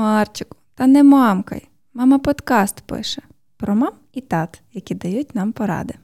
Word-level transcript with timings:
Марчику, 0.00 0.56
та 0.74 0.86
не 0.86 1.02
мамкай. 1.02 1.68
Мама 1.92 2.18
подкаст 2.18 2.80
пише 2.86 3.22
про 3.56 3.74
мам 3.74 3.92
і 4.12 4.20
тат, 4.20 4.62
які 4.72 4.94
дають 4.94 5.34
нам 5.34 5.52
поради. 5.52 5.94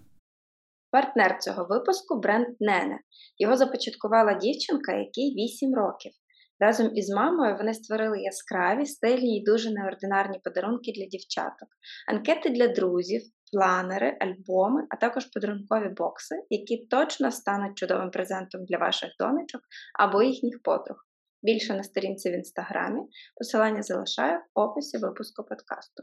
Партнер 0.90 1.38
цього 1.38 1.64
випуску 1.64 2.20
бренд 2.20 2.46
Нене. 2.60 2.98
Його 3.38 3.56
започаткувала 3.56 4.34
дівчинка, 4.34 4.92
якій 4.92 5.34
8 5.34 5.74
років. 5.74 6.12
Разом 6.60 6.96
із 6.96 7.10
мамою 7.10 7.56
вони 7.56 7.74
створили 7.74 8.20
яскраві, 8.20 8.86
стильні 8.86 9.38
і 9.38 9.44
дуже 9.44 9.70
неординарні 9.70 10.40
подарунки 10.44 10.92
для 10.96 11.06
дівчаток, 11.06 11.68
анкети 12.08 12.50
для 12.50 12.68
друзів, 12.68 13.22
планери, 13.52 14.18
альбоми, 14.20 14.86
а 14.90 14.96
також 14.96 15.24
подарункові 15.24 15.88
бокси, 15.96 16.34
які 16.50 16.86
точно 16.86 17.30
стануть 17.30 17.78
чудовим 17.78 18.10
презентом 18.10 18.64
для 18.64 18.78
ваших 18.78 19.10
донечок 19.20 19.60
або 19.98 20.22
їхніх 20.22 20.62
подруг. 20.62 21.05
Більше 21.46 21.74
на 21.74 21.82
сторінці 21.82 22.30
в 22.30 22.32
інстаграмі. 22.32 23.00
Посилання 23.36 23.82
залишаю 23.82 24.38
в 24.54 24.60
описі 24.60 24.98
випуску 24.98 25.44
подкасту. 25.44 26.02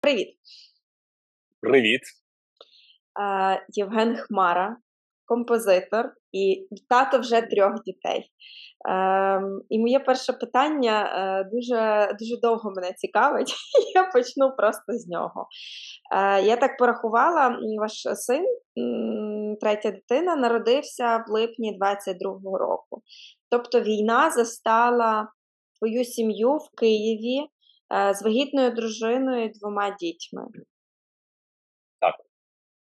Привіт! 0.00 0.28
Привіт! 1.60 2.00
Євген 3.68 4.16
Хмара, 4.16 4.76
композитор 5.24 6.14
і 6.32 6.68
тато 6.88 7.18
вже 7.18 7.40
трьох 7.40 7.72
дітей. 7.86 8.30
Ем, 8.88 9.62
І 9.68 9.78
моє 9.78 10.00
перше 10.00 10.32
питання 10.32 11.04
е, 11.04 11.44
дуже 11.52 12.08
дуже 12.20 12.40
довго 12.42 12.72
мене 12.76 12.92
цікавить, 12.92 13.54
я 13.94 14.04
почну 14.04 14.56
просто 14.56 14.92
з 14.92 15.08
нього. 15.08 15.48
Е, 16.16 16.42
Я 16.42 16.56
так 16.56 16.78
порахувала, 16.78 17.58
ваш 17.80 17.92
син, 18.14 18.44
третя 19.60 19.90
дитина, 19.90 20.36
народився 20.36 21.24
в 21.28 21.30
липні 21.30 21.78
22-го 21.80 22.58
року. 22.58 23.02
Тобто 23.54 23.80
війна 23.80 24.30
застала 24.30 25.28
твою 25.78 26.04
сім'ю 26.04 26.56
в 26.56 26.68
Києві 26.78 27.40
е, 27.40 28.14
з 28.14 28.22
вагітною 28.22 28.70
дружиною 28.70 29.44
і 29.44 29.48
двома 29.48 29.96
дітьми. 30.00 30.42
Так. 32.00 32.14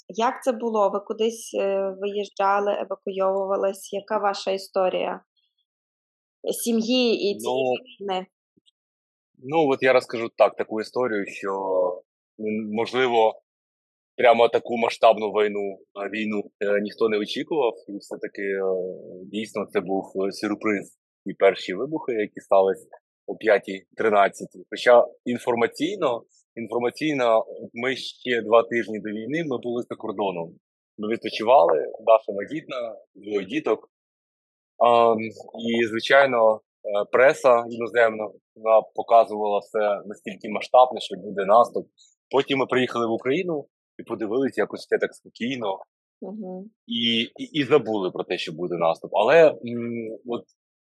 Як 0.09 0.43
це 0.43 0.53
було? 0.53 0.91
Ви 0.91 1.01
кудись 1.01 1.55
е, 1.55 1.95
виїжджали, 2.01 2.73
евакуйовувались? 2.73 3.93
Яка 3.93 4.19
ваша 4.19 4.51
історія 4.51 5.21
сім'ї 6.65 7.15
і 7.15 7.39
цієї 7.39 7.79
ну, 7.79 8.07
війни? 8.07 8.27
Ну, 9.39 9.69
от 9.69 9.83
я 9.83 9.93
розкажу 9.93 10.29
так, 10.37 10.57
таку 10.57 10.81
історію, 10.81 11.27
що 11.27 11.53
можливо 12.73 13.43
прямо 14.21 14.49
таку 14.49 14.77
масштабну 14.77 15.27
війну 15.29 15.79
війну 16.13 16.43
е, 16.61 16.81
ніхто 16.81 17.09
не 17.09 17.19
очікував, 17.19 17.73
і 17.89 17.97
все-таки 17.99 18.43
е, 18.43 18.63
дійсно 19.25 19.67
це 19.73 19.81
був 19.81 20.05
сюрприз 20.31 20.99
і 21.27 21.35
перші 21.35 21.75
вибухи, 21.75 22.13
які 22.13 22.41
сталися 22.41 22.89
о 23.27 23.33
5.13. 23.33 24.31
Хоча 24.71 25.07
інформаційно, 25.25 26.23
інформаційно, 26.57 27.45
ми 27.73 27.97
ще 27.97 28.43
два 28.43 28.63
тижні 28.63 28.99
до 29.01 29.11
війни 29.11 29.45
ми 29.51 29.59
були 29.63 29.83
за 29.83 29.97
кордоном. 29.97 30.49
Ми 30.99 31.09
відпочивали, 31.09 31.79
Даша 32.07 32.33
вагітна, 32.33 32.97
двоє 33.15 33.47
діток. 33.47 33.91
А, 34.87 35.15
І, 35.69 35.87
звичайно, 35.87 36.55
е, 36.57 36.61
преса 37.13 37.65
іноземна 37.71 38.25
вона 38.57 38.83
показувала 38.95 39.59
все 39.59 40.03
настільки 40.07 40.49
масштабне, 40.49 41.01
що 41.01 41.17
буде 41.17 41.45
наступ. 41.45 41.87
Потім 42.31 42.59
ми 42.59 42.67
приїхали 42.67 43.07
в 43.07 43.13
Україну 43.13 43.67
і 44.01 44.03
подивилися 44.03 44.61
якось 44.61 44.81
все 44.81 44.99
так 44.99 45.15
спокійно. 45.15 45.79
Угу. 46.21 46.71
І, 46.87 47.23
і 47.23 47.45
і, 47.53 47.65
забули 47.65 48.11
про 48.11 48.25
те, 48.25 48.39
що 48.39 48.53
буде 48.53 48.77
наступ. 48.77 49.11
Але 49.15 49.49
м, 49.49 50.19
от 50.27 50.45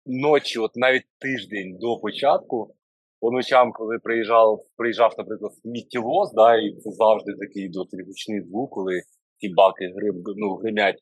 ночі, 0.06 0.58
от 0.58 0.70
навіть 0.76 1.04
тиждень 1.18 1.78
до 1.80 1.96
початку, 1.96 2.74
по 3.20 3.30
ночам, 3.30 3.72
коли 3.72 3.98
приїжджав, 3.98 4.60
приїжджав, 4.76 5.14
наприклад, 5.18 5.52
сміттєвоз, 5.54 6.32
да, 6.32 6.56
і 6.56 6.76
це 6.76 6.90
завжди 6.90 7.32
такий 7.40 7.68
досить 7.68 8.06
гучний 8.06 8.40
звук, 8.40 8.70
коли 8.70 9.00
ці 9.38 9.48
баки 9.48 9.92
гриб, 9.96 10.22
ну, 10.36 10.54
гримять, 10.54 10.98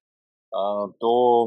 а, 0.50 0.86
то 1.00 1.44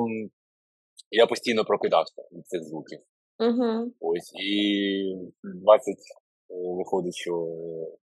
я 1.12 1.28
постійно 1.28 1.66
прокидався 1.66 2.22
від 2.31 2.47
цих 2.47 2.63
звуків. 2.63 3.00
Угу. 3.40 3.94
Ось 4.00 4.34
і 4.44 5.16
20, 5.44 5.88
е, 5.88 5.97
виходить, 6.51 7.16
що 7.16 7.31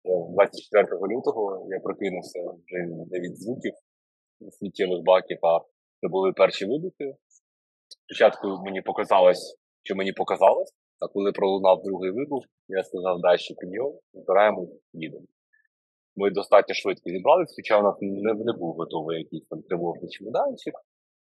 24 0.04 0.84
е, 0.84 1.14
лютого 1.14 1.66
я 1.70 1.80
прокинувся 1.80 2.40
вже 2.40 2.78
не 3.10 3.20
від 3.20 3.36
звуків 3.36 3.72
сміттєвих 4.50 5.02
баків, 5.02 5.38
а 5.42 5.60
це 6.00 6.08
були 6.08 6.32
перші 6.32 6.66
вибухи. 6.66 7.14
Спочатку 7.88 8.46
мені 8.64 8.82
показалось, 8.82 9.58
що 9.82 9.96
мені 9.96 10.12
показалось, 10.12 10.72
а 11.00 11.08
коли 11.08 11.32
пролунав 11.32 11.82
другий 11.82 12.10
вибух, 12.10 12.44
я 12.68 12.84
сказав, 12.84 13.20
далі 13.20 13.38
підйом, 13.60 13.98
збираємо, 14.14 14.68
їдемо. 14.92 15.26
Ми 16.16 16.30
достатньо 16.30 16.74
швидко 16.74 17.10
зібралися, 17.10 17.54
хоча 17.56 17.80
у 17.80 17.82
нас 17.82 17.96
не, 18.00 18.34
не 18.34 18.52
був 18.52 18.74
готовий 18.74 19.18
якийсь 19.18 19.46
там 19.50 19.62
тривожний 19.62 20.10
чемоданчик, 20.10 20.74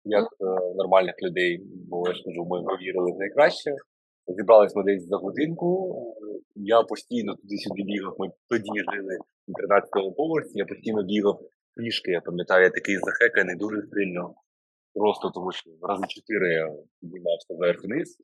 як 0.05 0.25
е, 0.25 0.75
нормальних 0.75 1.15
людей, 1.23 1.63
бо 1.89 2.09
я 2.09 2.15
ж 2.15 2.23
кажу, 2.25 2.45
ми 2.45 2.63
повірили 2.63 3.13
в 3.13 3.19
найкраще. 3.19 3.71
Зібрались 4.27 4.77
ми 4.77 4.83
десь 4.85 5.09
за 5.09 5.17
годинку. 5.17 5.95
Я 6.55 6.83
постійно 6.83 7.37
туди-сюди 7.37 7.83
бігав. 7.83 8.17
Ми 8.19 8.29
тоді 8.49 8.71
жили 8.93 9.19
в 9.49 9.53
13-му 9.53 10.13
поверсі, 10.13 10.59
я 10.59 10.65
постійно 10.65 11.03
бігав 11.03 11.41
пішки. 11.77 12.11
Я 12.11 12.21
пам'ятаю, 12.21 12.65
я 12.65 12.71
такий 12.71 12.97
захеканий 12.99 13.57
дуже 13.57 13.83
сильно. 13.83 14.35
Просто 14.95 15.31
тому 15.31 15.53
що 15.53 15.71
рази 15.83 16.05
чотири 16.09 16.53
я 16.53 16.73
піднімався 17.01 17.55
вверх 17.55 17.85
вниз. 17.85 18.17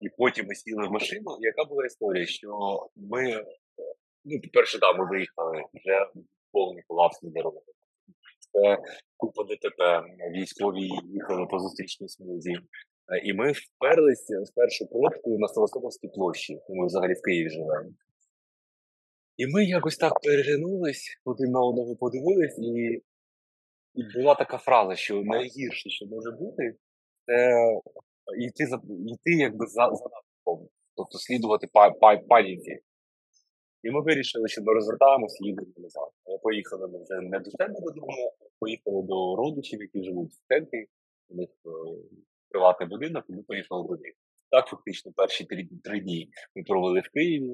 І 0.00 0.08
потім 0.18 0.46
ми 0.46 0.54
сіли 0.54 0.88
в 0.88 0.92
машину. 0.92 1.36
Яка 1.40 1.64
була 1.64 1.86
історія? 1.86 2.26
Що 2.26 2.50
ми, 2.96 3.44
ну, 4.24 4.40
по-перше, 4.40 4.80
там 4.80 4.98
ми 4.98 5.04
виїхали 5.10 5.62
вже 5.74 6.06
повний 6.52 6.82
колапс 6.86 7.22
на 7.22 7.30
дорогах. 7.30 7.62
Це 8.52 8.78
купа 9.16 9.42
ДТП, 9.44 10.02
військові 10.30 10.90
їхали 11.04 11.46
по 11.46 11.58
зустрічній 11.58 12.08
смузі. 12.08 12.58
І 13.24 13.32
ми 13.32 13.52
вперлися 13.52 14.44
з 14.44 14.50
першу 14.50 14.86
пробку 14.86 15.38
на 15.38 15.48
Севастопольській 15.48 16.08
площі. 16.08 16.60
Ми 16.68 16.86
взагалі 16.86 17.12
в 17.14 17.22
Києві 17.22 17.50
живемо. 17.50 17.90
І 19.36 19.46
ми 19.46 19.64
якось 19.64 19.96
так 19.96 20.20
переглянулись, 20.20 21.20
один 21.24 21.50
на 21.50 21.60
одного 21.60 21.96
подивились, 21.96 22.58
і 22.58 23.02
і 23.94 24.18
була 24.18 24.34
така 24.34 24.58
фраза, 24.58 24.96
що 24.96 25.22
найгірше, 25.22 25.90
що 25.90 26.06
може 26.06 26.30
бути, 26.30 26.74
це 27.26 27.50
йти 28.38 28.64
йти 29.06 29.30
якби 29.30 29.66
за 29.66 29.90
за 29.92 30.04
тобто 30.96 31.18
слідувати 31.18 31.66
паніці. 32.28 32.78
І 33.82 33.90
ми 33.90 34.02
вирішили, 34.02 34.48
що 34.48 34.62
ми 34.62 34.74
розвертаємося 34.74 35.36
і 35.40 35.46
їдемо 35.46 35.72
назад. 35.76 36.10
Ми 36.26 36.38
поїхали 36.38 36.88
ми 36.88 37.02
вже 37.02 37.20
не 37.20 37.38
до 37.38 37.50
себе 37.50 37.74
додому, 37.80 38.32
поїхали 38.58 39.02
до 39.02 39.36
родичів, 39.36 39.80
які 39.80 40.02
живуть 40.02 40.32
в 40.32 40.48
центрі, 40.48 40.86
у 41.28 41.34
них 41.34 41.48
е, 42.80 42.86
будинок, 42.86 43.24
і 43.28 43.32
ми 43.32 43.42
поїхали 43.42 43.88
до 43.88 43.94
них. 44.02 44.12
Так, 44.50 44.66
фактично, 44.66 45.12
перші 45.16 45.44
три, 45.44 45.68
три 45.84 46.00
дні 46.00 46.28
ми 46.56 46.62
провели 46.62 47.00
в 47.00 47.08
Києві. 47.14 47.52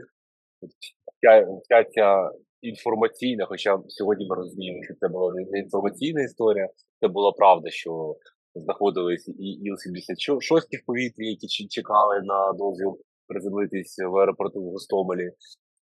Вся, 1.18 1.46
вся 1.62 1.84
ця 1.84 2.30
інформаційна, 2.62 3.46
хоча 3.46 3.78
сьогодні 3.88 4.26
ми 4.28 4.36
розуміємо, 4.36 4.84
що 4.84 4.94
це 4.94 5.08
була 5.08 5.34
не 5.34 5.58
інформаційна 5.58 6.22
історія, 6.22 6.68
це 7.00 7.08
була 7.08 7.32
правда, 7.32 7.70
що 7.70 8.16
знаходились 8.54 9.28
і 9.28 9.70
Іл-76 9.70 10.82
в 10.82 10.86
повітрі, 10.86 11.26
які 11.30 11.68
чекали 11.68 12.20
на 12.22 12.52
дозвіл 12.52 12.98
приземлитись 13.26 13.98
в 13.98 14.16
аеропорту 14.16 14.60
в 14.60 14.70
Гостомелі. 14.70 15.30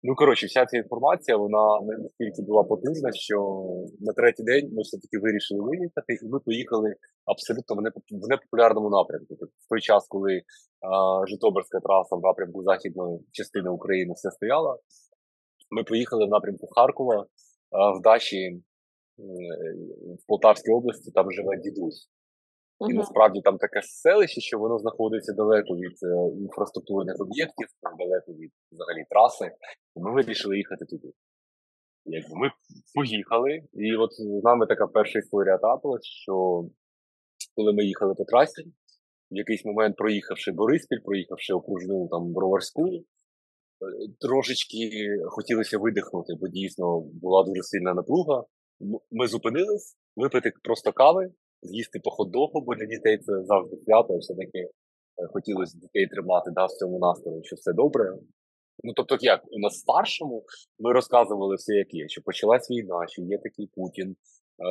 Ну, 0.06 0.16
коротше, 0.16 0.46
вся 0.46 0.66
ця 0.66 0.78
інформація, 0.78 1.38
вона 1.38 1.80
настільки 1.82 2.42
була 2.42 2.64
потужна, 2.64 3.10
що 3.14 3.38
на 4.00 4.14
третій 4.14 4.44
день 4.44 4.70
ми 4.74 4.82
все-таки 4.82 5.18
вирішили 5.20 5.62
виїхати, 5.62 6.14
і 6.24 6.28
ми 6.28 6.40
поїхали 6.40 6.96
абсолютно 7.26 7.76
в 8.12 8.28
непопулярному 8.28 8.90
напрямку. 8.90 9.36
Тобто, 9.40 9.56
в 9.66 9.70
той 9.70 9.82
час, 9.82 10.08
коли 10.08 10.42
а, 10.82 11.26
Житомирська 11.28 11.80
траса 11.80 12.16
в 12.16 12.22
напрямку 12.22 12.64
західної 12.64 13.20
частини 13.32 13.70
України 13.70 14.14
все 14.14 14.32
стояла, 14.32 14.78
ми 15.72 15.84
поїхали 15.84 16.26
в 16.26 16.30
напрямку 16.30 16.68
Харкова 16.76 17.26
а, 17.72 17.92
в 17.92 18.02
Дачі 18.02 18.62
в 20.20 20.28
Полтавській 20.28 20.72
області, 20.72 21.12
там 21.12 21.32
живе 21.32 21.58
дідусь. 21.58 22.10
Uh-huh. 22.84 22.92
І 22.92 22.94
насправді 22.94 23.42
там 23.42 23.58
таке 23.58 23.82
селище, 23.82 24.42
що 24.42 24.60
воно 24.60 24.78
знаходиться 24.80 25.34
далеко 25.34 25.76
від 25.76 25.98
е, 26.04 26.40
інфраструктурних 26.42 27.16
об'єктів, 27.20 27.68
далеко 27.98 28.32
від 28.32 28.52
взагалі 28.72 29.06
траси. 29.10 29.56
І 29.96 30.00
ми 30.00 30.14
вирішили 30.14 30.58
їхати 30.58 30.86
туди. 30.86 31.08
Якби 32.06 32.36
Ми 32.36 32.52
поїхали, 32.96 33.62
і 33.74 33.96
от 33.96 34.14
з 34.14 34.44
нами 34.44 34.66
така 34.68 34.88
перша 34.88 35.20
історія 35.20 35.58
трапилась, 35.58 36.06
що 36.06 36.66
коли 37.56 37.74
ми 37.74 37.84
їхали 37.86 38.16
по 38.16 38.26
трасі, 38.26 38.64
в 39.32 39.36
якийсь 39.38 39.66
момент 39.66 39.96
проїхавши 39.96 40.52
Бориспіль, 40.52 41.04
проїхавши 41.06 41.54
окружну 41.54 42.08
там 42.12 42.34
Броварську, 42.34 42.88
е, 42.88 43.02
трошечки 44.20 45.08
хотілося 45.28 45.78
видихнути, 45.78 46.34
бо 46.42 46.48
дійсно 46.48 47.00
була 47.00 47.44
дуже 47.44 47.62
сильна 47.64 47.94
напруга. 47.94 48.44
Ми 49.12 49.28
зупинились, 49.28 49.98
випити 50.16 50.52
просто 50.64 50.92
кави 50.92 51.32
з'їсти 51.64 52.00
по 52.04 52.10
хот-догу, 52.10 52.62
бо 52.66 52.76
для 52.76 52.86
дітей 52.86 53.18
це 53.18 53.44
завжди 53.44 53.78
свято, 53.78 54.18
все-таки 54.18 54.60
е, 54.60 54.70
хотілося 55.34 55.78
дітей 55.78 56.08
тримати 56.08 56.52
да, 56.52 56.66
в 56.66 56.72
цьому 56.72 57.00
настрої, 57.00 57.44
що 57.44 57.56
все 57.56 57.74
добре. 57.74 58.18
Ну, 58.84 58.94
тобто, 58.96 59.18
як 59.22 59.42
у 59.52 59.60
нас 59.60 59.74
старшому 59.74 60.44
ми 60.80 60.94
розказували 60.94 61.56
все, 61.56 61.74
як 61.74 61.94
є, 61.94 62.08
що 62.08 62.22
почалась 62.22 62.72
війна, 62.72 63.08
що 63.08 63.22
є 63.22 63.38
такий 63.38 63.68
Путін, 63.76 64.16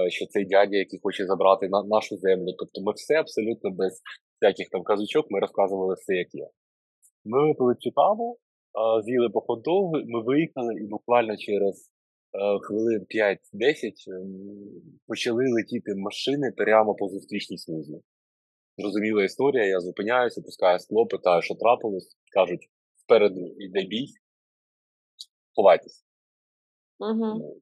е, 0.07 0.11
що 0.11 0.27
цей 0.27 0.45
дядя, 0.45 0.77
який 0.77 1.01
хоче 1.03 1.27
забрати 1.27 1.69
на 1.69 1.83
нашу 1.83 2.17
землю. 2.17 2.53
Тобто, 2.59 2.81
ми 2.83 2.93
все 2.93 3.15
абсолютно 3.15 3.71
без 3.71 4.01
всяких 4.41 4.69
там 4.69 4.83
казочок, 4.83 5.27
ми 5.31 5.41
розказували 5.41 5.95
все, 5.95 6.15
як 6.15 6.35
є. 6.35 6.49
Ми 7.25 7.47
випили 7.47 7.75
цю 7.75 7.91
каву, 7.93 8.37
е, 8.39 9.03
з'їли 9.03 9.29
по 9.31 9.41
хот-догу, 9.41 9.93
ми 10.07 10.23
виїхали, 10.23 10.75
і 10.75 10.87
буквально 10.87 11.37
через 11.37 11.91
хвилин 12.63 13.07
5-10 13.55 13.93
почали 15.07 15.45
летіти 15.53 15.95
машини 15.95 16.53
прямо 16.57 16.95
по 16.95 17.09
зустрічній 17.09 17.59
смузі. 17.59 18.01
Зрозуміла 18.79 19.25
історія, 19.25 19.65
я 19.67 19.81
зупиняюся, 19.81 20.43
пускаю 20.43 20.79
скло, 20.79 21.07
питаю, 21.07 21.43
що 21.43 21.55
трапилось, 21.55 22.17
кажуть 22.33 22.71
спереду 22.97 23.41
йде 23.59 23.83
бій, 23.83 24.07
ховайтесь. 25.57 26.05
Угу. 26.99 27.57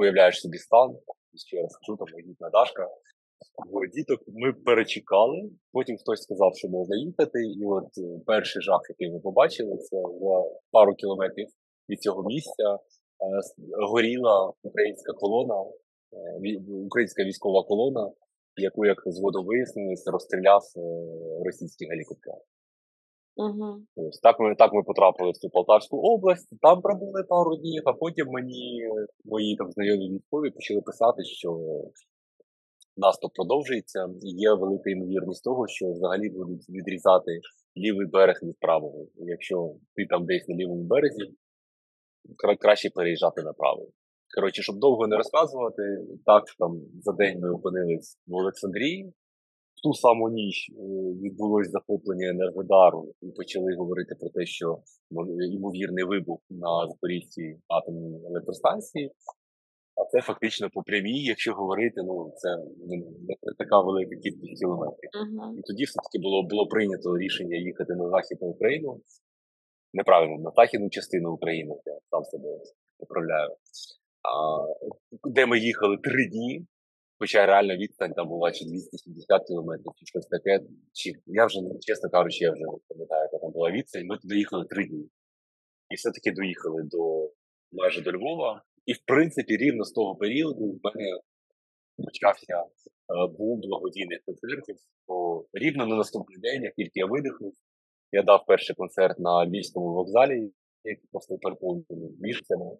Уявляєш 0.00 0.40
собі 0.40 0.58
стан, 0.58 0.96
ще 1.46 1.62
раз 1.62 1.76
кажу, 1.76 1.96
там 1.96 2.06
вагітна 2.14 2.50
Дашка. 2.50 2.88
Діток 3.94 4.20
ми 4.28 4.52
перечекали, 4.52 5.50
потім 5.72 5.96
хтось 5.96 6.22
сказав, 6.22 6.52
що 6.56 6.68
можна 6.68 6.96
їхати, 6.96 7.38
і 7.42 7.64
от 7.64 7.98
е, 7.98 8.20
перший 8.26 8.62
жах, 8.62 8.80
який 8.88 9.10
ми 9.14 9.20
побачили, 9.20 9.76
це 9.76 9.96
за 9.96 10.44
пару 10.70 10.94
кілометрів 10.94 11.48
від 11.88 12.00
цього 12.00 12.22
місця 12.22 12.74
е, 12.74 12.78
горіла 13.90 14.52
українська 14.62 15.12
колона, 15.12 15.64
е, 16.12 16.60
українська 16.86 17.24
військова 17.24 17.62
колона, 17.62 18.12
яку, 18.56 18.86
як 18.86 19.02
згодом 19.06 19.46
вияснилось, 19.46 20.06
розстріляв 20.06 20.62
російський 21.44 21.88
гелікоптер. 21.88 22.34
Угу. 23.36 23.82
Ось 23.96 24.20
так 24.20 24.40
ми 24.40 24.54
так 24.54 24.72
ми 24.72 24.82
потрапили 24.82 25.30
в 25.30 25.36
цю 25.36 25.48
Полтавську 25.50 25.96
область, 25.96 26.48
там 26.60 26.80
пробули 26.80 27.22
пару 27.28 27.56
днів, 27.56 27.82
а 27.86 27.92
потім 27.92 28.26
мені 28.28 28.88
мої 29.24 29.56
там 29.56 29.70
знайомі 29.70 30.10
військові 30.10 30.50
почали 30.50 30.80
писати, 30.80 31.24
що 31.24 31.60
наступ 32.96 33.34
продовжується, 33.34 34.08
і 34.22 34.30
є 34.30 34.54
велика 34.54 34.90
ймовірність 34.90 35.44
того, 35.44 35.66
що 35.68 35.90
взагалі 35.92 36.28
будуть 36.28 36.68
відрізати 36.68 37.40
лівий 37.76 38.06
берег 38.06 38.40
від 38.42 38.58
правого. 38.60 39.06
Якщо 39.16 39.74
ти 39.94 40.06
там 40.06 40.26
десь 40.26 40.48
на 40.48 40.56
лівому 40.56 40.82
березі, 40.82 41.24
краще 42.60 42.90
переїжджати 42.90 43.42
на 43.42 43.52
правий. 43.52 43.88
Коротше, 44.34 44.62
щоб 44.62 44.78
довго 44.78 45.06
не 45.06 45.16
розказувати, 45.16 45.82
так 46.26 46.44
там 46.58 46.80
за 47.02 47.12
день 47.12 47.40
ми 47.40 47.50
опинились 47.50 48.18
в 48.26 48.34
Олександрії 48.34 49.12
В 49.76 49.82
ту 49.82 49.94
саму 49.94 50.28
ніч 50.28 50.70
е, 50.70 50.82
відбулось 51.22 51.70
захоплення 51.70 52.28
Енергодару 52.28 53.14
і 53.22 53.30
почали 53.30 53.74
говорити 53.78 54.14
про 54.20 54.28
те, 54.28 54.46
що 54.46 54.78
ймовірний 55.52 56.04
вибух 56.04 56.38
на 56.50 56.88
Запорізькій 56.88 57.56
атомній 57.68 58.26
електростанції. 58.26 59.12
А 60.00 60.04
це 60.10 60.20
фактично 60.20 60.70
по 60.74 60.82
прямій, 60.82 61.24
якщо 61.24 61.52
говорити, 61.52 62.02
ну 62.02 62.32
це 62.36 62.48
не 62.88 63.02
така 63.58 63.80
велика 63.80 64.16
кількість 64.16 64.60
кілометрів. 64.60 65.10
Uh-huh. 65.20 65.58
І 65.58 65.62
тоді 65.62 65.84
все-таки 65.84 66.18
було 66.22 66.42
було 66.42 66.66
прийнято 66.66 67.18
рішення 67.18 67.56
їхати 67.56 67.94
на 67.94 68.10
Західну 68.10 68.48
Україну. 68.48 69.00
Неправильно, 69.92 70.38
на 70.38 70.50
західну 70.56 70.90
частину 70.90 71.32
України, 71.32 71.74
я 71.86 71.98
сам 72.10 72.24
себе 72.24 72.48
поправляю. 72.98 73.56
А, 74.22 74.64
Де 75.24 75.46
ми 75.46 75.58
їхали 75.58 75.96
три 75.96 76.28
дні, 76.28 76.66
Хоча 77.20 77.46
реальна 77.46 77.76
відстань 77.76 78.12
там 78.12 78.28
була 78.28 78.52
чи 78.52 78.64
270 78.64 79.46
кілометрів, 79.46 79.92
чи 79.96 80.06
щось 80.06 80.26
таке. 80.26 80.60
Чи 80.92 81.12
я 81.26 81.46
вже, 81.46 81.58
чесно 81.80 82.10
кажучи, 82.10 82.44
я 82.44 82.52
вже 82.52 82.60
не 82.60 82.78
пам'ятаю, 82.88 83.22
яка 83.22 83.38
там 83.38 83.50
була 83.52 83.70
відстань. 83.70 84.06
Ми 84.06 84.18
туди 84.18 84.36
їхали 84.36 84.64
три 84.64 84.86
дні. 84.86 85.08
І 85.90 85.94
все-таки 85.94 86.32
доїхали 86.32 86.82
до 86.82 87.30
майже 87.72 88.00
до 88.02 88.12
Львова. 88.12 88.62
І, 88.86 88.92
в 88.92 88.98
принципі, 89.06 89.56
рівно 89.56 89.84
з 89.84 89.92
того 89.92 90.16
періоду 90.16 90.64
в 90.64 90.80
мене 90.82 91.20
почався 92.04 92.56
е, 92.56 92.66
бум 93.38 93.60
благодійних 93.60 94.20
концертів. 94.26 94.76
Рівно 95.52 95.86
на 95.86 95.96
наступний 95.96 96.38
день, 96.38 96.62
як 96.62 96.74
тільки 96.74 97.00
я 97.00 97.06
видихнув, 97.06 97.54
я 98.12 98.22
дав 98.22 98.44
перший 98.46 98.76
концерт 98.76 99.18
на 99.18 99.46
Львівському 99.46 99.94
вокзалі, 99.94 100.52
який 100.84 101.08
просто 101.12 101.38
переповнений 101.38 102.16
місцями. 102.20 102.78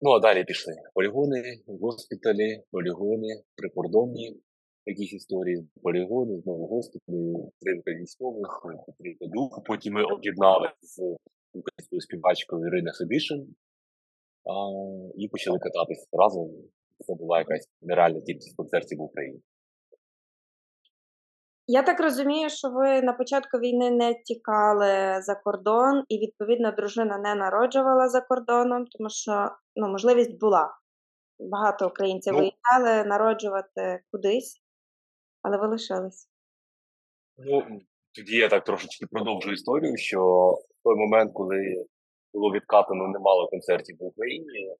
Ну, 0.00 0.10
а 0.10 0.18
далі 0.18 0.44
пішли 0.44 0.74
полігони, 0.94 1.42
госпіталі, 1.66 2.62
полігони, 2.70 3.42
прикордонні 3.56 4.40
якісь 4.86 5.12
історії, 5.12 5.68
полігони, 5.82 6.40
знову 6.40 6.66
госпіталі, 6.66 7.34
підтримка 7.58 7.90
військових, 8.00 8.66
підтримка 8.86 9.26
духу. 9.26 9.62
Потім 9.62 9.94
ми 9.94 10.02
об'єднали 10.04 10.68
з 10.80 11.16
українською 11.52 12.00
співачкою 12.00 12.66
Ірина 12.66 12.92
Хедишин 12.92 13.54
і 15.16 15.28
почали 15.28 15.58
кататися 15.58 16.06
разом. 16.12 16.50
Це 16.98 17.14
була 17.14 17.38
якась 17.38 17.68
нереальна 17.82 18.20
кількість 18.20 18.56
концертів 18.56 18.98
в 18.98 19.02
Україні. 19.02 19.40
Я 21.68 21.82
так 21.82 22.00
розумію, 22.00 22.50
що 22.50 22.70
ви 22.70 23.02
на 23.02 23.12
початку 23.12 23.58
війни 23.58 23.90
не 23.90 24.14
тікали 24.24 25.22
за 25.22 25.34
кордон, 25.34 26.04
і 26.08 26.18
відповідно 26.18 26.72
дружина 26.72 27.18
не 27.18 27.34
народжувала 27.34 28.08
за 28.08 28.20
кордоном, 28.20 28.84
тому 28.86 29.10
що 29.10 29.50
ну, 29.76 29.88
можливість 29.88 30.40
була. 30.40 30.74
Багато 31.38 31.86
українців 31.86 32.32
ну, 32.32 32.38
виїхали 32.38 33.04
народжувати 33.04 34.00
кудись, 34.12 34.62
але 35.42 35.58
ви 35.58 35.66
лишились. 35.66 36.28
Ну, 37.38 37.80
тоді 38.14 38.36
я 38.36 38.48
так 38.48 38.64
трошечки 38.64 39.06
продовжу 39.10 39.52
історію, 39.52 39.96
що 39.96 40.20
в 40.50 40.82
той 40.84 40.96
момент, 40.96 41.32
коли 41.34 41.86
було 42.34 42.52
відкатано 42.52 43.08
немало 43.08 43.48
концертів 43.48 43.96
в 44.00 44.04
Україні, 44.04 44.76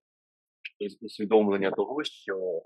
усвідомлення 1.02 1.70
того, 1.70 2.04
що 2.04 2.62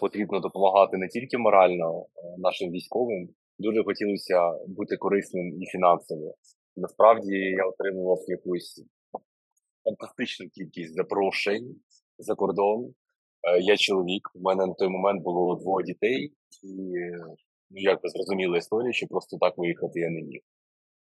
потрібно 0.00 0.40
допомагати 0.40 0.96
не 0.96 1.08
тільки 1.08 1.38
морально 1.38 2.06
нашим 2.38 2.70
військовим, 2.70 3.28
дуже 3.62 3.84
хотілося 3.84 4.52
бути 4.66 4.96
корисним 4.96 5.62
і 5.62 5.66
фінансово. 5.66 6.34
Насправді 6.76 7.34
я 7.34 7.66
отримував 7.66 8.18
якусь 8.26 8.84
фантастичну 9.84 10.48
кількість 10.48 10.94
запрошень 10.94 11.76
за 12.18 12.34
кордон. 12.34 12.94
Е, 13.42 13.60
я 13.60 13.76
чоловік, 13.76 14.30
у 14.34 14.40
мене 14.40 14.66
на 14.66 14.74
той 14.74 14.88
момент 14.88 15.22
було 15.22 15.56
двоє 15.56 15.86
дітей, 15.86 16.32
і 16.62 16.74
ну, 17.70 17.80
як 17.80 18.02
ви 18.02 18.08
зрозуміли 18.08 18.58
історію, 18.58 18.92
що 18.92 19.06
просто 19.06 19.38
так 19.40 19.58
виїхати 19.58 20.00
я 20.00 20.10
не 20.10 20.22
міг. 20.22 20.40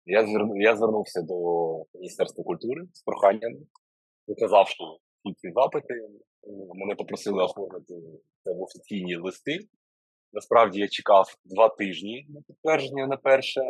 Я 0.05 0.25
зверну, 0.27 0.61
я 0.61 0.75
звернувся 0.75 1.21
до 1.21 1.37
Міністерства 1.93 2.43
культури 2.43 2.81
з 2.93 3.03
проханням, 3.03 3.53
показав, 4.27 4.67
що 4.67 4.83
ці 5.37 5.51
запити. 5.51 5.93
Мене 6.75 6.95
попросили 6.95 7.43
оформити 7.43 7.93
це 8.43 8.53
в 8.53 8.61
офіційні 8.61 9.15
листи. 9.15 9.59
Насправді 10.35 10.79
я 10.79 10.87
чекав 10.87 11.25
два 11.45 11.69
тижні 11.69 12.25
на 12.29 12.41
підтвердження 12.47 13.07
на 13.07 13.17
перше, 13.17 13.61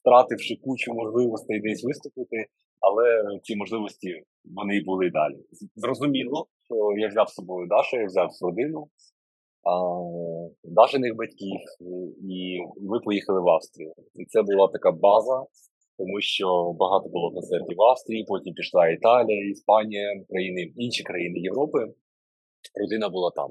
втративши 0.00 0.56
кучу 0.64 0.94
можливостей 0.94 1.60
десь 1.60 1.84
виступити, 1.84 2.46
але 2.80 3.22
ці 3.42 3.56
можливості 3.56 4.22
вони 4.44 4.82
були 4.86 5.10
далі. 5.10 5.36
Зрозуміло, 5.76 6.46
що 6.64 6.74
я 6.98 7.08
взяв 7.08 7.28
з 7.28 7.34
собою 7.34 7.66
Дашу, 7.66 7.96
я 7.96 8.06
взяв 8.06 8.28
родину 8.42 8.86
Дашиних 10.64 11.16
батьків, 11.16 11.60
і 12.30 12.58
ми 12.80 13.00
поїхали 13.00 13.40
в 13.40 13.48
Австрію. 13.48 13.92
І 14.14 14.24
це 14.24 14.42
була 14.42 14.68
така 14.68 14.92
база, 14.92 15.44
тому 15.98 16.20
що 16.20 16.72
багато 16.72 17.08
було 17.08 17.32
концертів 17.32 17.76
в 17.76 17.82
Австрії, 17.82 18.24
потім 18.28 18.54
пішла 18.54 18.88
Італія, 18.88 19.50
Іспанія, 19.50 20.24
країни, 20.28 20.72
інші 20.76 21.02
країни 21.02 21.38
Європи. 21.38 21.78
Родина 22.80 23.08
була 23.08 23.30
там. 23.30 23.50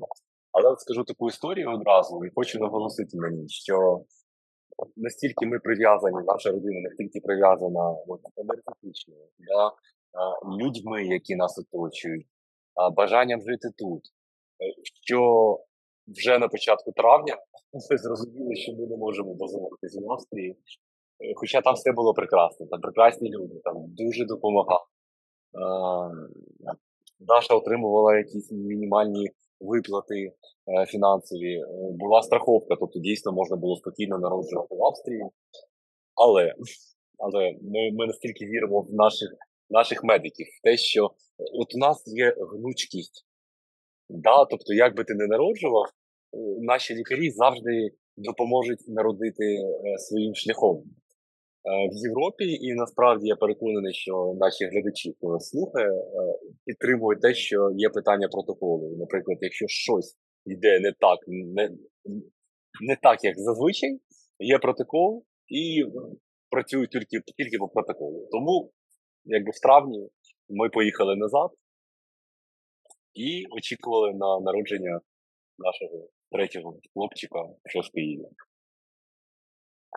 Але 0.51 0.75
скажу 0.77 1.03
таку 1.03 1.27
історію 1.27 1.71
одразу 1.71 2.25
і 2.25 2.31
хочу 2.35 2.59
наголосити 2.59 3.17
на 3.17 3.29
ній, 3.29 3.49
що 3.49 4.01
настільки 4.95 5.45
ми 5.45 5.59
прив'язані, 5.59 6.17
наша 6.27 6.51
родина 6.51 6.81
настільки 6.81 7.19
прив'язана 7.19 7.95
енергетично, 8.37 9.15
да, 9.39 9.71
людьми, 10.63 11.03
які 11.05 11.35
нас 11.35 11.59
оточують, 11.59 12.27
бажанням 12.95 13.41
жити 13.41 13.69
тут. 13.77 14.03
Е, 14.61 14.73
що 15.03 15.19
вже 16.07 16.39
на 16.39 16.47
початку 16.47 16.91
травня 16.91 17.37
ми 17.91 17.97
зрозуміли, 17.97 18.55
що 18.55 18.71
ми 18.71 18.87
не 18.87 18.97
можемо 18.97 19.33
базуватися 19.33 19.99
в 20.01 20.11
Австрії. 20.11 20.51
Е, 20.51 21.33
хоча 21.35 21.61
там 21.61 21.73
все 21.73 21.91
було 21.91 22.13
прекрасно, 22.13 22.65
там 22.65 22.81
прекрасні 22.81 23.29
люди, 23.29 23.59
там 23.63 23.75
дуже 23.87 24.25
допомагали. 24.25 24.85
Даша 27.19 27.55
отримувала 27.55 28.17
якісь 28.17 28.51
мінімальні 28.51 29.29
виплати 29.61 30.15
е, 30.23 30.85
фінансові, 30.85 31.53
е, 31.53 31.65
була 31.91 32.21
страховка, 32.21 32.75
тобто 32.79 32.99
дійсно 32.99 33.31
можна 33.31 33.55
було 33.55 33.75
спокійно 33.75 34.19
народжувати 34.19 34.75
в 34.75 34.83
Австрії. 34.83 35.23
Але 36.15 36.53
але 37.17 37.51
ми 37.61 37.91
ми 37.91 38.07
настільки 38.07 38.45
віримо 38.45 38.81
в 38.81 38.93
наших 38.93 39.29
наших 39.69 40.03
медиків, 40.03 40.47
в 40.47 40.63
те, 40.63 40.77
що 40.77 41.11
от 41.53 41.75
у 41.75 41.77
нас 41.77 42.03
є 42.07 42.35
гнучкість. 42.51 43.25
Да? 44.09 44.45
Тобто, 44.45 44.73
як 44.73 44.95
би 44.95 45.03
ти 45.03 45.13
не 45.13 45.27
народжував, 45.27 45.85
е, 45.85 45.91
наші 46.59 46.95
лікарі 46.95 47.31
завжди 47.31 47.89
допоможуть 48.17 48.87
народити 48.87 49.57
своїм 49.97 50.35
шляхом. 50.35 50.83
В 51.63 52.07
Європі, 52.07 52.45
і 52.45 52.73
насправді 52.73 53.27
я 53.27 53.35
переконаний, 53.35 53.93
що 53.93 54.33
наші 54.39 54.65
глядачі, 54.65 55.13
хто 55.17 55.39
слухає, 55.39 55.91
підтримують 56.65 57.21
те, 57.21 57.33
що 57.33 57.71
є 57.75 57.89
питання 57.89 58.27
протоколу. 58.27 58.97
Наприклад, 58.97 59.37
якщо 59.41 59.65
щось 59.67 60.17
йде 60.45 60.79
не 60.79 60.91
так, 60.91 61.19
не, 61.27 61.69
не 62.81 62.95
так, 63.01 63.23
як 63.23 63.39
зазвичай, 63.39 63.99
є 64.39 64.59
протокол 64.59 65.25
і 65.47 65.85
працюють 66.49 66.89
тільки 66.89 67.19
тільки 67.37 67.57
по 67.57 67.67
протоколу. 67.67 68.27
Тому, 68.31 68.71
якби 69.25 69.51
в 69.51 69.59
травні, 69.59 70.09
ми 70.49 70.69
поїхали 70.69 71.15
назад 71.15 71.49
і 73.13 73.45
очікували 73.57 74.13
на 74.13 74.39
народження 74.39 74.99
нашого 75.57 76.09
третього 76.31 76.79
хлопчика, 76.93 77.39
що 77.65 77.79
в 77.79 77.89
Києві. 77.93 78.25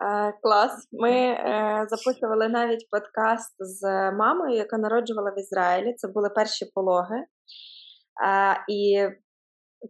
Е, 0.03 0.33
клас. 0.41 0.87
Ми 0.91 1.11
е, 1.11 1.87
записували 1.89 2.47
навіть 2.47 2.89
подкаст 2.89 3.55
з 3.59 4.11
мамою, 4.11 4.57
яка 4.57 4.77
народжувала 4.77 5.31
в 5.31 5.39
Ізраїлі. 5.39 5.93
Це 5.93 6.07
були 6.07 6.29
перші 6.29 6.65
пологи. 6.75 7.15
Е, 7.15 7.25
і 8.69 9.07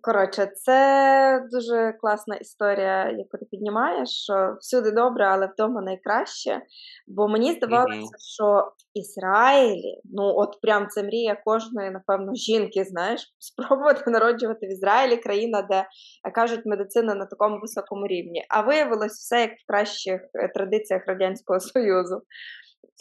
Коротше, 0.02 0.52
це 0.56 1.48
дуже 1.52 1.94
класна 2.02 2.36
історія, 2.36 3.10
яку 3.10 3.38
ти 3.38 3.46
піднімаєш, 3.52 4.10
що 4.10 4.58
всюди 4.60 4.92
добре, 4.92 5.26
але 5.26 5.48
вдома 5.48 5.82
найкраще. 5.82 6.62
Бо 7.08 7.28
мені 7.28 7.54
здавалося, 7.54 8.00
mm-hmm. 8.00 8.34
що 8.34 8.46
в 8.46 9.00
Ізраїлі, 9.00 10.02
ну 10.04 10.24
от 10.24 10.62
прям 10.62 10.88
це 10.88 11.04
мрія 11.04 11.42
кожної, 11.46 11.92
напевно, 11.92 12.36
жінки, 12.36 12.84
знаєш, 12.84 13.34
спробувати 13.40 14.12
народжувати 14.12 14.68
в 14.68 14.72
Ізраїлі 14.72 15.18
країна, 15.18 15.62
де 15.62 15.86
кажуть 16.34 16.66
медицина 16.66 17.16
на 17.16 17.26
такому 17.26 17.60
високому 17.62 18.08
рівні. 18.08 18.46
А 18.50 18.62
виявилось 18.62 19.14
все 19.14 19.42
як 19.42 19.52
в 19.52 19.68
кращих 19.68 20.22
е, 20.34 20.48
традиціях 20.48 21.04
Радянського 21.08 21.60
Союзу. 21.60 22.22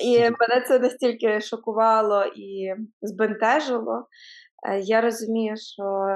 І 0.03 0.19
мене 0.19 0.65
це 0.69 0.79
настільки 0.79 1.41
шокувало 1.41 2.25
і 2.37 2.75
збентежило. 3.03 4.07
Е, 4.69 4.81
я 4.81 5.01
розумію, 5.01 5.55
що 5.57 6.07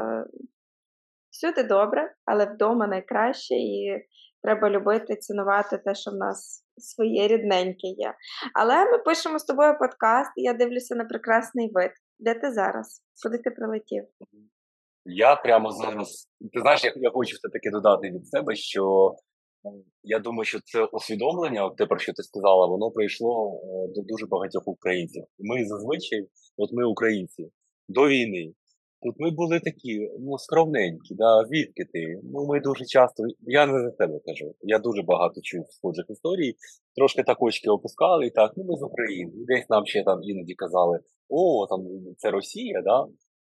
всюди 1.39 1.63
добре, 1.63 2.15
але 2.25 2.47
вдома 2.47 2.87
найкраще, 2.87 3.55
і 3.55 4.07
треба 4.43 4.71
любити, 4.71 5.17
цінувати 5.17 5.79
те, 5.79 5.95
що 5.95 6.11
в 6.11 6.15
нас 6.15 6.65
своє 6.77 7.29
рідненьке 7.29 7.87
є. 7.87 8.15
Але 8.55 8.85
ми 8.85 8.99
пишемо 8.99 9.39
з 9.39 9.45
тобою 9.45 9.79
подкаст, 9.79 10.31
і 10.37 10.43
я 10.43 10.53
дивлюся 10.53 10.95
на 10.95 11.05
прекрасний 11.05 11.71
вид. 11.75 11.91
Де 12.19 12.35
ти 12.35 12.53
зараз? 12.53 13.03
Куди 13.23 13.39
ти 13.39 13.51
прилетів? 13.51 14.05
Я 15.05 15.37
прямо 15.37 15.71
зараз. 15.71 16.29
Ти 16.53 16.61
знаєш, 16.61 16.85
я, 16.85 16.93
я 16.97 17.11
хочу 17.11 17.37
все-таки 17.37 17.71
додати 17.71 18.11
від 18.11 18.29
себе, 18.29 18.55
що 18.55 19.15
я 20.03 20.19
думаю, 20.19 20.45
що 20.45 20.61
це 20.65 20.85
усвідомлення, 20.85 21.71
те, 21.71 21.87
про 21.87 21.99
що 21.99 22.13
ти 22.13 22.23
сказала, 22.23 22.67
воно 22.67 22.91
прийшло 22.91 23.61
е, 23.65 23.93
до 23.95 24.03
дуже 24.03 24.27
багатьох 24.27 24.69
українців. 24.69 25.25
Ми 25.39 25.65
зазвичай, 25.65 26.29
от 26.57 26.71
ми 26.73 26.85
українці, 26.85 27.51
до 27.89 28.09
війни 28.09 28.55
Тут 29.03 29.15
ми 29.19 29.31
були 29.31 29.61
такі, 29.61 30.11
ну, 30.21 30.39
скромненькі, 30.39 31.15
да, 31.15 31.45
звідки 31.45 31.85
ти? 31.93 32.21
Ну, 32.23 32.47
ми 32.47 32.61
дуже 32.61 32.85
часто, 32.85 33.23
я 33.41 33.67
не 33.67 33.81
за 33.81 33.91
тебе 33.91 34.21
кажу, 34.27 34.55
я 34.61 34.79
дуже 34.79 35.03
багато 35.03 35.41
чув 35.43 35.67
схожих 35.71 36.07
історій, 36.09 36.55
трошки 36.97 37.23
так 37.23 37.43
очки 37.43 37.71
опускали, 37.71 38.27
і 38.27 38.31
так, 38.31 38.53
ну 38.57 38.65
ми 38.65 38.77
з 38.77 38.83
України. 38.83 39.33
Десь 39.35 39.71
нам 39.71 39.87
ще 39.87 40.03
там 40.03 40.23
іноді 40.23 40.55
казали, 40.55 41.01
о, 41.29 41.67
там 41.67 41.81
це 42.17 42.31
Росія, 42.31 42.83
да? 42.83 43.07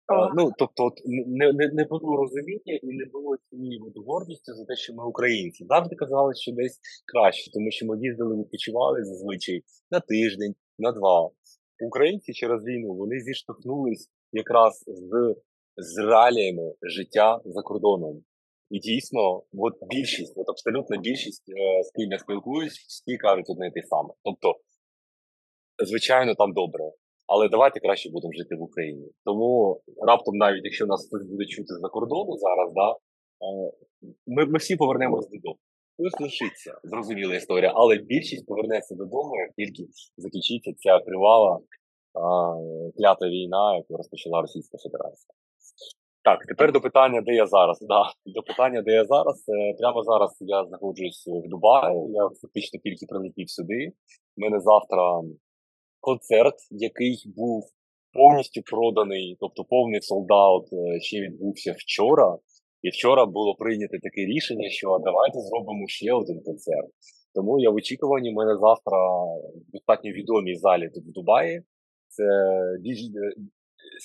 А, 0.07 0.35
ну, 0.35 0.51
тобто 0.59 0.91
не 1.07 1.53
не, 1.53 1.71
не 1.73 1.85
було 1.85 2.17
розуміння 2.17 2.79
і 2.83 2.87
не 2.87 3.05
було 3.13 3.37
цієї 3.51 3.81
гордості 4.07 4.53
за 4.53 4.65
те, 4.65 4.77
що 4.77 4.95
ми 4.95 5.05
українці. 5.05 5.67
Завжди 5.69 5.97
казали, 5.97 6.35
що 6.35 6.53
десь 6.53 6.81
краще, 7.13 7.51
тому 7.53 7.71
що 7.71 7.87
ми 7.87 7.99
їздили, 7.99 8.37
відпочивали 8.37 9.05
зазвичай 9.05 9.63
на 9.91 10.01
тиждень, 10.01 10.55
на 10.79 10.93
два. 10.93 11.31
Українці 11.81 12.33
через 12.33 12.65
війну 12.65 12.95
вони 12.95 13.21
зіштовхнулись 13.21 14.11
якраз 14.33 14.85
з 14.87 15.35
з 15.77 15.99
реаліями 15.99 16.75
життя 16.83 17.41
за 17.45 17.63
кордоном. 17.63 18.25
І 18.71 18.79
дійсно, 18.79 19.43
от 19.59 19.75
більшість, 19.91 20.33
от 20.37 20.49
абсолютна 20.49 20.97
більшість, 20.97 21.45
е, 21.49 21.83
з 21.83 21.91
ким 21.91 22.13
я 22.13 22.19
спілкуюсь, 22.19 22.79
всі 22.79 23.17
кажуть 23.17 23.51
одне 23.51 23.71
те 23.71 23.83
саме. 23.83 24.09
Тобто, 24.25 24.55
звичайно, 25.85 26.35
там 26.35 26.53
добре, 26.53 26.85
але 27.27 27.49
давайте 27.49 27.81
краще 27.81 28.11
будемо 28.11 28.33
жити 28.33 28.55
в 28.57 28.63
Україні. 28.63 29.11
Тому 29.25 29.81
раптом, 30.07 30.37
навіть 30.37 30.65
якщо 30.65 30.87
нас 30.87 31.07
хтось 31.07 31.23
буде 31.23 31.45
чути 31.45 31.75
за 31.75 31.89
кордону 31.89 32.37
зараз, 32.37 32.73
да, 32.75 32.91
е, 32.91 33.73
ми 34.27 34.47
ми 34.47 34.59
всі 34.59 34.77
повернемося 34.77 35.29
додому. 35.33 35.59
Хтось 35.95 36.21
лишиться, 36.21 36.81
зрозуміла 36.85 37.35
історія, 37.35 37.73
але 37.75 37.97
більшість 37.97 38.47
повернеться 38.47 38.95
додому, 38.95 39.37
як 39.37 39.51
тільки 39.57 39.91
закінчиться 40.17 40.73
ця 40.79 40.99
тривала 40.99 41.59
клята 42.97 43.29
війна, 43.29 43.77
яку 43.77 43.97
розпочала 43.97 44.41
Російська 44.41 44.79
Федерація. 44.79 45.33
Так, 46.25 46.39
тепер 46.49 46.73
до 46.73 46.81
питання, 46.81 47.21
де 47.21 47.35
я 47.35 47.47
зараз. 47.47 47.79
Да, 47.81 48.03
До 48.27 48.43
питання, 48.43 48.83
де 48.83 48.93
я 48.93 49.05
зараз. 49.05 49.45
Е, 49.49 49.75
прямо 49.79 50.03
зараз 50.03 50.37
я 50.41 50.65
знаходжусь 50.65 51.27
в 51.27 51.49
Дубаї. 51.49 52.13
Я 52.13 52.29
фактично 52.43 52.81
тільки 52.85 53.07
прилетів 53.09 53.51
сюди. 53.51 53.93
У 54.37 54.41
мене 54.41 54.61
завтра 54.61 55.21
концерт, 56.01 56.55
який 56.71 57.17
був 57.37 57.63
повністю 58.13 58.63
проданий, 58.63 59.37
тобто 59.41 59.65
повний 59.65 60.01
солдат 60.01 60.65
е, 60.73 61.01
ще 61.01 61.21
відбувся 61.21 61.75
вчора. 61.79 62.39
І 62.83 62.89
вчора 62.91 63.27
було 63.27 63.55
прийнято 63.55 63.97
таке 64.03 64.21
рішення, 64.27 64.69
що 64.71 64.99
давайте 65.05 65.39
зробимо 65.41 65.85
ще 65.87 66.13
один 66.13 66.43
концерт. 66.43 66.91
Тому 67.35 67.61
я 67.61 67.71
в 67.71 67.75
очікуванні 67.75 68.31
в 68.31 68.35
мене 68.35 68.55
завтра 68.55 68.99
в 69.69 69.73
достатньо 69.73 70.11
відомій 70.11 70.57
залі 70.57 70.91
тут 70.95 71.05
в 71.05 71.13
Дубаї 71.13 71.63
це 72.17 72.25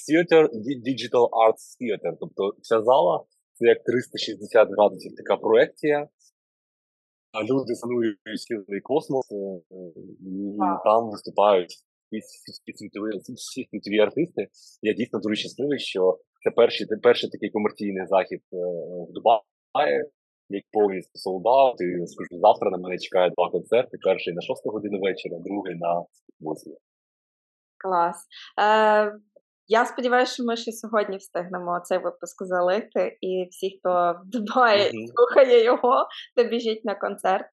Theater, 0.05 0.43
Digital 0.89 1.25
Arts 1.43 1.63
Theater. 1.79 2.11
Тобто 2.19 2.55
ця 2.61 2.81
зала 2.81 3.23
це 3.53 3.65
як 3.65 3.83
360 3.83 4.69
градусів 4.71 5.11
така 5.17 5.37
проекція. 5.37 6.07
А 7.31 7.43
люди 7.43 7.75
санують 7.75 8.17
цілий 8.47 8.81
космос, 8.81 9.31
е, 9.31 9.61
і 10.21 10.57
там 10.83 11.09
виступають 11.11 11.73
всі 13.35 13.67
світові 13.69 13.99
артисти. 13.99 14.47
Я 14.81 14.93
дійсно 14.93 15.19
дуже 15.19 15.35
щасливий, 15.35 15.79
що 15.79 16.17
це 16.43 16.51
перший 16.51 16.87
перший 17.03 17.29
такий 17.29 17.49
комерційний 17.49 18.05
захід 18.07 18.41
е, 18.53 18.57
в 19.09 19.13
Дубаї, 19.13 20.03
як 20.49 20.63
повністю 20.71 21.17
солдат. 21.19 21.75
І 21.81 22.07
скажу, 22.07 22.41
завтра 22.41 22.71
на 22.71 22.77
мене 22.77 22.97
чекає 22.97 23.31
два 23.37 23.49
концерти: 23.49 23.97
перший 24.05 24.33
на 24.33 24.41
6 24.41 24.61
годину 24.65 24.99
вечора, 24.99 25.37
другий 25.45 25.75
на 25.75 26.03
8. 26.41 26.73
Клас. 27.83 28.25
Е, 28.61 29.13
Я 29.67 29.85
сподіваюся, 29.85 30.33
що 30.33 30.43
ми 30.43 30.57
ще 30.57 30.71
сьогодні 30.71 31.17
встигнемо 31.17 31.81
цей 31.83 31.97
випуск 31.97 32.45
залити, 32.45 33.17
і 33.21 33.47
всі, 33.51 33.79
хто 33.79 34.15
в 34.23 34.29
Дубаї 34.29 34.81
mm-hmm. 34.81 35.07
слухає 35.15 35.63
його, 35.63 36.07
то 36.35 36.43
біжіть 36.43 36.85
на 36.85 36.95
концерт. 36.95 37.45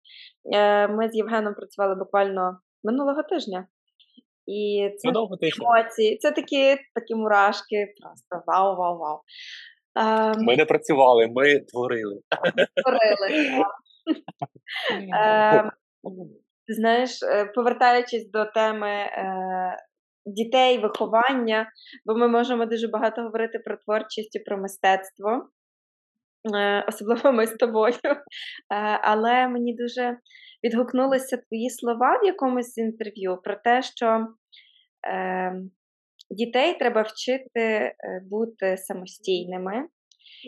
Е, 0.54 0.88
Ми 0.88 1.08
з 1.08 1.14
Євгеном 1.14 1.54
працювали 1.54 1.94
буквально 1.94 2.58
минулого 2.84 3.22
тижня. 3.22 3.66
І 4.46 4.90
це 4.98 5.08
емоції, 5.08 6.18
це 6.18 6.32
такі 6.32 6.76
такі 6.94 7.14
мурашки, 7.14 7.94
просто 8.00 8.44
вау-вау-вау. 8.46 9.20
Е, 9.98 10.34
ми 10.38 10.56
не 10.56 10.64
працювали, 10.64 11.26
ми 11.26 11.60
творили. 11.60 12.20
Творили, 12.82 13.64
Е, 15.14 15.70
Знаєш, 16.68 17.22
е, 17.22 17.44
повертаючись 17.44 18.30
до 18.30 18.44
теми 18.44 18.90
е, 18.90 19.76
дітей, 20.26 20.78
виховання, 20.78 21.70
бо 22.06 22.14
ми 22.14 22.28
можемо 22.28 22.66
дуже 22.66 22.88
багато 22.88 23.22
говорити 23.22 23.58
про 23.58 23.76
творчість 23.76 24.36
і 24.36 24.38
про 24.38 24.58
мистецтво, 24.58 25.48
е, 26.54 26.84
особливо 26.88 27.32
ми 27.32 27.46
з 27.46 27.56
тобою. 27.56 27.94
Е, 28.04 28.16
але 29.02 29.48
мені 29.48 29.76
дуже 29.76 30.18
відгукнулися 30.64 31.36
твої 31.36 31.70
слова 31.70 32.18
в 32.22 32.26
якомусь 32.26 32.78
інтерв'ю 32.78 33.38
про 33.44 33.56
те, 33.56 33.82
що 33.82 34.26
е, 35.08 35.52
дітей 36.30 36.78
треба 36.78 37.02
вчити 37.02 37.94
бути 38.30 38.76
самостійними. 38.76 39.88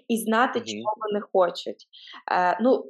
І 0.09 0.17
знати, 0.17 0.61
чого 0.61 0.95
вони 0.97 1.21
хочуть. 1.33 1.87
Ну, 2.61 2.85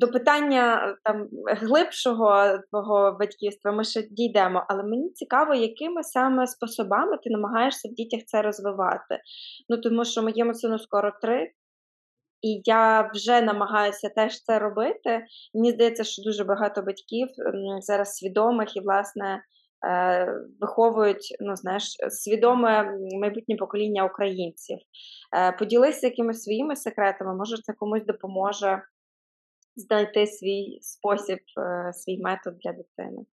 до 0.00 0.08
питання 0.08 0.88
е, 0.88 0.96
там 1.04 1.28
глибшого 1.46 2.58
твого 2.70 3.16
батьківства 3.20 3.72
ми 3.72 3.84
ще 3.84 4.02
дійдемо, 4.10 4.64
але 4.68 4.82
мені 4.82 5.10
цікаво, 5.10 5.54
якими 5.54 6.02
саме 6.02 6.46
способами 6.46 7.18
ти 7.24 7.30
намагаєшся 7.30 7.88
в 7.88 7.92
дітях 7.94 8.20
це 8.26 8.42
розвивати. 8.42 9.20
Ну 9.68 9.78
тому 9.78 10.04
що 10.04 10.22
моєму 10.22 10.54
сину 10.54 10.78
скоро 10.78 11.12
три, 11.22 11.52
і 12.42 12.62
я 12.64 13.10
вже 13.14 13.40
намагаюся 13.40 14.08
теж 14.08 14.42
це 14.42 14.58
робити. 14.58 15.24
Мені 15.54 15.70
здається, 15.70 16.04
що 16.04 16.22
дуже 16.22 16.44
багато 16.44 16.82
батьків 16.82 17.28
зараз 17.80 18.14
свідомих 18.14 18.76
і, 18.76 18.80
власне, 18.80 19.42
е, 19.88 20.34
виховують 20.60 21.36
ну, 21.40 21.56
знаєш, 21.56 21.96
свідоме 22.08 22.92
майбутнє 23.20 23.56
покоління 23.56 24.04
українців. 24.04 24.78
Е, 25.36 25.52
поділися 25.52 26.06
якимись 26.06 26.42
своїми 26.42 26.76
секретами, 26.76 27.34
може, 27.36 27.56
це 27.62 27.72
комусь 27.72 28.04
допоможе 28.06 28.82
знайти 29.76 30.26
свій 30.26 30.78
спосіб, 30.80 31.38
е, 31.38 31.92
свій 31.92 32.18
метод 32.18 32.58
для 32.58 32.72
дитини? 32.72 33.26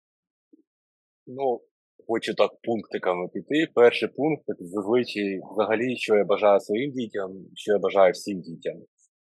Ну, 1.27 1.61
хочу 2.09 2.35
так 2.35 2.51
пунктиками 2.63 3.29
піти. 3.29 3.73
Перший 3.75 4.09
пункт 4.09 4.45
зазвичай 4.59 5.41
взагалі, 5.53 5.97
що 5.97 6.17
я 6.17 6.25
бажаю 6.25 6.61
своїм 6.61 6.93
дітям, 6.93 7.33
що 7.55 7.73
я 7.73 7.79
бажаю 7.79 8.13
всім 8.13 8.41
дітям, 8.41 8.77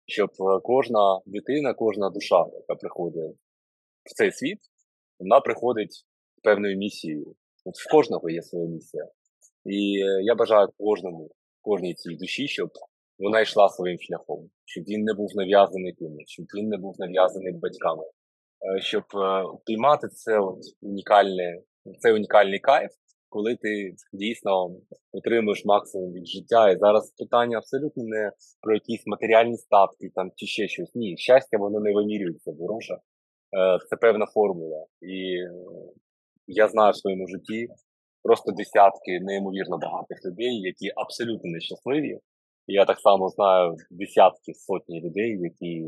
щоб 0.06 0.30
е, 0.30 0.60
кожна 0.62 1.20
дитина, 1.26 1.74
кожна 1.74 2.10
душа, 2.10 2.44
яка 2.52 2.74
приходить 2.74 3.36
в 4.04 4.14
цей 4.14 4.32
світ, 4.32 4.58
вона 5.18 5.40
приходить 5.40 5.92
з 6.36 6.40
певною 6.42 6.76
місією. 6.76 7.34
От 7.64 7.74
в 7.74 7.90
кожного 7.90 8.30
є 8.30 8.42
своя 8.42 8.66
місія. 8.66 9.04
І 9.64 10.02
е, 10.02 10.22
я 10.22 10.34
бажаю 10.34 10.68
кожному, 10.78 11.30
кожній 11.62 11.94
цій 11.94 12.14
душі, 12.14 12.48
щоб 12.48 12.68
вона 13.18 13.40
йшла 13.40 13.68
своїм 13.68 13.98
шляхом, 14.00 14.50
щоб 14.64 14.84
він 14.84 15.04
не 15.04 15.14
був 15.14 15.30
нав'язаний 15.34 15.92
кимось, 15.92 16.28
щоб 16.28 16.46
він 16.56 16.68
не 16.68 16.76
був 16.76 16.94
нав'язаний 16.98 17.52
батьками, 17.52 18.04
е, 18.04 18.80
щоб 18.80 19.02
е, 19.14 19.44
піймати 19.66 20.08
це 20.08 20.38
от 20.38 20.58
унікальне, 20.82 21.62
цей 21.98 22.12
унікальний 22.12 22.58
кайф, 22.58 22.90
коли 23.28 23.56
ти 23.56 23.94
дійсно 24.12 24.70
отримуєш 25.12 25.64
максимум 25.64 26.12
від 26.12 26.26
життя. 26.26 26.70
І 26.70 26.78
зараз 26.78 27.10
питання 27.18 27.58
абсолютно 27.58 28.04
не 28.04 28.32
про 28.60 28.74
якісь 28.74 29.06
матеріальні 29.06 29.56
статки 29.56 30.10
там 30.14 30.30
чи 30.36 30.46
ще 30.46 30.68
щось. 30.68 30.94
Ні, 30.94 31.16
щастя, 31.16 31.58
воно 31.58 31.80
не 31.80 31.94
вимірюється, 31.94 32.52
дорожа. 32.52 32.98
Це 33.88 33.96
певна 33.96 34.26
формула. 34.26 34.86
І 35.00 35.38
я 36.46 36.68
знаю 36.68 36.92
в 36.92 36.96
своєму 36.96 37.26
житті 37.28 37.68
просто 38.22 38.52
десятки 38.52 39.20
неймовірно 39.20 39.78
багатих 39.78 40.18
людей, 40.24 40.60
які 40.60 40.92
абсолютно 40.96 41.50
нещасливі. 41.50 42.18
Я 42.70 42.84
так 42.84 43.00
само 43.00 43.28
знаю 43.28 43.76
десятки 43.90 44.54
сотні 44.54 45.00
людей, 45.00 45.38
які 45.40 45.86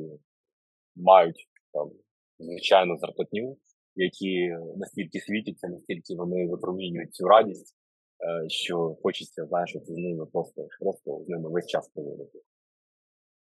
мають 0.97 1.49
там 1.73 1.91
звичайну 2.39 2.99
зарплатню, 2.99 3.57
які 3.97 4.57
настільки 4.77 5.21
світяться, 5.21 5.69
настільки 5.69 6.15
вони 6.15 6.49
випромінюють 6.49 7.15
цю 7.15 7.29
радість, 7.29 7.77
е, 7.77 8.49
що 8.49 8.97
хочеться, 9.03 9.47
знаєш, 9.47 9.77
з 9.85 9.91
ними 9.91 10.27
просто 10.27 10.67
просто 10.81 11.25
з 11.27 11.29
ними 11.29 11.51
весь 11.51 11.67
час 11.67 11.89
проводити. 11.89 12.39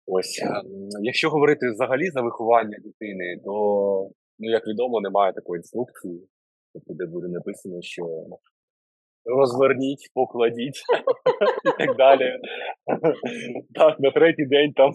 Ось, 0.05 0.41
е, 0.43 0.61
якщо 1.01 1.29
говорити 1.29 1.71
взагалі 1.71 2.09
за 2.09 2.21
виховання 2.21 2.77
дитини, 2.83 3.41
то, 3.45 3.51
ну, 4.39 4.49
як 4.49 4.67
відомо, 4.67 5.01
немає 5.01 5.33
такої 5.33 5.59
інструкції, 5.59 6.27
тобто, 6.73 6.93
де 6.93 7.05
буде 7.05 7.27
написано, 7.27 7.81
що 7.81 8.25
розверніть, 9.25 10.11
покладіть 10.13 10.81
і 11.79 11.85
так 11.85 11.97
далі. 11.97 12.31
Так, 13.73 13.99
на 13.99 14.11
третій 14.11 14.45
день 14.45 14.73
там 14.73 14.91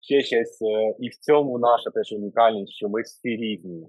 ще 0.00 0.20
щось. 0.20 0.62
Е, 0.62 0.94
і 0.98 1.08
в 1.08 1.14
цьому 1.14 1.58
наша 1.58 1.90
теж 1.90 2.12
унікальність, 2.12 2.72
що 2.72 2.88
ми 2.88 3.02
всі 3.02 3.28
різні. 3.28 3.86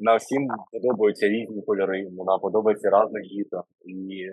Нам 0.00 0.16
всім 0.18 0.48
подобаються 0.72 1.28
різні 1.28 1.62
кольори, 1.62 2.10
нам 2.10 2.40
подобається 2.40 2.88
різна 2.88 3.20
їжа. 3.20 3.62
І 3.86 4.26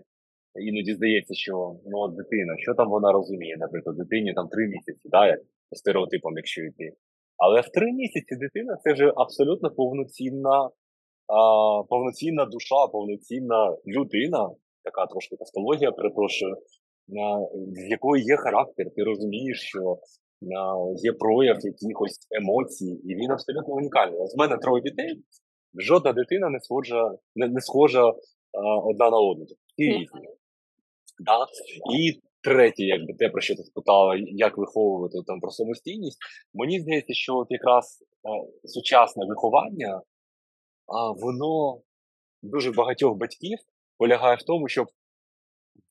іноді 0.68 0.94
здається, 0.94 1.34
що 1.34 1.76
ну, 1.86 2.08
дитина, 2.08 2.54
що 2.58 2.74
там 2.74 2.90
вона 2.90 3.12
розуміє, 3.12 3.56
наприклад, 3.60 3.98
дитині 3.98 4.34
там 4.34 4.48
три 4.48 4.68
місяці, 4.68 5.10
да, 5.12 5.28
як 5.28 5.40
по 5.70 5.76
стереотипам, 5.76 6.34
якщо 6.36 6.62
йти. 6.62 6.94
Але 7.38 7.62
в 7.62 7.70
три 7.70 7.92
місяці 7.92 8.36
дитина 8.36 8.78
це 8.84 8.94
вже 8.94 9.14
абсолютно 9.16 9.72
повноцінна, 9.72 10.70
а, 11.28 11.84
повноцінна 11.90 12.46
душа, 12.46 12.88
повноцінна 12.92 13.78
людина, 13.88 14.50
така 14.84 15.06
трошки 15.06 15.36
тавтологія, 15.36 15.92
перепрошую, 15.92 16.56
з 17.72 17.90
якої 17.90 18.24
є 18.24 18.38
характер, 18.38 18.86
ти 18.96 19.04
розумієш, 19.04 19.62
що 19.62 19.98
є 21.04 21.14
прояв 21.14 21.58
якихось 21.62 22.28
емоцій, 22.32 23.02
і 23.04 23.16
він 23.16 23.32
абсолютно 23.32 23.74
унікальний. 23.74 24.28
З 24.28 24.38
мене 24.38 24.58
троє 24.58 24.84
дітей, 24.84 25.24
жодна 25.74 26.14
дитина 26.14 26.50
не 26.50 26.60
схожа, 26.60 27.12
не, 27.36 27.48
не 27.48 27.62
схожа 27.62 28.14
а, 28.54 28.80
одна 28.80 29.10
на 29.10 29.18
одну. 29.18 29.46
Всі 29.46 29.84
різні. 29.84 30.28
Да? 31.20 31.46
І 31.98 32.22
третє, 32.44 32.84
якби 32.84 33.14
те, 33.14 33.30
про 33.30 33.42
що 33.42 33.56
ти 33.56 33.64
спитала, 33.64 34.16
як 34.20 34.58
виховувати 34.58 35.18
там 35.28 35.40
про 35.40 35.52
самостійність, 35.52 36.18
мені 36.54 36.80
здається, 36.80 37.14
що 37.14 37.36
от 37.38 37.48
якраз 37.50 38.04
а, 38.24 38.68
сучасне 38.68 39.26
виховання, 39.26 40.02
а, 40.88 41.12
воно 41.12 41.82
дуже 42.42 42.72
багатьох 42.72 43.18
батьків 43.18 43.58
полягає 44.00 44.36
в 44.36 44.44
тому, 44.44 44.68
щоб 44.68 44.88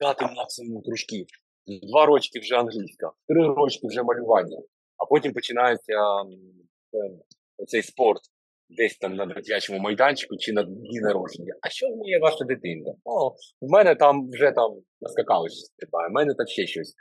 дати 0.00 0.24
максимум 0.36 0.82
кружків. 0.82 1.26
Два 1.82 2.06
рочки 2.06 2.40
вже 2.40 2.56
англійська, 2.56 3.12
три 3.28 3.46
рочки 3.46 3.86
вже 3.86 4.02
малювання, 4.02 4.58
а 4.96 5.06
потім 5.06 5.32
починається 5.32 5.94
цей 7.66 7.82
спорт 7.82 8.20
десь 8.70 8.98
там 8.98 9.14
на 9.14 9.26
дитячому 9.26 9.78
майданчику 9.78 10.36
чи 10.36 10.52
на 10.52 10.62
дні 10.62 11.00
народження. 11.00 11.54
А 11.62 11.68
що 11.68 11.86
вміє 11.88 12.18
ваша 12.18 12.44
дитина? 12.44 12.94
О, 13.04 13.28
в 13.60 13.70
мене 13.70 13.94
там 13.94 14.30
вже 14.30 14.52
там 14.52 14.82
наскакали 15.00 15.48
стрибає, 15.48 16.08
в 16.08 16.12
мене 16.12 16.34
там 16.34 16.46
ще 16.46 16.66
щось. 16.66 16.94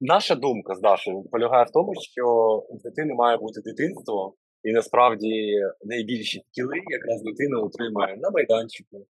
Наша 0.00 0.34
думка 0.34 0.74
з 0.74 0.80
Дашою 0.80 1.22
полягає 1.22 1.64
в 1.64 1.70
тому, 1.70 1.92
що 1.94 2.24
у 2.68 2.78
дитини 2.78 3.14
має 3.14 3.36
бути 3.36 3.60
дитинство, 3.64 4.34
і 4.62 4.72
насправді 4.72 5.60
найбільші 5.84 6.42
скіли 6.48 6.76
якраз 6.76 7.22
дитина 7.22 7.60
отримає 7.60 8.16
на 8.16 8.30
майданчику, 8.30 9.06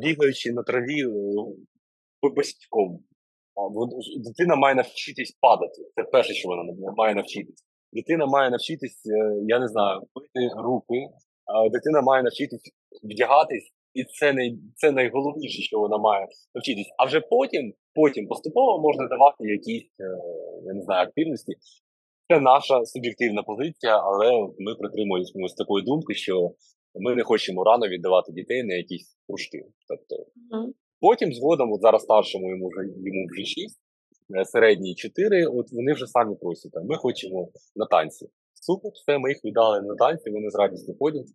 бігаючи 0.00 0.52
на 0.52 0.62
траві 0.62 1.02
е. 1.02 1.08
Дитина 4.24 4.56
має 4.56 4.74
навчитись 4.74 5.38
падати. 5.40 5.82
Це 5.94 6.02
перше, 6.02 6.34
що 6.34 6.48
вона 6.48 6.92
має 6.96 7.14
навчитись. 7.14 7.64
Дитина 7.92 8.26
має 8.26 8.50
навчитись, 8.50 9.06
е, 9.06 9.40
я 9.46 9.58
не 9.58 9.68
знаю, 9.68 10.00
пити 10.14 10.48
руки, 10.56 11.08
дитина 11.72 12.00
має 12.02 12.22
навчитись 12.22 12.70
вдягатись, 13.02 13.72
і 13.94 14.04
це 14.04 14.32
най, 14.32 14.58
це 14.76 14.90
найголовніше, 14.90 15.62
що 15.62 15.78
вона 15.78 15.98
має 15.98 16.26
навчитись. 16.54 16.90
А 16.98 17.04
вже 17.04 17.20
потім, 17.20 17.72
потім 17.94 18.26
поступово 18.26 18.78
можна 18.78 19.08
давати 19.08 19.44
якісь, 19.44 19.90
е, 20.00 20.04
я 20.66 20.72
не 20.74 20.82
знаю, 20.82 21.06
активності. 21.06 21.52
Це 22.28 22.40
наша 22.40 22.84
суб'єктивна 22.84 23.42
позиція, 23.42 23.98
але 23.98 24.28
ми 24.58 24.74
притримуємося 24.74 25.54
такої 25.58 25.84
думки, 25.84 26.14
що 26.14 26.50
ми 26.94 27.14
не 27.14 27.22
хочемо 27.22 27.64
рано 27.64 27.88
віддавати 27.88 28.32
дітей 28.32 28.62
на 28.62 28.74
якісь 28.74 29.16
кружки. 29.26 29.64
Тобто, 29.88 30.16
mm. 30.16 30.72
Потім 31.00 31.32
згодом, 31.32 31.72
от 31.72 31.80
зараз 31.80 32.02
старшому 32.02 32.50
йому 32.50 32.68
вже 32.68 32.88
йому 32.88 33.26
вже 33.30 33.44
6, 33.44 33.80
е, 34.36 34.44
середній 34.44 34.94
4, 34.94 35.46
от 35.46 35.72
вони 35.72 35.92
вже 35.92 36.06
самі 36.06 36.36
просять, 36.36 36.72
ми 36.84 36.96
хочемо 36.96 37.48
на 37.76 37.86
танці. 37.86 38.28
Супер, 38.54 38.90
все, 38.94 39.18
ми 39.18 39.28
їх 39.28 39.44
віддали 39.44 39.82
на 39.82 39.94
танці, 39.94 40.30
вони 40.30 40.50
з 40.50 40.54
радістю 40.54 40.96
ходять. 40.98 41.26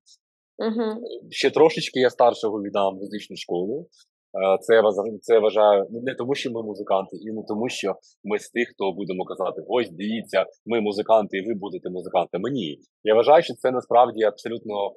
Mm-hmm. 0.57 0.95
Ще 1.29 1.49
трошечки 1.51 1.99
я 1.99 2.09
старшого 2.09 2.61
віддав 2.61 2.95
музичну 2.95 3.35
школу. 3.35 3.87
Е, 4.33 4.57
це 4.61 4.81
це 5.21 5.39
вважаю 5.39 5.87
ну, 5.91 6.01
не 6.01 6.15
тому, 6.15 6.35
що 6.35 6.51
ми 6.51 6.63
музиканти, 6.63 7.17
і 7.17 7.31
не 7.31 7.43
тому, 7.47 7.69
що 7.69 7.95
ми 8.23 8.39
з 8.39 8.49
тих, 8.49 8.69
хто 8.69 8.91
будемо 8.91 9.25
казати, 9.25 9.61
ось 9.67 9.89
дивіться, 9.89 10.45
ми 10.65 10.81
музиканти, 10.81 11.37
і 11.37 11.47
ви 11.47 11.53
будете 11.53 11.89
музикантами. 11.89 12.49
Ні, 12.51 12.77
я 13.03 13.15
вважаю, 13.15 13.43
що 13.43 13.53
це 13.53 13.71
насправді 13.71 14.23
абсолютно 14.23 14.91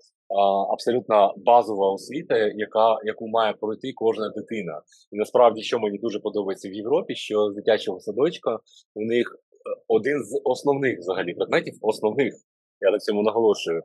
абсолютно 0.73 1.35
базова 1.37 1.93
освіта, 1.93 2.37
яка 2.37 2.99
яку 3.05 3.29
має 3.29 3.53
пройти 3.53 3.93
кожна 3.95 4.29
дитина. 4.29 4.81
І 5.13 5.17
насправді, 5.17 5.63
що 5.63 5.79
мені 5.79 5.99
дуже 5.99 6.19
подобається 6.21 6.69
в 6.69 6.73
Європі, 6.73 7.15
що 7.15 7.51
з 7.51 7.55
дитячого 7.55 8.01
садочка 8.01 8.59
у 8.95 9.01
них 9.01 9.27
е, 9.37 9.83
один 9.89 10.25
з 10.25 10.41
основних 10.45 10.99
взагалі 10.99 11.35
предметів, 11.35 11.75
основних, 11.81 12.35
я 12.81 12.91
на 12.91 12.99
цьому 12.99 13.23
наголошую. 13.23 13.83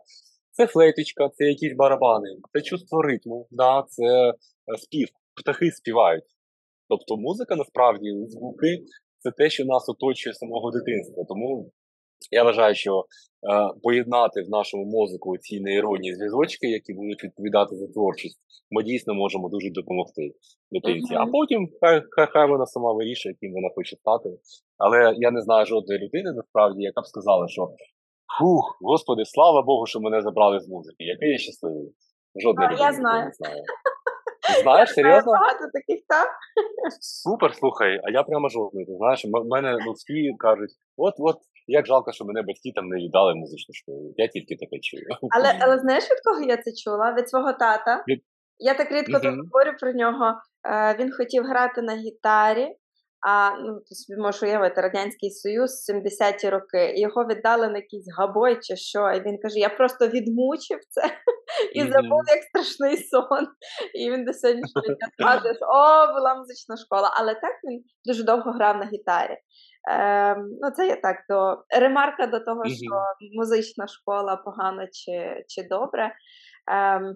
Це 0.52 0.68
флейточка, 0.68 1.30
це 1.30 1.46
якісь 1.46 1.76
барабани, 1.76 2.28
це 2.54 2.62
чувство 2.62 3.02
ритму, 3.02 3.48
да, 3.52 3.84
це 3.88 4.04
е, 4.04 4.34
спів 4.78 5.08
птахи 5.42 5.72
співають. 5.72 6.24
Тобто 6.90 7.18
музика 7.18 7.56
насправді 7.56 8.26
звуки 8.28 8.84
це 9.20 9.32
те, 9.32 9.50
що 9.50 9.66
нас 9.66 9.90
оточує 9.90 10.34
самого 10.34 10.72
дитинства. 10.72 11.24
Тому 11.28 11.72
я 12.32 12.44
вважаю, 12.44 12.76
що 12.76 13.00
е, 13.00 13.06
поєднати 13.84 14.42
в 14.42 14.50
нашому 14.50 14.86
мозку 14.86 15.38
ці 15.38 15.62
нейронні 15.62 16.16
зв'язочки, 16.16 16.68
які 16.68 16.94
будуть 16.94 17.24
відповідати 17.24 17.76
за 17.76 17.88
творчість, 17.88 18.40
ми 18.72 18.84
дійсно 18.84 19.14
можемо 19.14 19.50
дуже 19.50 19.70
допомогти 19.70 20.34
дитинці. 20.72 21.16
А 21.16 21.26
потім 21.26 21.70
хай, 21.82 22.04
хай 22.10 22.28
хай 22.28 22.50
вона 22.50 22.66
сама 22.66 22.94
вирішує, 22.94 23.36
яким 23.42 23.54
вона 23.54 23.70
хоче 23.76 23.96
стати. 23.96 24.30
Але 24.78 25.14
я 25.18 25.32
не 25.32 25.42
знаю 25.42 25.66
жодної 25.66 26.00
людини, 26.00 26.34
насправді, 26.34 26.84
яка 26.84 27.02
б 27.02 27.06
сказала, 27.06 27.48
що 27.48 27.62
фух, 28.40 28.78
господи, 28.82 29.26
слава 29.26 29.62
Богу, 29.62 29.86
що 29.86 30.00
мене 30.00 30.22
забрали 30.22 30.60
з 30.60 30.68
музики. 30.68 31.04
Який 31.04 31.30
я 31.30 31.38
щасливий. 31.38 31.92
Жодної 32.44 32.68
людини 32.70 32.86
я 32.88 32.94
знаю. 32.94 33.26
не 33.26 33.32
знаю. 33.32 33.64
Знаєш, 34.64 34.90
серйозно? 34.90 35.32
Багато 35.32 35.66
таких, 35.74 36.00
так? 36.08 36.30
Супер, 37.00 37.56
слухай, 37.56 38.02
а 38.04 38.12
я 38.12 38.24
прямо 38.24 38.50
жодний. 38.50 38.86
Ти 38.86 38.96
знаєш, 38.98 39.26
в 39.26 39.48
мене 39.48 39.78
ну, 39.86 39.92
всі 39.92 40.36
кажуть, 40.40 40.72
от 40.98 41.14
от 41.20 41.38
як 41.68 41.86
жалко, 41.86 42.12
що 42.12 42.26
мене 42.26 42.42
батьки 42.42 42.72
там 42.76 42.88
не 42.88 42.98
віддали 42.98 43.36
музичну 43.36 43.74
школу. 43.74 44.14
Я 44.18 44.28
тільки 44.28 44.56
таке 44.56 44.80
чую. 44.82 45.04
Але 45.30 45.58
але 45.62 45.78
знаєш, 45.78 46.04
від 46.04 46.22
кого 46.24 46.42
я 46.42 46.58
це 46.58 46.72
чула? 46.84 47.14
Від 47.18 47.30
свого 47.30 47.54
тата. 47.54 48.04
Від... 48.08 48.24
Я 48.60 48.74
так 48.74 48.92
рідко 48.92 49.18
mm-hmm. 49.18 49.38
говорю 49.38 49.78
про 49.80 49.94
нього. 49.94 50.34
Е, 50.68 50.96
Він 51.00 51.12
хотів 51.12 51.44
грати 51.44 51.82
на 51.82 51.96
гітарі, 51.96 52.76
А 53.28 53.58
ну, 53.58 53.80
ти 53.80 53.96
собі 53.96 54.22
можеш 54.22 54.44
уявити 54.44 54.82
Радянський 54.82 55.32
Союз 55.32 55.90
70-ті 55.90 56.50
роки. 56.50 56.94
Його 56.96 57.26
віддали 57.26 57.68
на 57.68 57.78
якийсь 57.78 58.14
габой 58.18 58.60
чи 58.62 58.76
що. 58.76 59.12
І 59.12 59.22
він 59.22 59.38
каже: 59.38 59.60
Я 59.60 59.70
просто 59.70 60.08
відмучив 60.08 60.80
це 60.90 61.02
і 61.74 61.82
забув 61.82 62.22
як 62.28 62.44
страшний 62.44 62.98
сон. 62.98 63.48
І 63.94 64.12
він 64.12 64.26
до 64.26 64.34
сьогоднішнього 64.34 64.88
дня 64.88 65.54
що 65.56 65.66
о, 65.66 66.14
була 66.14 66.36
музична 66.36 66.78
школа. 66.78 67.14
Але 67.16 67.34
так 67.34 67.54
він 67.64 67.84
дуже 68.06 68.24
довго 68.24 68.52
грав 68.52 68.78
на 68.78 68.86
гітарі. 68.86 69.38
Ем, 69.90 70.50
Ну, 70.62 70.72
це 70.72 70.88
є 70.88 70.96
так 70.96 71.16
до 71.30 71.64
ремарка 71.80 72.28
до 72.28 72.40
того, 72.40 72.66
що 72.66 72.96
музична 73.34 73.88
школа 73.88 74.36
погано 74.36 74.86
чи 74.92 75.44
чи 75.48 75.68
добре. 75.70 76.16
Ем, 76.72 77.16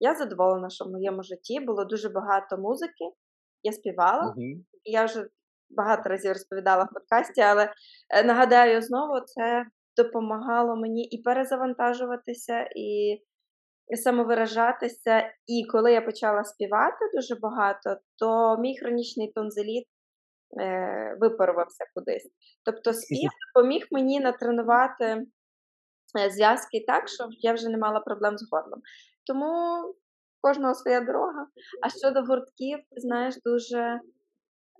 Я 0.00 0.14
задоволена, 0.14 0.70
що 0.70 0.84
в 0.84 0.88
моєму 0.88 1.22
житті 1.22 1.60
було 1.60 1.84
дуже 1.84 2.08
багато 2.08 2.58
музики. 2.58 3.04
Я 3.66 3.72
співала, 3.72 4.34
uh-huh. 4.36 4.64
я 4.84 5.04
вже 5.04 5.26
багато 5.70 6.08
разів 6.08 6.32
розповідала 6.32 6.84
в 6.84 6.94
подкасті, 6.94 7.40
але 7.40 7.72
е, 8.14 8.24
нагадаю 8.24 8.82
знову, 8.82 9.20
це 9.26 9.66
допомагало 9.96 10.76
мені 10.76 11.04
і 11.04 11.22
перезавантажуватися, 11.22 12.68
і 12.76 13.20
і 13.88 13.96
самовиражатися. 13.96 15.32
І 15.46 15.64
коли 15.72 15.92
я 15.92 16.00
почала 16.00 16.44
співати 16.44 17.04
дуже 17.14 17.34
багато, 17.34 17.96
то 18.18 18.56
мій 18.58 18.78
хронічний 18.78 19.32
тонзеліт 19.34 19.86
е, 20.60 21.16
випарувався 21.20 21.84
кудись. 21.94 22.30
Тобто, 22.64 22.92
спів 22.92 23.30
допоміг 23.54 23.86
мені 23.90 24.20
натренувати 24.20 25.04
е, 25.04 26.30
зв'язки 26.30 26.84
так, 26.86 27.08
що 27.08 27.28
я 27.30 27.52
вже 27.52 27.68
не 27.68 27.78
мала 27.78 28.00
проблем 28.00 28.38
з 28.38 28.48
горлом. 28.50 28.80
Тому 29.26 29.82
кожного 30.46 30.74
своя 30.74 31.00
дорога. 31.00 31.46
А 31.82 31.88
щодо 31.88 32.20
гуртків, 32.22 32.78
знаєш, 32.96 33.34
дуже 33.44 34.00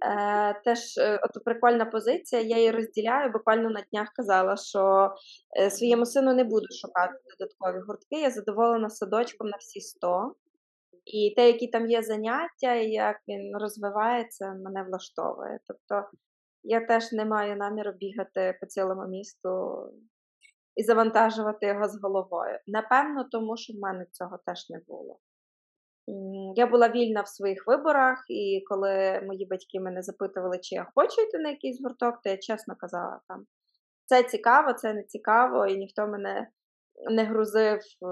Е, 0.05 0.61
Теж 0.65 0.99
е, 0.99 1.21
от 1.23 1.45
прикольна 1.45 1.85
позиція, 1.85 2.43
я 2.43 2.57
її 2.57 2.71
розділяю. 2.71 3.33
Буквально 3.33 3.71
на 3.71 3.85
днях 3.93 4.09
казала, 4.15 4.57
що 4.57 5.11
е, 5.61 5.71
своєму 5.71 6.07
сину 6.07 6.35
не 6.35 6.45
буду 6.45 6.67
шукати 6.81 7.15
додаткові 7.39 7.85
гуртки. 7.87 8.21
Я 8.21 8.31
задоволена 8.31 8.91
садочком 8.91 9.49
на 9.49 9.57
всі 9.57 9.81
100. 9.81 10.35
І 11.05 11.35
те, 11.37 11.47
які 11.47 11.69
там 11.69 11.87
є 11.87 12.03
заняття, 12.03 12.75
і 12.75 12.91
як 12.91 13.17
він 13.29 13.57
розвивається, 13.57 14.55
мене 14.65 14.83
влаштовує. 14.83 15.59
Тобто 15.67 16.09
я 16.63 16.87
теж 16.87 17.13
не 17.13 17.25
маю 17.25 17.57
наміру 17.57 17.93
бігати 17.93 18.59
по 18.61 18.67
цілому 18.67 19.07
місту 19.07 19.79
і 20.75 20.83
завантажувати 20.83 21.67
його 21.67 21.89
з 21.89 22.01
головою. 22.03 22.59
Напевно, 22.67 23.25
тому 23.33 23.57
що 23.57 23.73
в 23.73 23.77
мене 23.77 24.07
цього 24.13 24.39
теж 24.47 24.71
не 24.71 24.81
було. 24.89 25.19
Я 26.55 26.67
була 26.67 26.89
вільна 26.89 27.21
в 27.21 27.29
своїх 27.29 27.67
виборах, 27.67 28.25
і 28.29 28.65
коли 28.67 29.21
мої 29.27 29.47
батьки 29.47 29.81
мене 29.81 30.03
запитували, 30.03 30.59
чи 30.59 30.75
я 30.75 30.91
хочу 30.95 31.23
йти 31.23 31.39
на 31.39 31.49
якийсь 31.49 31.83
гурток, 31.83 32.21
то 32.23 32.31
я 32.31 32.37
чесно 32.37 32.77
казала 32.77 33.21
там: 33.29 33.47
це 34.05 34.23
цікаво, 34.23 34.73
це 34.73 34.95
не 34.95 35.03
цікаво, 35.05 35.67
і 35.67 35.79
ніхто 35.79 36.07
мене 36.07 36.49
не 37.11 37.25
грузив 37.25 37.79
е, 37.79 38.09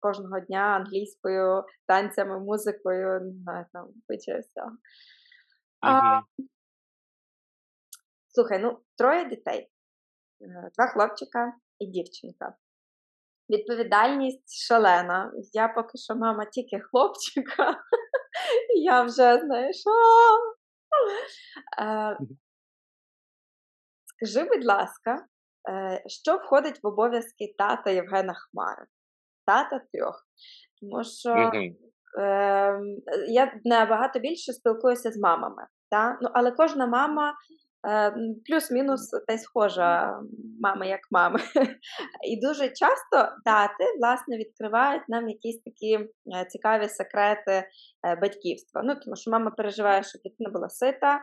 кожного 0.00 0.40
дня 0.40 0.58
англійською, 0.58 1.64
танцями, 1.86 2.40
музикою, 2.40 3.20
не 3.20 3.32
знаю, 3.32 3.66
там 3.72 3.88
всього. 4.08 4.76
А, 5.80 6.20
Слухай, 8.28 8.58
ну, 8.58 8.78
троє 8.98 9.24
дітей, 9.24 9.70
е, 10.40 10.70
два 10.76 10.86
хлопчика 10.86 11.52
і 11.78 11.86
дівчинка. 11.86 12.54
Відповідальність 13.50 14.66
шалена. 14.66 15.32
Я 15.52 15.68
поки 15.68 15.98
що 15.98 16.14
мама 16.14 16.44
тільки 16.44 16.80
хлопчика. 16.80 17.80
Я 18.84 19.02
вже 19.02 19.38
знаєш. 19.38 19.76
Е, 21.80 22.18
скажи, 24.16 24.48
будь 24.48 24.64
ласка, 24.64 25.26
е, 25.70 26.02
що 26.06 26.36
входить 26.36 26.80
в 26.82 26.86
обов'язки 26.86 27.54
тата 27.58 27.90
Євгена 27.90 28.34
Хмари? 28.34 28.86
Тата 29.46 29.80
трьох. 29.92 30.26
Тому 30.80 31.04
що 31.04 31.30
е, 31.30 32.80
я 33.28 33.60
набагато 33.64 34.18
більше 34.18 34.52
спілкуюся 34.52 35.10
з 35.10 35.18
мамами. 35.18 35.66
Та? 35.90 36.18
Ну, 36.22 36.28
Але 36.32 36.50
кожна 36.52 36.86
мама 36.86 37.34
плюс-мінус 38.46 39.10
та 39.26 39.38
схожа 39.38 40.20
мама 40.60 40.86
як 40.86 41.00
мами. 41.10 41.40
І 42.28 42.40
дуже 42.46 42.68
часто 42.68 43.36
дати 43.44 43.84
власне 43.98 44.38
відкривають 44.38 45.08
нам 45.08 45.28
якісь 45.28 45.62
такі 45.62 45.94
е, 45.94 46.08
цікаві 46.48 46.88
секрети 46.88 47.52
е, 47.52 47.66
батьківства. 48.22 48.82
Ну, 48.84 48.94
Тому 49.04 49.16
що 49.16 49.30
мама 49.30 49.50
переживає, 49.50 50.02
що 50.02 50.18
дитина 50.24 50.50
була 50.50 50.68
сита, 50.68 51.20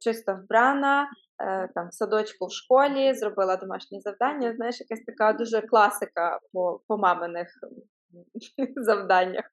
чисто 0.00 0.34
вбрана, 0.34 1.08
там 1.74 1.88
в 1.88 1.94
садочку 1.94 2.46
в 2.46 2.52
школі, 2.52 3.14
зробила 3.14 3.56
домашні 3.56 4.00
завдання. 4.00 4.54
Знаєш, 4.56 4.80
якась 4.80 5.04
така 5.04 5.32
дуже 5.32 5.60
класика 5.60 6.40
по 6.52 6.80
по 6.88 6.98
маминих 6.98 7.48
завданнях. 8.76 9.44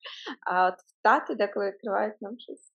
А 0.52 0.68
от 0.68 0.76
тати 1.04 1.36
деколи 1.36 1.68
відкривають 1.68 2.22
нам 2.22 2.40
щось 2.40 2.71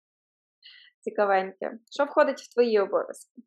цікавеньке. 1.06 1.78
Що 1.90 2.04
входить 2.04 2.40
в 2.40 2.54
твої 2.54 2.80
обов'язки? 2.80 3.42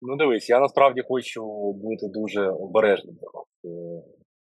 Ну, 0.00 0.16
дивись, 0.16 0.50
я 0.50 0.60
насправді 0.60 1.02
хочу 1.08 1.72
бути 1.72 2.06
дуже 2.08 2.50
обережним 2.50 3.16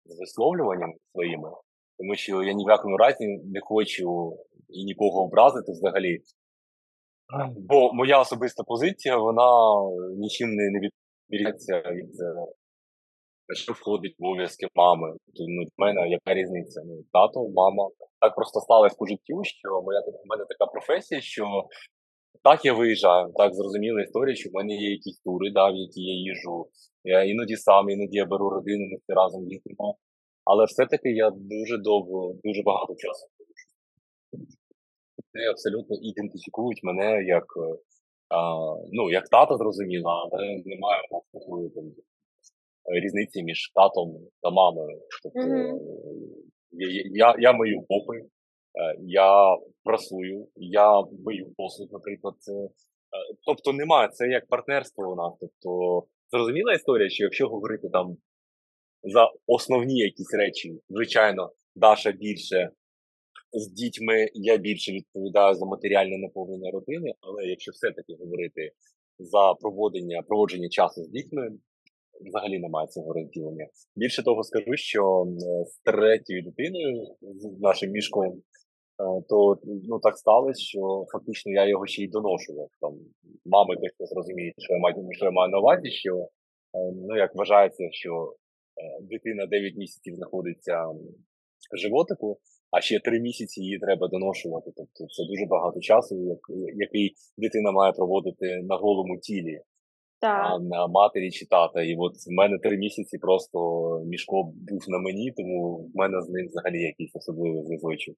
з 0.05 0.19
висловлюванням 0.21 0.93
своїми, 1.13 1.51
тому 1.99 2.15
що 2.15 2.43
я 2.43 2.53
ні 2.53 2.65
в 2.65 2.71
якому 2.71 2.97
разі 2.97 3.27
не 3.27 3.61
хочу 3.61 4.37
і 4.69 4.85
нікого 4.85 5.25
образити 5.25 5.73
взагалі. 5.73 6.19
Бо 7.57 7.93
моя 7.93 8.21
особиста 8.21 8.63
позиція, 8.63 9.17
вона 9.17 9.49
нічим 10.17 10.49
не 10.51 10.81
відрізняється 11.31 11.91
від 11.91 12.11
що 13.55 13.73
входить 13.73 14.15
в 14.19 14.25
обов'язки 14.25 14.67
мами. 14.75 15.09
Ну, 15.49 15.65
в 15.65 15.81
мене 15.81 16.09
яка 16.09 16.35
різниця? 16.35 16.83
Ну, 16.87 17.03
Тато, 17.13 17.49
мама. 17.49 17.89
Так 18.21 18.35
просто 18.35 18.61
сталося 18.61 18.97
по 18.99 19.07
життю, 19.07 19.45
що 19.45 19.83
моя 19.83 20.01
в 20.01 20.29
мене 20.31 20.45
така 20.49 20.71
професія, 20.73 21.21
що 21.21 21.45
так 22.45 22.65
я 22.65 22.73
виїжджаю, 22.73 23.33
так 23.35 23.55
зрозуміла 23.55 24.03
історія, 24.03 24.37
що 24.37 24.51
в 24.51 24.55
мене 24.55 24.75
є 24.75 24.91
якісь 24.91 25.21
тури, 25.21 25.51
да, 25.51 25.71
в 25.71 25.77
які 25.77 26.01
я 26.01 26.15
їжу. 26.15 26.67
Я 27.05 27.23
іноді 27.23 27.57
сам, 27.57 27.91
іноді 27.91 28.17
я 28.17 28.27
беру 28.27 28.51
родину, 28.51 28.85
ми 28.91 28.97
всі 28.97 29.13
разом 29.13 29.49
їздимо. 29.49 29.97
Але 30.45 30.65
все-таки 30.65 31.09
я 31.11 31.31
дуже 31.31 31.79
довго, 31.79 32.35
дуже 32.45 32.63
багато 32.63 32.95
часу. 32.95 33.27
Це 35.33 35.51
абсолютно 35.51 35.97
ідентифікують 36.03 36.81
мене 36.83 37.25
як 37.25 37.45
а, 38.29 38.39
ну, 38.93 39.11
як 39.11 39.29
тато 39.29 39.57
зрозуміло, 39.57 40.11
але 40.11 40.63
немає 40.65 41.03
такої 41.33 41.71
різниці 42.85 43.43
між 43.43 43.71
татом 43.75 44.29
та 44.43 44.51
мамою. 44.51 45.01
Тобто 45.23 45.41
mm-hmm. 45.41 45.79
я, 46.73 47.03
я, 47.15 47.37
я 47.39 47.53
мию 47.53 47.83
попи, 47.89 48.17
е, 48.19 48.27
я 49.01 49.57
прасую, 49.85 50.49
я 50.57 51.03
мию 51.27 51.53
посуд, 51.57 51.93
наприклад. 51.93 52.35
Це, 52.39 52.53
Тобто 53.47 53.73
немає, 53.73 54.09
це 54.09 54.29
як 54.29 54.47
партнерство 54.47 55.13
у 55.13 55.17
нас. 55.17 55.33
Тобто, 55.41 56.03
зрозуміла 56.31 56.73
історія, 56.73 57.09
що 57.09 57.25
якщо 57.25 57.49
говорити 57.49 57.89
там 57.89 58.17
за 59.03 59.31
основні 59.47 59.99
якісь 59.99 60.35
речі, 60.35 60.81
звичайно, 60.89 61.53
Даша 61.75 62.13
більше 62.13 62.71
з 63.53 63.69
дітьми, 63.69 64.29
я 64.35 64.57
більше 64.57 64.93
відповідаю 64.93 65.55
за 65.55 65.67
матеріальне 65.67 66.19
наповнення 66.19 66.71
родини, 66.71 67.13
але 67.21 67.45
якщо 67.45 67.73
все-таки 67.73 68.15
говорити 68.21 68.71
за 69.19 69.55
проводення 69.61 70.23
проводження 70.23 70.69
часу 70.69 71.05
з 71.05 71.09
дітьми, 71.09 71.51
взагалі 72.21 72.59
немає 72.59 72.89
цього 72.89 73.13
розділення. 73.13 73.67
Більше 73.97 74.23
того, 74.23 74.43
скажу, 74.43 74.77
що 74.77 75.27
з 75.67 75.79
третьою 75.85 76.43
дитиною, 76.43 77.07
з 77.21 77.61
нашим 77.61 77.91
мішком, 77.91 78.33
е, 78.33 79.23
то 79.29 79.59
ну 79.65 79.99
так 79.99 80.17
сталося, 80.17 80.63
що 80.63 81.07
фактично 81.13 81.53
я 81.53 81.69
його 81.69 81.87
ще 81.87 82.03
й 82.03 82.09
доношував. 82.09 82.69
Там 82.81 82.93
мами 83.45 83.77
точно 83.77 84.07
зрозуміють, 84.07 84.55
що 84.59 84.73
я 84.73 84.79
маю 84.79 85.09
що 85.11 85.25
я 85.25 85.31
маю 85.31 85.51
на 85.51 85.59
увазі, 85.59 85.91
що 85.91 86.17
е, 86.17 86.93
ну 87.09 87.17
як 87.17 87.35
вважається, 87.35 87.89
що 87.91 88.13
е, 88.13 89.03
дитина 89.03 89.47
9 89.47 89.77
місяців 89.77 90.15
знаходиться 90.15 90.85
в 91.75 91.77
животику. 91.77 92.39
А 92.71 92.81
ще 92.81 93.01
три 93.01 93.21
місяці 93.21 93.61
її 93.61 93.79
треба 93.79 94.09
доношувати. 94.09 94.71
Тобто 94.77 95.07
це 95.15 95.25
дуже 95.31 95.47
багато 95.47 95.81
часу, 95.81 96.41
який 96.75 97.15
дитина 97.39 97.73
має 97.73 97.93
проводити 97.93 98.63
на 98.63 98.77
голому 98.77 99.19
тілі 99.19 99.61
а 100.27 100.59
на 100.59 100.87
матері 100.87 101.31
чи 101.31 101.47
тата. 101.47 101.83
І 101.83 101.97
от 101.97 102.13
в 102.13 102.31
мене 102.31 102.59
три 102.59 102.77
місяці 102.77 103.19
просто 103.19 103.59
мішко 104.07 104.43
був 104.45 104.85
на 104.89 104.99
мені, 104.99 105.33
тому 105.37 105.91
в 105.95 105.97
мене 105.97 106.23
з 106.23 106.29
ним 106.29 106.47
взагалі 106.49 106.83
якийсь 106.83 107.17
особливий 107.17 107.65
зв'язочок. 107.65 108.17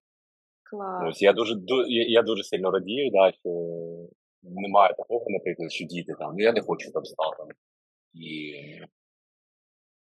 Клас. 0.71 1.03
Ось 1.09 1.23
я 1.23 1.33
дуже 1.33 1.55
я, 1.89 2.05
я 2.09 2.23
дуже 2.23 2.43
сильно 2.43 2.71
радію, 2.71 3.11
да, 3.13 3.33
що 3.33 3.51
немає 4.43 4.95
такого, 4.99 5.25
наприклад, 5.29 5.73
що 5.73 5.85
діти 5.85 6.13
там, 6.19 6.35
ну 6.37 6.45
я 6.45 6.53
не 6.53 6.61
хочу 6.61 6.93
там 6.93 7.05
стати. 7.05 7.55
І 8.15 8.55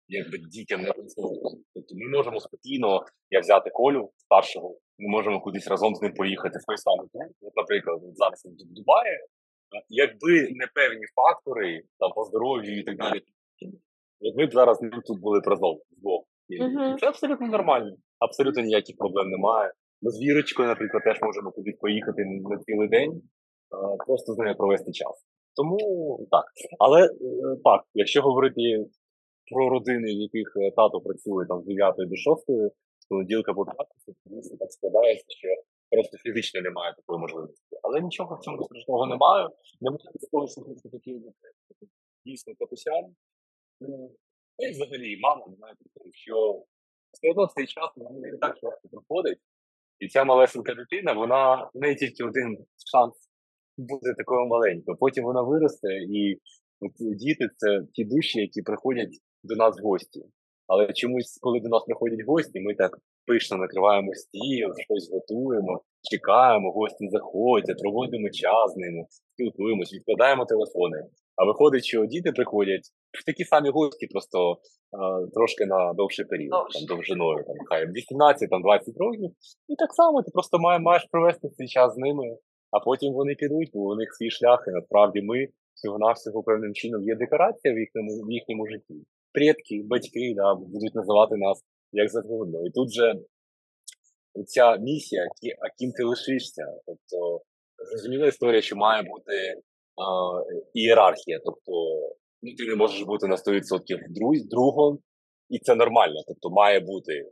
якби 0.08 0.38
дітям 0.38 0.82
не 0.82 0.92
працювати. 0.92 1.56
Тобто 1.74 1.94
ми 1.94 2.16
можемо 2.16 2.40
спокійно 2.40 3.04
я 3.30 3.40
взяти 3.40 3.70
колю 3.70 4.10
старшого, 4.16 4.78
ми 4.98 5.08
можемо 5.08 5.40
кудись 5.40 5.68
разом 5.68 5.94
з 5.94 6.02
ним 6.02 6.14
поїхати 6.14 6.58
в 6.58 6.66
той 6.66 6.76
самий 6.76 7.08
тур. 7.12 7.22
От, 7.40 7.56
наприклад, 7.56 8.00
зараз 8.14 8.44
він 8.44 8.52
в 8.52 8.74
Дубаї, 8.74 9.18
якби 9.88 10.32
не 10.60 10.66
певні 10.74 11.06
фактори 11.16 11.82
там 11.98 12.10
по 12.14 12.24
здоров'ю 12.24 12.80
і 12.80 12.82
так 12.82 12.96
далі, 12.96 13.20
от 14.20 14.36
ми 14.36 14.46
б 14.46 14.52
зараз 14.52 14.78
з 14.78 14.82
ним 14.82 15.02
тут 15.06 15.20
були 15.20 15.40
разом 15.44 15.78
вдвох. 15.90 16.24
Мгм. 16.48 16.98
Це 16.98 17.06
абсолютно 17.06 17.46
нормально, 17.46 17.96
абсолютно 18.18 18.62
ніяких 18.62 18.96
проблем 18.96 19.30
немає. 19.30 19.72
Ми 20.02 20.10
з 20.10 20.22
Вірочкою, 20.22 20.68
наприклад, 20.68 21.02
теж 21.04 21.18
можемо 21.22 21.50
кудись 21.50 21.78
поїхати 21.80 22.24
на 22.24 22.58
цілий 22.58 22.88
день, 22.88 23.22
просто 24.06 24.34
з 24.34 24.38
нею 24.38 24.56
провести 24.56 24.92
час. 24.92 25.24
Тому 25.56 25.78
так. 26.30 26.44
Але 26.78 27.04
е, 27.04 27.08
так, 27.64 27.80
якщо 27.94 28.22
говорити 28.22 28.62
про 29.52 29.68
родини, 29.68 30.08
в 30.14 30.20
яких 30.28 30.48
е, 30.56 30.70
тато 30.70 31.00
працює 31.00 31.46
там 31.48 31.62
з 31.62 31.66
9 31.66 31.94
до 31.96 32.16
6, 32.16 32.44
з 32.98 33.06
понеділка 33.08 33.52
по 33.54 33.64
п'ятницю, 33.64 34.14
тому 34.24 34.42
що 34.42 34.56
так 34.56 34.72
складається, 34.72 35.26
що 35.28 35.48
просто 35.90 36.18
фізично 36.18 36.60
немає 36.60 36.94
такої 36.94 37.18
можливості. 37.18 37.76
Але 37.82 38.00
нічого 38.00 38.36
в 38.36 38.44
цьому 38.44 38.62
страшного 38.64 39.06
немає. 39.06 39.48
Немає 39.80 40.12
такого, 40.20 40.48
що 40.48 40.90
такі 40.90 41.20
дійсно 42.26 42.54
капусян. 42.58 43.04
Ну, 43.80 44.10
і 44.58 44.70
взагалі 44.70 45.18
мама, 45.20 45.46
знаєте, 45.58 45.84
що 46.12 46.64
все 47.12 47.30
одно 47.30 47.46
цей 47.46 47.66
час 47.66 47.90
не 47.96 48.38
так 48.38 48.56
швидко 48.58 48.88
проходить. 48.88 49.38
І 49.98 50.08
ця 50.08 50.24
малесенька 50.24 50.74
дитина, 50.74 51.12
вона 51.12 51.70
в 51.74 51.80
неї 51.80 51.94
тільки 51.94 52.24
один 52.24 52.66
шанс 52.92 53.14
бути 53.76 54.14
такою 54.14 54.46
маленькою. 54.46 54.96
Потім 54.98 55.24
вона 55.24 55.42
виросте, 55.42 55.88
і 55.88 56.40
от 56.80 56.92
діти 56.98 57.48
це 57.56 57.82
ті 57.92 58.04
душі, 58.04 58.40
які 58.40 58.62
приходять 58.62 59.18
до 59.42 59.54
нас 59.54 59.80
в 59.80 59.86
гості. 59.86 60.20
Але 60.70 60.92
чомусь, 60.92 61.38
коли 61.42 61.60
до 61.60 61.68
нас 61.68 61.84
приходять 61.84 62.26
гості, 62.26 62.60
ми 62.60 62.74
так 62.74 62.98
пишно 63.26 63.56
накриваємо 63.56 64.14
стіл, 64.14 64.68
щось 64.76 65.10
готуємо, 65.12 65.80
чекаємо, 66.10 66.72
гості 66.72 67.08
заходять, 67.08 67.78
проводимо 67.82 68.28
час 68.30 68.72
з 68.74 68.76
ними, 68.76 69.04
спілкуємось, 69.08 69.94
відкладаємо 69.94 70.44
телефони. 70.44 70.98
А 71.36 71.44
виходить, 71.44 71.84
що 71.84 72.06
діти 72.06 72.32
приходять 72.32 72.86
в 73.20 73.24
такі 73.24 73.44
самі 73.44 73.70
гості, 73.70 74.06
просто 74.06 74.58
а, 74.98 75.26
трошки 75.34 75.66
на 75.66 75.92
довший 75.92 76.24
період, 76.24 76.50
Довше. 76.50 76.78
там 76.78 76.96
довжиною, 76.96 77.44
там 77.44 77.56
хай 77.68 77.86
18, 77.86 78.50
там 78.50 78.62
20 78.62 78.96
років. 78.96 79.30
І 79.68 79.76
так 79.76 79.92
само 79.92 80.22
ти 80.22 80.30
просто 80.34 80.58
має, 80.58 80.78
маєш 80.78 81.08
провести 81.12 81.48
цей 81.48 81.68
час 81.68 81.94
з 81.94 81.98
ними, 81.98 82.24
а 82.70 82.80
потім 82.80 83.12
вони 83.12 83.34
підуть, 83.34 83.70
бо 83.74 83.80
у 83.80 83.94
них 83.94 84.14
свій 84.14 84.30
шлях, 84.30 84.64
і 84.68 84.70
насправді 84.70 85.22
ми 85.22 85.48
всього-навсього 85.74 86.42
певним 86.42 86.74
чином 86.74 87.02
є 87.04 87.14
декорація 87.14 87.74
в 87.74 87.78
їхньому, 87.78 88.10
в 88.26 88.32
їхньому 88.32 88.66
житті. 88.66 88.94
Предки, 89.32 89.82
батьки 89.84 90.34
да, 90.36 90.54
будуть 90.54 90.94
називати 90.94 91.36
нас 91.36 91.64
як 91.92 92.08
завгодно. 92.08 92.66
І 92.66 92.70
тут 92.70 92.92
же 92.92 93.14
ця 94.46 94.76
місія, 94.76 95.22
а 95.60 95.78
ким 95.78 95.92
ти 95.92 96.04
лишишся. 96.04 96.62
Тобто, 96.86 97.40
зрозуміла 97.90 98.26
історія, 98.26 98.60
що 98.60 98.76
має 98.76 99.02
бути 99.02 99.54
а, 99.96 100.04
ієрархія. 100.74 101.40
Тобто, 101.44 101.72
ну, 102.42 102.54
ти 102.58 102.66
не 102.66 102.76
можеш 102.76 103.02
бути 103.02 103.26
на 103.26 103.36
100% 103.36 103.70
друз, 104.08 104.48
другом, 104.48 104.98
і 105.48 105.58
це 105.58 105.74
нормально. 105.74 106.20
Тобто, 106.28 106.50
має 106.50 106.80
бути 106.80 107.30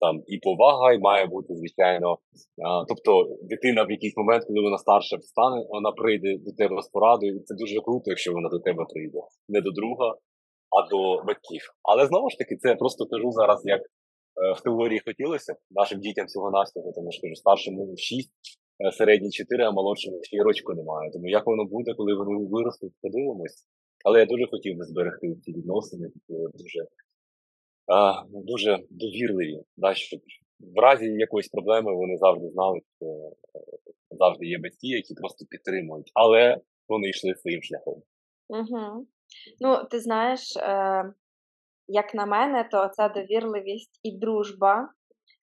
там 0.00 0.22
і 0.26 0.38
повага, 0.38 0.92
і 0.92 0.98
має 0.98 1.26
бути, 1.26 1.54
звичайно. 1.54 2.18
А, 2.66 2.84
тобто, 2.88 3.36
дитина 3.42 3.84
в 3.84 3.90
якийсь 3.90 4.16
момент, 4.16 4.44
коли 4.44 4.60
вона 4.60 4.78
старша 4.78 5.16
встане, 5.16 5.66
вона 5.68 5.92
прийде 5.92 6.38
до 6.38 6.52
тебе 6.52 6.82
з 6.82 6.88
порадою, 6.88 7.36
і 7.36 7.40
це 7.40 7.54
дуже 7.54 7.80
круто, 7.80 8.04
якщо 8.06 8.32
вона 8.32 8.48
до 8.48 8.58
тебе 8.58 8.84
прийде. 8.92 9.18
Не 9.48 9.60
до 9.60 9.70
друга, 9.70 10.14
а 10.76 10.88
до 10.88 11.22
батьків. 11.22 11.62
Але 11.82 12.06
знову 12.06 12.30
ж 12.30 12.38
таки, 12.38 12.56
це 12.56 12.68
я 12.68 12.74
просто 12.76 13.06
кажу 13.06 13.30
зараз, 13.32 13.62
як 13.64 13.80
е, 13.80 14.52
в 14.56 14.60
теорії 14.60 15.00
хотілося 15.04 15.54
нашим 15.70 16.00
дітям 16.00 16.26
всього 16.26 16.50
навсього, 16.50 16.92
тому 16.92 17.12
що 17.12 17.22
кажу, 17.22 17.34
старшому 17.34 17.96
6, 17.96 18.30
середній 18.98 19.30
4, 19.30 19.64
а 19.64 19.70
молодшому 19.70 20.18
ще 20.22 20.36
й 20.36 20.40
рочку 20.40 20.74
немає. 20.74 21.10
Тому 21.12 21.28
як 21.28 21.46
воно 21.46 21.64
буде, 21.64 21.94
коли 21.94 22.14
вони 22.14 22.46
виростуть, 22.50 22.92
подивимось. 23.02 23.66
Але 24.04 24.18
я 24.18 24.26
дуже 24.26 24.46
хотів 24.46 24.78
би 24.78 24.84
зберегти 24.84 25.34
ці 25.34 25.52
відносини, 25.52 26.08
дуже, 26.28 26.86
а, 27.86 28.22
дуже 28.28 28.78
довірливі, 28.90 29.62
да, 29.76 29.94
щоб 29.94 30.20
в 30.60 30.80
разі 30.80 31.06
якоїсь 31.06 31.48
проблеми 31.48 31.94
вони 31.94 32.16
завжди 32.16 32.48
знали, 32.50 32.80
що 32.96 33.06
е, 33.06 33.60
завжди 34.10 34.46
є 34.46 34.58
батьки, 34.58 34.88
які 34.88 35.14
просто 35.14 35.46
підтримують, 35.50 36.10
але 36.14 36.60
вони 36.88 37.08
йшли 37.08 37.34
своїм 37.34 37.62
шляхом. 37.62 38.02
Угу. 38.48 39.06
Ну, 39.60 39.84
ти 39.84 40.00
знаєш, 40.00 40.56
е, 40.56 41.04
як 41.88 42.14
на 42.14 42.26
мене, 42.26 42.68
то 42.70 42.88
ця 42.88 43.08
довірливість 43.08 44.00
і 44.02 44.18
дружба 44.18 44.88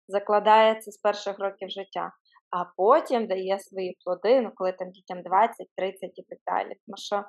закладається 0.07 0.91
з 0.91 0.97
перших 0.97 1.39
років 1.39 1.69
життя, 1.69 2.11
а 2.49 2.65
потім 2.77 3.27
дає 3.27 3.59
свої 3.59 3.97
плоди, 4.03 4.41
ну, 4.41 4.51
коли 4.55 4.71
там 4.71 4.91
дітям 4.91 5.21
20, 5.21 5.67
30 5.77 6.11
і 6.15 6.23
так 6.23 6.39
далі. 6.47 6.75
Тому 6.85 6.97
що 6.97 7.23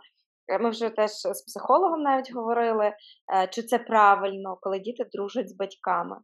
е, 0.48 0.58
ми 0.58 0.70
вже 0.70 0.90
теж 0.90 1.10
з 1.10 1.42
психологом 1.42 2.02
навіть 2.02 2.32
говорили, 2.34 2.86
е, 3.34 3.48
чи 3.50 3.62
це 3.62 3.78
правильно, 3.78 4.58
коли 4.60 4.78
діти 4.78 5.04
дружать 5.12 5.48
з 5.48 5.56
батьками. 5.56 6.16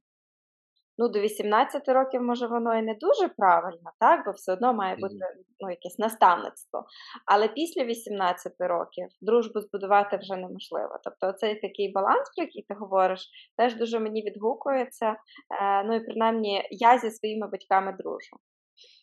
Ну, 0.99 1.09
до 1.09 1.21
18 1.21 1.89
років, 1.89 2.23
може, 2.23 2.47
воно 2.47 2.79
і 2.79 2.83
не 2.83 2.95
дуже 2.95 3.29
правильно, 3.29 3.91
так? 4.01 4.23
бо 4.27 4.33
все 4.33 4.53
одно 4.53 4.75
має 4.75 4.97
бути 4.97 5.15
ну, 5.61 5.71
якесь 5.71 5.99
наставництво. 5.99 6.85
Але 7.27 7.49
після 7.49 7.85
18 7.85 8.53
років 8.59 9.07
дружбу 9.21 9.61
збудувати 9.61 10.17
вже 10.17 10.37
неможливо. 10.37 10.99
Тобто, 11.05 11.39
цей 11.39 11.61
такий 11.61 11.93
баланс, 11.93 12.31
про 12.37 12.45
який 12.45 12.63
ти 12.69 12.75
говориш, 12.75 13.29
теж 13.57 13.75
дуже 13.75 13.99
мені 13.99 14.23
відгукується. 14.23 15.07
Е, 15.61 15.85
ну 15.85 15.95
і 15.95 16.05
принаймні 16.05 16.69
я 16.71 16.99
зі 16.99 17.11
своїми 17.11 17.49
батьками 17.49 17.97
дружу. 17.99 18.37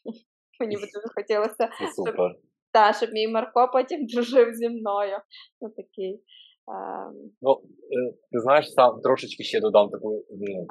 Мені 0.60 0.76
би 0.76 0.82
дуже 0.82 1.08
хотілося, 1.16 1.70
супер. 1.96 2.36
та, 2.72 2.94
щоб 2.94 3.10
мій 3.10 3.28
Марко 3.28 3.70
потім 3.74 4.06
дружив 4.14 4.54
зі 4.54 4.70
мною. 4.70 5.18
Ну, 5.62 5.70
такий. 5.70 6.24
Ем, 6.68 7.32
Ну, 7.42 7.52
е, 7.52 8.14
ти 8.32 8.40
знаєш, 8.40 8.72
сам 8.74 9.02
трошечки 9.02 9.44
ще 9.44 9.60
додам 9.60 9.90
таку, 9.90 10.26
ну, 10.32 10.68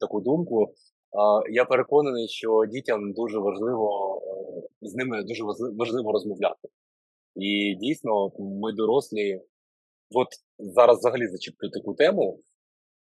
таку 0.00 0.20
думку. 0.20 0.74
Я 1.50 1.64
переконаний, 1.64 2.28
що 2.28 2.64
дітям 2.68 3.12
дуже 3.12 3.38
важливо 3.38 4.18
е, 4.82 4.88
з 4.88 4.94
ними 4.94 5.22
дуже 5.22 5.44
важливо 5.78 6.12
розмовляти. 6.12 6.68
І 7.36 7.76
дійсно, 7.80 8.30
ми 8.38 8.72
дорослі, 8.72 9.40
от 10.14 10.28
зараз 10.58 10.98
взагалі 10.98 11.26
зачеплю 11.26 11.70
таку 11.70 11.94
тему. 11.94 12.40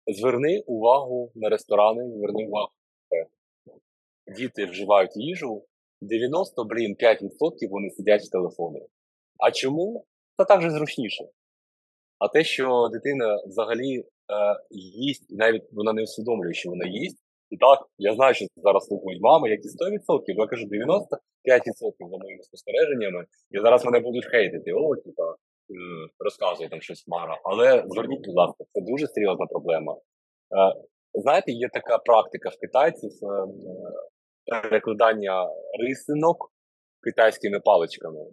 Зверни 0.06 0.62
увагу 0.66 1.32
на 1.34 1.48
ресторани, 1.48 2.10
зверни 2.10 2.46
увагу. 2.46 2.68
на 3.10 3.18
те. 3.18 3.30
Діти 4.36 4.66
вживають 4.66 5.16
їжу, 5.16 5.64
90, 6.00 6.64
блін, 6.64 6.96
5% 7.00 7.68
вони 7.70 7.90
сидять 7.90 8.22
в 8.22 8.30
телефоні. 8.30 8.86
А 9.38 9.50
чому? 9.50 10.04
Та 10.36 10.44
так 10.44 10.62
же 10.62 10.70
зручніше. 10.70 11.24
А 12.18 12.28
те, 12.28 12.44
що 12.44 12.88
дитина 12.92 13.42
взагалі 13.46 13.98
е, 13.98 14.04
їсть, 14.70 15.30
і 15.32 15.36
навіть 15.36 15.62
вона 15.72 15.92
не 15.92 16.02
усвідомлює, 16.02 16.52
що 16.52 16.70
вона 16.70 16.86
їсть. 16.86 17.18
І 17.50 17.56
так, 17.56 17.78
я 17.98 18.14
знаю, 18.14 18.34
що 18.34 18.46
зараз 18.56 18.84
слухають 18.84 19.22
мами, 19.22 19.50
які 19.50 19.68
100%, 19.68 20.20
я 20.26 20.46
кажу 20.46 20.66
95% 20.66 22.10
за 22.10 22.16
моїми 22.18 22.42
спостереженнями, 22.42 23.24
і 23.50 23.60
зараз 23.60 23.84
мене 23.84 24.00
будуть 24.00 24.26
хейтити. 24.26 24.72
О, 24.72 24.96
типа, 24.96 25.34
розказує 26.18 26.68
там 26.68 26.80
щось 26.80 27.04
Мара. 27.06 27.40
Але 27.44 27.84
зверніть, 27.86 28.26
будь 28.26 28.36
ласка, 28.36 28.64
це 28.72 28.80
дуже 28.80 29.06
серйозна 29.06 29.46
проблема. 29.46 29.92
Е, 29.94 29.98
знаєте, 31.14 31.52
є 31.52 31.68
така 31.72 31.98
практика 31.98 32.48
в 32.48 32.60
китайців 32.60 33.10
е, 33.22 33.46
перекладання 34.62 35.48
рисинок 35.80 36.52
китайськими 37.04 37.60
паличками. 37.60 38.20
Е, 38.20 38.30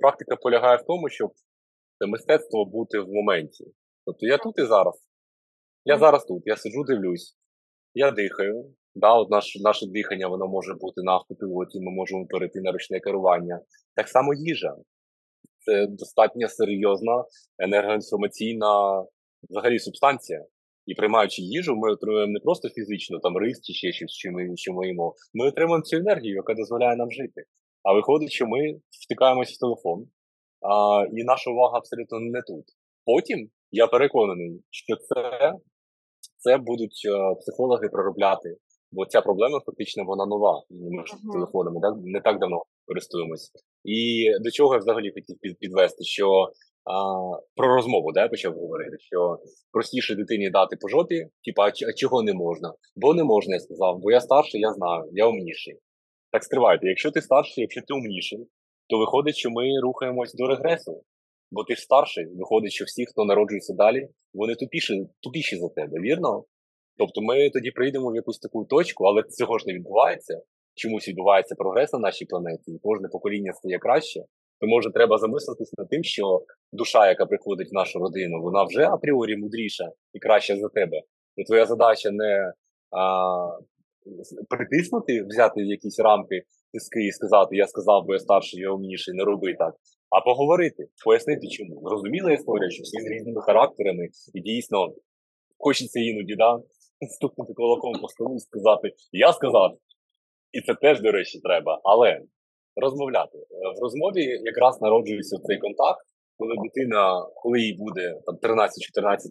практика 0.00 0.36
полягає 0.36 0.76
в 0.76 0.82
тому, 0.82 1.08
щоб 1.08 1.30
це 2.00 2.06
мистецтво 2.06 2.64
бути 2.64 2.98
в 3.00 3.08
моменті. 3.08 3.64
Тобто 4.06 4.26
я 4.26 4.38
тут 4.38 4.58
і 4.58 4.64
зараз. 4.64 4.94
Я 5.84 5.98
зараз 5.98 6.24
тут, 6.24 6.42
я 6.46 6.56
сиджу, 6.56 6.84
дивлюсь, 6.84 7.36
я 7.94 8.10
дихаю. 8.10 8.74
Да, 8.94 9.14
от 9.14 9.30
наш, 9.30 9.56
наше 9.56 9.86
дихання 9.86 10.28
воно 10.28 10.48
може 10.48 10.74
бути 10.74 11.02
на 11.02 11.12
автопілоті, 11.12 11.80
ми 11.80 11.90
можемо 11.92 12.26
перейти 12.26 12.60
на 12.60 12.72
ручне 12.72 13.00
керування. 13.00 13.60
Так 13.96 14.08
само 14.08 14.34
їжа. 14.34 14.76
Це 15.58 15.86
достатньо 15.86 16.48
серйозна 16.48 17.24
енергоінформаційна 17.58 19.04
взагалі 19.50 19.78
субстанція. 19.78 20.44
І 20.86 20.94
приймаючи 20.94 21.42
їжу, 21.42 21.76
ми 21.76 21.92
отримуємо 21.92 22.32
не 22.32 22.40
просто 22.40 22.68
фізично 22.68 23.18
там 23.18 23.36
рис 23.36 23.60
чи 23.62 23.72
ще 23.72 23.92
щось, 23.92 24.10
що 24.10 24.32
ми, 24.32 24.56
що 24.56 24.72
ми 24.72 24.86
їмо. 24.86 25.14
Ми 25.34 25.46
отримуємо 25.46 25.82
цю 25.82 25.96
енергію, 25.96 26.34
яка 26.34 26.54
дозволяє 26.54 26.96
нам 26.96 27.10
жити. 27.10 27.44
А 27.82 27.92
виходить, 27.92 28.30
що 28.30 28.46
ми 28.46 28.80
втикаємося 29.04 29.54
в 29.54 29.60
телефон, 29.60 30.06
а, 30.60 31.04
і 31.12 31.24
наша 31.24 31.50
увага 31.50 31.78
абсолютно 31.78 32.20
не 32.20 32.42
тут. 32.42 32.64
Потім 33.04 33.48
я 33.70 33.86
переконаний, 33.86 34.62
що 34.70 34.96
це, 34.96 35.52
це 36.38 36.58
будуть 36.58 37.02
е, 37.08 37.34
психологи 37.40 37.88
проробляти, 37.88 38.56
бо 38.92 39.06
ця 39.06 39.20
проблема 39.20 39.60
фактично 39.66 40.04
вона 40.04 40.26
нова. 40.26 40.62
Ми 40.70 41.06
ж 41.06 41.12
телефонами 41.32 41.80
так, 41.80 41.94
не 42.04 42.20
так 42.20 42.38
давно 42.38 42.62
користуємось. 42.86 43.50
І 43.84 44.26
до 44.44 44.50
чого 44.50 44.74
я 44.74 44.78
взагалі 44.78 45.12
хотів 45.14 45.36
під- 45.40 45.58
підвести, 45.58 46.04
що 46.04 46.48
а, 46.84 46.92
про 47.56 47.74
розмову, 47.76 48.12
да, 48.12 48.22
я 48.22 48.28
почав 48.28 48.54
говорити, 48.54 48.96
що 48.98 49.38
простіше 49.72 50.14
дитині 50.14 50.50
дати 50.50 50.76
по 50.80 50.88
жопі, 50.88 51.26
типа, 51.44 51.64
а, 51.66 51.68
а 51.68 51.92
чого 51.96 52.22
не 52.22 52.34
можна? 52.34 52.74
Бо 52.96 53.14
не 53.14 53.24
можна, 53.24 53.54
я 53.54 53.60
сказав, 53.60 53.98
бо 53.98 54.10
я 54.10 54.20
старший, 54.20 54.60
я 54.60 54.72
знаю, 54.72 55.04
я 55.12 55.26
умніший. 55.26 55.78
Так 56.32 56.44
стривайте, 56.44 56.86
якщо 56.86 57.10
ти 57.10 57.22
старший, 57.22 57.62
якщо 57.62 57.80
ти 57.80 57.94
умніший, 57.94 58.46
то 58.90 58.98
виходить, 58.98 59.36
що 59.36 59.50
ми 59.50 59.80
рухаємось 59.82 60.34
до 60.34 60.46
регресу. 60.46 61.02
Бо 61.50 61.64
ти 61.64 61.74
ж 61.74 61.82
старший, 61.82 62.26
виходить, 62.26 62.72
що 62.72 62.84
всі, 62.84 63.06
хто 63.06 63.24
народжується 63.24 63.74
далі, 63.74 64.08
вони 64.34 64.54
тупіші, 64.54 65.06
тупіші 65.20 65.56
за 65.56 65.68
тебе, 65.68 66.00
вірно? 66.00 66.44
Тобто 66.98 67.20
ми 67.20 67.50
тоді 67.50 67.70
прийдемо 67.70 68.10
в 68.10 68.16
якусь 68.16 68.38
таку 68.38 68.64
точку, 68.64 69.04
але 69.04 69.22
цього 69.22 69.58
ж 69.58 69.64
не 69.66 69.74
відбувається. 69.74 70.40
Чомусь 70.74 71.08
відбувається 71.08 71.54
прогрес 71.54 71.92
на 71.92 71.98
нашій 71.98 72.24
планеті, 72.24 72.72
і 72.72 72.78
кожне 72.78 73.08
покоління 73.08 73.52
стає 73.52 73.78
краще. 73.78 74.20
То 74.60 74.66
може 74.66 74.90
треба 74.90 75.18
замислитись 75.18 75.72
над 75.78 75.88
тим, 75.88 76.04
що 76.04 76.42
душа, 76.72 77.08
яка 77.08 77.26
приходить 77.26 77.70
в 77.72 77.74
нашу 77.74 77.98
родину, 77.98 78.42
вона 78.42 78.64
вже 78.64 78.84
апріорі 78.84 79.36
мудріша 79.36 79.90
і 80.12 80.18
краща 80.18 80.56
за 80.56 80.68
тебе. 80.68 81.02
І 81.36 81.44
твоя 81.44 81.66
задача 81.66 82.10
не 82.10 82.52
а, 82.90 83.58
притиснути, 84.48 85.22
взяти 85.22 85.60
якісь 85.60 86.00
рамки 86.00 86.42
тиски 86.72 87.06
і 87.06 87.12
сказати, 87.12 87.56
я 87.56 87.66
сказав, 87.66 88.04
бо 88.06 88.12
я 88.12 88.18
старший, 88.18 88.60
я 88.60 88.70
умніший, 88.70 89.14
не 89.14 89.24
роби 89.24 89.54
так. 89.54 89.74
А 90.10 90.20
поговорити, 90.20 90.88
пояснити 91.04 91.48
чому. 91.48 91.80
Зрозуміла 91.88 92.32
історія, 92.32 92.70
що 92.70 92.82
всі 92.82 93.00
з 93.00 93.06
різними 93.06 93.42
характерами, 93.42 94.08
і 94.34 94.40
дійсно 94.40 94.94
хочеться 95.58 96.00
іноді 96.00 96.34
да, 96.36 96.60
стукнути 97.08 97.52
кулаком 97.54 97.92
по 98.00 98.08
столу 98.08 98.36
і 98.36 98.40
сказати, 98.40 98.92
я 99.12 99.32
сказав. 99.32 99.78
І 100.52 100.60
це 100.60 100.74
теж, 100.74 101.00
до 101.00 101.12
речі, 101.12 101.40
треба. 101.40 101.80
Але 101.84 102.20
розмовляти. 102.76 103.38
В 103.78 103.82
розмові 103.82 104.40
якраз 104.42 104.80
народжується 104.80 105.38
цей 105.38 105.58
контакт, 105.58 106.06
коли 106.36 106.54
дитина, 106.64 107.26
коли 107.34 107.60
їй 107.60 107.76
буде 107.78 108.20
там 108.26 108.36
13-14 108.36 108.68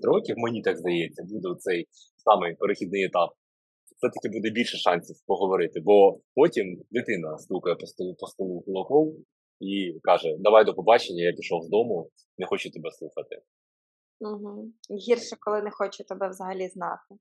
років, 0.03 0.35
мені 0.37 0.61
так 0.61 0.77
здається, 0.77 1.23
буде 1.23 1.59
цей 1.59 1.85
самий 2.17 2.55
перехідний 2.55 3.03
етап 3.03 3.29
все-таки 3.99 4.29
буде 4.29 4.49
більше 4.49 4.77
шансів 4.77 5.15
поговорити, 5.27 5.79
бо 5.79 6.19
потім 6.35 6.81
дитина 6.91 7.37
стукає 7.37 7.75
по 7.75 7.85
столу 7.85 8.15
по 8.19 8.27
столу 8.27 8.61
кулаком 8.61 9.13
і 9.59 9.99
каже: 10.03 10.35
Давай 10.39 10.65
до 10.65 10.73
побачення, 10.73 11.23
я 11.23 11.33
пішов 11.33 11.63
з 11.63 11.69
дому, 11.69 12.09
не 12.37 12.45
хочу 12.45 12.71
тебе 12.71 12.91
слухати. 12.91 13.41
Угу. 14.19 14.71
Гірше, 14.91 15.35
коли 15.39 15.61
не 15.61 15.71
хочу 15.71 16.03
тебе 16.03 16.29
взагалі 16.29 16.67
знати. 16.67 17.15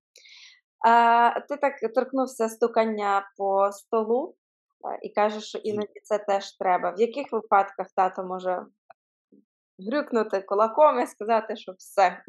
А, 0.87 1.41
Ти 1.41 1.57
так 1.57 1.95
торкнувся 1.95 2.49
стукання 2.49 3.31
по 3.37 3.73
столу 3.73 4.35
і 5.03 5.09
кажеш, 5.09 5.45
що 5.45 5.59
іноді 5.59 6.01
це 6.03 6.19
теж 6.19 6.57
треба. 6.57 6.91
В 6.91 7.01
яких 7.01 7.33
випадках 7.33 7.87
тато 7.97 8.25
може 8.25 8.67
грюкнути 9.79 10.41
кулаком 10.41 11.01
і 11.01 11.07
сказати, 11.07 11.57
що 11.57 11.73
все? 11.73 12.23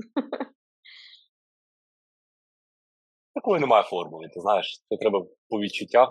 Такої 3.40 3.60
немає 3.62 3.84
формули, 3.84 4.28
ти 4.34 4.40
знаєш, 4.40 4.66
це 4.90 4.98
треба 4.98 5.26
по 5.50 5.60
відчуттях. 5.60 6.10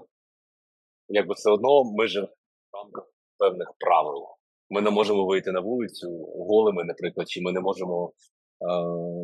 Якби 1.08 1.34
все 1.34 1.50
одно 1.50 1.84
ми 1.84 2.06
живемо 2.06 2.32
в 2.72 2.76
рамках 2.76 3.04
певних 3.38 3.72
правил. 3.78 4.22
Ми 4.70 4.80
не 4.80 4.90
можемо 4.90 5.26
вийти 5.26 5.52
на 5.52 5.60
вулицю 5.60 6.08
голими, 6.48 6.84
наприклад, 6.84 7.28
чи 7.28 7.40
ми 7.42 7.52
не 7.52 7.60
можемо 7.60 8.06
е, 8.06 8.12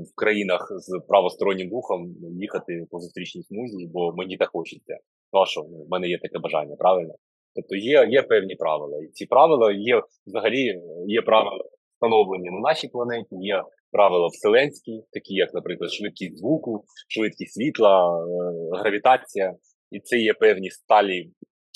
в 0.09 0.15
країнах 0.17 0.69
з 0.71 1.01
правостороннім 1.09 1.71
рухом 1.71 2.15
їхати 2.41 2.87
по 2.91 2.99
зустрічній 2.99 3.43
смузі, 3.43 3.87
бо 3.93 4.13
мені 4.13 4.37
так 4.37 4.51
хочеться. 4.53 4.99
Ну 5.33 5.41
а 5.41 5.47
що, 5.47 5.61
в 5.63 5.89
мене 5.91 6.09
є 6.09 6.19
таке 6.19 6.39
бажання, 6.39 6.77
правильно? 6.77 7.15
Тобто 7.55 7.77
є 7.77 8.07
є 8.11 8.23
певні 8.23 8.55
правила. 8.55 9.03
І 9.03 9.07
ці 9.09 9.27
правила 9.27 9.73
є 9.73 10.03
взагалі 10.27 10.81
є 11.07 11.23
правила 11.23 11.65
встановлені 11.95 12.51
на 12.51 12.61
нашій 12.61 12.89
планеті, 12.89 13.37
є 13.37 13.63
правила 13.95 14.29
вселенські, 14.29 15.03
такі 15.13 15.35
як, 15.35 15.55
наприклад, 15.55 15.91
швидкість 15.93 16.39
звуку, 16.39 16.85
швидкість 17.09 17.55
світла, 17.55 17.93
е, 18.19 18.79
гравітація, 18.81 19.57
і 19.91 20.01
це 20.01 20.19
є 20.19 20.35
певні 20.35 20.71
сталі 20.71 21.33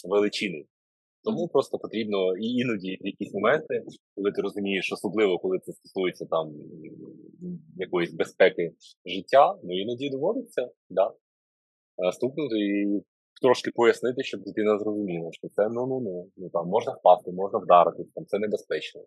величини. 0.08 0.64
Тому 1.24 1.48
просто 1.48 1.78
потрібно 1.78 2.36
і 2.36 2.46
іноді 2.46 2.98
якісь 3.00 3.34
моменти, 3.34 3.82
коли 4.14 4.32
ти 4.32 4.42
розумієш, 4.42 4.92
особливо 4.92 5.38
коли 5.38 5.58
це 5.58 5.72
стосується 5.72 6.26
там 6.30 6.52
якоїсь 7.76 8.12
безпеки 8.12 8.72
життя, 9.06 9.54
ну 9.64 9.80
іноді 9.80 10.10
доводиться 10.10 10.68
да, 10.90 11.12
стукнути 12.12 12.58
і 12.58 13.02
трошки 13.42 13.70
пояснити, 13.74 14.22
щоб 14.22 14.42
дитина 14.42 14.78
зрозуміла, 14.78 15.28
що 15.32 15.48
це 15.48 15.68
ну 15.68 15.86
ну 15.86 16.00
ну 16.00 16.30
ну 16.36 16.50
там 16.50 16.68
можна 16.68 16.92
впасти, 16.92 17.32
можна 17.32 17.58
вдаритись, 17.58 18.12
там 18.14 18.24
це 18.26 18.38
небезпечно. 18.38 19.00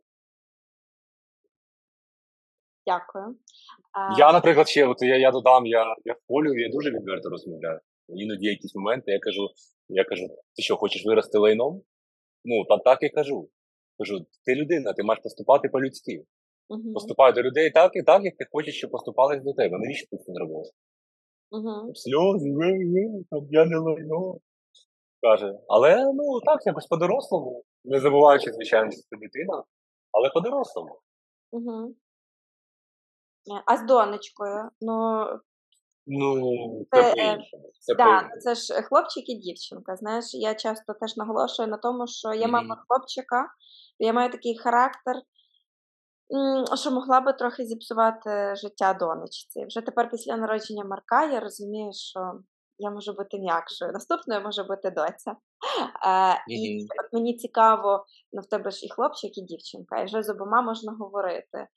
Дякую. 2.88 3.36
Я, 4.17 4.34
наприклад, 4.34 4.67
ще 4.67 4.86
от 4.86 5.02
я 5.02 5.17
я 5.17 5.32
додам, 5.32 5.65
я 5.65 5.96
я 6.06 6.13
в 6.13 6.20
полю, 6.28 6.54
я 6.54 6.70
дуже 6.70 6.91
відверто 6.91 7.30
розмовляю. 7.30 7.80
Іноді 8.08 8.48
якісь 8.48 8.76
моменти 8.76 9.12
я 9.12 9.20
кажу, 9.20 9.50
я 9.89 10.04
кажу, 10.04 10.28
ти 10.28 10.63
що, 10.63 10.76
хочеш 10.76 11.06
вирости 11.06 11.38
лайном? 11.38 11.82
Ну, 12.46 12.65
та 12.65 12.78
так 12.78 13.04
і 13.04 13.10
кажу. 13.10 13.50
Кажу, 13.98 14.26
ти 14.46 14.56
людина, 14.56 14.94
ти 14.94 15.04
маєш 15.04 15.20
поступати 15.24 15.70
по-людськи. 15.70 16.24
Uh-huh. 16.70 16.94
Поступай 16.94 17.34
до 17.34 17.41
людей 17.41 17.72
так 17.72 17.91
і 17.96 18.04
так, 18.04 18.24
як 18.24 18.38
ти 18.38 18.46
хочеш, 18.52 18.78
щоб 18.78 18.91
поступали 18.91 19.36
до 19.36 19.54
тебе. 19.54 19.78
Навіщо 19.78 20.08
ти 20.12 20.17
це 20.17 20.34
зробив? 20.34 20.63
Uh-huh. 21.52 21.96
Сльози, 21.96 22.50
я 23.52 23.65
не 23.65 23.78
лайно. 23.78 24.39
Каже, 25.22 25.60
але 25.67 26.13
ну 26.13 26.41
так, 26.46 26.65
якось 26.65 26.88
по-дорослому, 26.88 27.63
не 27.86 28.00
забуваючи, 28.00 28.52
звичайно, 28.52 28.91
що 28.91 29.02
це 29.02 29.17
дитина, 29.17 29.63
але 30.12 30.30
по-дорослому. 30.30 31.00
Угу. 31.52 31.96
А 33.66 33.78
з 33.78 33.86
донечкою, 33.86 34.70
ну. 34.82 35.26
Ну, 36.08 36.86
це, 36.92 37.14
це, 37.16 37.38
це, 37.80 37.96
да, 37.96 38.30
це 38.40 38.56
ж 38.56 38.82
хлопчик 38.82 39.30
і 39.30 39.36
дівчинка. 39.36 39.96
Знаєш, 39.96 40.26
я 40.34 40.56
часто 40.56 40.94
теж 40.94 41.18
наголошую 41.18 41.68
на 41.68 41.78
тому, 41.78 42.08
що 42.08 42.34
я 42.34 42.48
мама 42.48 42.76
mm-hmm. 42.76 42.84
хлопчика, 42.88 43.48
я 44.00 44.14
маю 44.14 44.32
такий 44.32 44.58
характер, 44.58 45.16
що 46.76 46.92
могла 46.92 47.22
би 47.22 47.34
трохи 47.34 47.66
зіпсувати 47.66 48.56
життя 48.56 48.94
донечці. 48.94 49.66
Вже 49.66 49.82
тепер 49.82 50.10
після 50.10 50.38
народження 50.38 50.86
Марка 50.86 51.26
я 51.26 51.40
розумію, 51.40 51.92
що 51.94 52.34
я 52.78 52.92
можу 52.92 53.14
бути 53.14 53.40
м'якшою. 53.40 53.92
Наступною 53.92 54.42
може 54.42 54.64
бути 54.64 54.90
доця. 54.92 55.32
Mm-hmm. 55.32 56.38
І 56.48 56.88
от 57.06 57.14
мені 57.14 57.38
цікаво, 57.38 58.06
ну 58.34 58.42
в 58.42 58.46
тебе 58.46 58.72
ж 58.72 58.86
і 58.86 58.90
хлопчик, 58.90 59.38
і 59.38 59.42
дівчинка, 59.42 60.02
і 60.02 60.06
вже 60.06 60.24
з 60.24 60.30
обома 60.30 60.62
можна 60.62 60.92
говорити. 60.92 61.68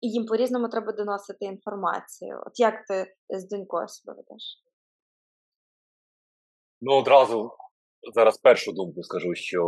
І 0.00 0.08
їм 0.08 0.26
по-різному 0.26 0.68
треба 0.68 0.92
доносити 0.92 1.44
інформацію. 1.44 2.42
От 2.46 2.60
як 2.60 2.74
ти 2.86 3.14
з 3.38 3.48
донькою 3.48 3.88
себе 3.88 4.16
ведеш? 4.16 4.62
Ну, 6.80 6.92
одразу 6.92 7.50
зараз 8.14 8.38
першу 8.38 8.72
думку 8.72 9.02
скажу, 9.02 9.34
що 9.34 9.62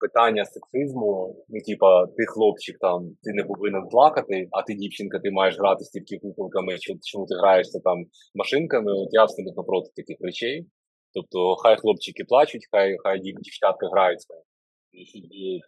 питання 0.00 0.44
сексизму, 0.44 1.36
ну, 1.48 1.60
типа, 1.66 2.06
ти 2.06 2.26
хлопчик 2.26 2.78
там, 2.78 3.10
ти 3.22 3.32
не 3.32 3.44
повинен 3.44 3.88
плакати, 3.88 4.48
а 4.50 4.62
ти 4.62 4.74
дівчинка, 4.74 5.18
ти 5.18 5.30
маєш 5.30 5.58
грати 5.58 5.84
стільки 5.84 6.18
куколками, 6.18 6.76
чому 7.02 7.26
ти 7.26 7.34
граєшся 7.34 7.80
там 7.84 8.04
машинками, 8.34 8.92
от 8.92 9.08
я 9.10 9.22
абсолютно 9.22 9.64
проти 9.64 9.90
таких 9.96 10.16
речей. 10.20 10.66
Тобто, 11.14 11.56
хай 11.56 11.76
хлопчики 11.76 12.24
плачуть, 12.24 12.68
хай 12.72 12.96
хай 13.02 13.20
дівчатка 13.20 13.88
граються 13.92 14.34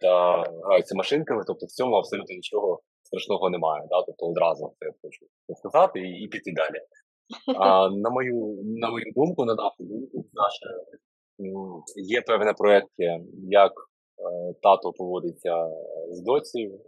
та 0.01 0.43
граються 0.65 0.95
машинками, 0.95 1.43
тобто 1.47 1.65
в 1.65 1.69
цьому 1.69 1.95
абсолютно 1.95 2.35
нічого 2.35 2.81
страшного 3.11 3.49
немає. 3.49 3.87
Да? 3.89 4.03
Тобто 4.05 4.25
одразу 4.25 4.73
це 4.79 4.91
хочу 5.01 5.25
сказати 5.55 5.99
і, 5.99 6.23
і 6.23 6.27
піти 6.27 6.51
далі. 6.55 6.79
А 7.57 7.89
на 7.89 8.09
мою 8.09 8.59
на 8.63 8.89
мою 8.89 9.05
думку, 9.15 9.45
на 9.45 9.55
нашу 9.55 9.83
думку, 9.83 10.25
наше 10.33 10.65
є 11.95 12.21
певне 12.21 12.53
проєкти, 12.53 13.19
як 13.49 13.71
е, 13.71 14.53
тато 14.61 14.91
поводиться 14.91 15.67
з 16.09 16.21
доцею, 16.21 16.79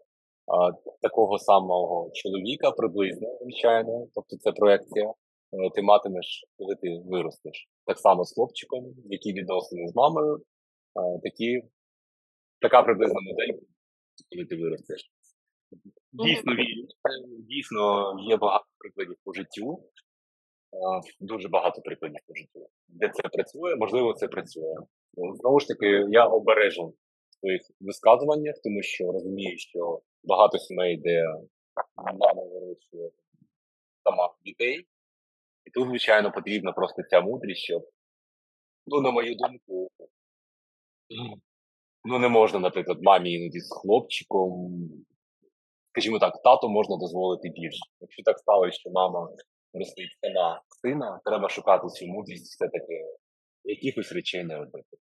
такого 1.02 1.40
самого 1.40 2.12
чоловіка 2.14 2.72
приблизно, 2.72 3.38
звичайно. 3.42 4.08
Тобто 4.16 4.38
це 4.38 4.52
проекція. 4.52 5.14
Е, 5.54 5.70
ти 5.76 5.82
матимеш, 5.82 6.46
коли 6.58 6.76
ти 6.76 7.02
виростеш. 7.06 7.70
Так 7.86 8.00
само 8.00 8.24
з 8.24 8.34
хлопчиком, 8.34 8.94
які 9.06 9.34
відносини 9.34 9.88
з 9.88 9.96
мамою, 9.96 10.36
е, 10.36 11.20
такі, 11.24 11.62
така 12.62 12.84
приблизна 12.84 13.20
модель, 13.22 13.60
коли 14.32 14.46
ти 14.46 14.56
виростеш. 14.56 15.12
Дійсно 16.14 16.56
вірю. 16.56 16.88
Дійсно 17.40 18.16
є 18.20 18.38
багато 18.38 18.66
прикладів 18.78 19.16
по 19.24 19.34
життю. 19.34 19.84
Дуже 21.20 21.50
багато 21.50 21.82
прикладів 21.82 22.20
по 22.28 22.36
життю. 22.36 22.70
Де 22.88 23.10
це 23.10 23.24
працює, 23.24 23.76
можливо, 23.76 24.14
це 24.14 24.28
працює. 24.28 24.76
Знову 25.14 25.60
ж 25.60 25.68
таки, 25.68 26.06
я 26.10 26.26
обережен 26.26 26.86
в 26.86 27.40
своїх 27.40 27.62
висказуваннях, 27.80 28.56
тому 28.64 28.84
що 28.84 29.12
розумію, 29.12 29.58
що 29.58 30.02
багато 30.24 30.58
сімей, 30.58 30.98
де 30.98 31.24
мама 31.96 32.44
вирощує 32.44 33.10
сама 34.04 34.34
дітей. 34.46 34.88
І 35.66 35.72
тут, 35.72 35.88
звичайно, 35.88 36.32
потрібна 36.32 36.72
просто 36.72 37.04
ця 37.10 37.22
мудрість, 37.22 37.62
щоб, 37.62 37.90
ну, 38.88 39.02
на 39.02 39.12
мою 39.12 39.36
думку, 39.36 39.90
ну 42.06 42.20
не 42.20 42.30
можна, 42.30 42.60
наприклад, 42.60 42.98
мамі 43.02 43.34
іноді 43.34 43.60
з 43.60 43.70
хлопчиком 43.72 44.80
скажімо 45.94 46.20
так, 46.20 46.42
тату 46.44 46.70
можна 46.70 46.98
дозволити 46.98 47.50
більше. 47.50 47.80
Якщо 48.02 48.24
так 48.24 48.40
сталося, 48.40 48.80
що 48.80 48.90
мама 48.90 49.30
ростить 49.74 50.18
сама 50.22 50.62
сина, 50.82 51.20
треба 51.26 51.50
шукати 51.50 51.88
цю 51.88 52.08
мудрість 52.08 52.46
все-таки 52.46 53.06
якихось 53.64 54.12
речей 54.12 54.44
не 54.44 54.58
робити. 54.58 54.98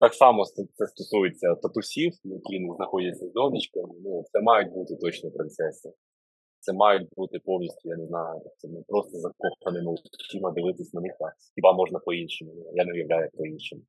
Так 0.00 0.14
само 0.14 0.44
це 0.74 0.86
стосується 0.86 1.54
татусів, 1.54 2.12
які 2.24 2.66
знаходяться 2.76 3.26
з 3.26 3.32
донечками. 3.32 3.94
Ну, 4.04 4.24
це 4.32 4.40
мають 4.40 4.72
бути 4.72 4.96
точно 4.96 5.30
принцеси. 5.30 5.92
Це 6.60 6.72
мають 6.72 7.08
бути 7.16 7.38
повністю, 7.38 7.88
я 7.88 7.96
не 7.96 8.06
знаю, 8.06 8.40
це 8.56 8.68
не 8.68 8.82
просто 8.88 9.18
закоханими 9.18 9.92
очима 9.92 10.50
дивитись 10.50 10.94
на 10.94 11.00
них, 11.00 11.12
хіба 11.54 11.72
можна 11.72 11.98
по-іншому. 11.98 12.52
Я 12.74 12.84
не 12.84 12.92
уявляю 12.92 13.30
по-іншому. 13.36 13.82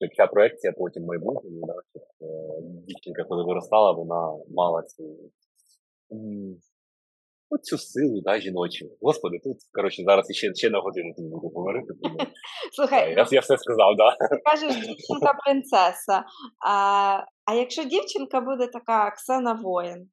Тобто 0.00 0.14
ця 0.16 0.26
проекція 0.26 0.72
потім 0.78 1.04
майбутньому, 1.04 1.66
да, 1.66 1.74
щоб 1.90 2.02
е, 2.02 2.62
дівчинка, 2.86 3.24
коли 3.24 3.44
виростала, 3.44 3.92
вона 3.92 4.44
мала 4.48 4.82
цю 4.82 5.04
цю 7.62 7.78
силу 7.78 8.20
да, 8.20 8.40
жіночу. 8.40 8.86
Господи, 9.00 9.38
тут, 9.44 9.56
коротше, 9.72 10.02
зараз 10.06 10.26
ще 10.30 10.54
ще 10.54 10.70
на 10.70 10.80
годину 10.80 11.14
тут 11.16 11.24
буду 11.24 11.48
говорити. 11.48 11.94
Тому... 12.02 12.16
Слухай, 12.72 13.14
я 13.16 13.26
я 13.30 13.40
все 13.40 13.58
сказав, 13.58 13.96
да. 13.96 14.10
Ти 14.10 14.42
кажеш, 14.44 14.74
дівчинка 14.74 15.32
принцеса. 15.44 16.24
А 16.66 17.24
а 17.44 17.54
якщо 17.54 17.84
дівчинка 17.84 18.40
буде 18.40 18.66
така 18.66 19.08
Оксана 19.08 19.52
воїн? 19.52 20.10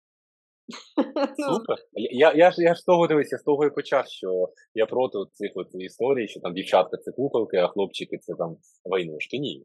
Ну, 1.37 1.53
Супер. 1.53 1.77
Я 1.93 2.33
я, 2.35 2.51
ж 2.51 2.61
я 2.61 2.75
ж 2.75 2.85
того 2.85 3.07
дивився, 3.07 3.37
з 3.37 3.43
того 3.43 3.65
і 3.65 3.69
почав, 3.69 4.07
що 4.07 4.47
я 4.73 4.85
проти 4.85 5.17
цих 5.33 5.51
от 5.55 5.67
історій, 5.73 6.27
що 6.27 6.39
там 6.39 6.53
дівчатка 6.53 6.97
це 6.97 7.11
куколки, 7.11 7.57
а 7.57 7.67
хлопчики 7.67 8.17
це 8.17 8.33
там 8.37 8.55
войнушки. 8.85 9.37
Ні. 9.37 9.63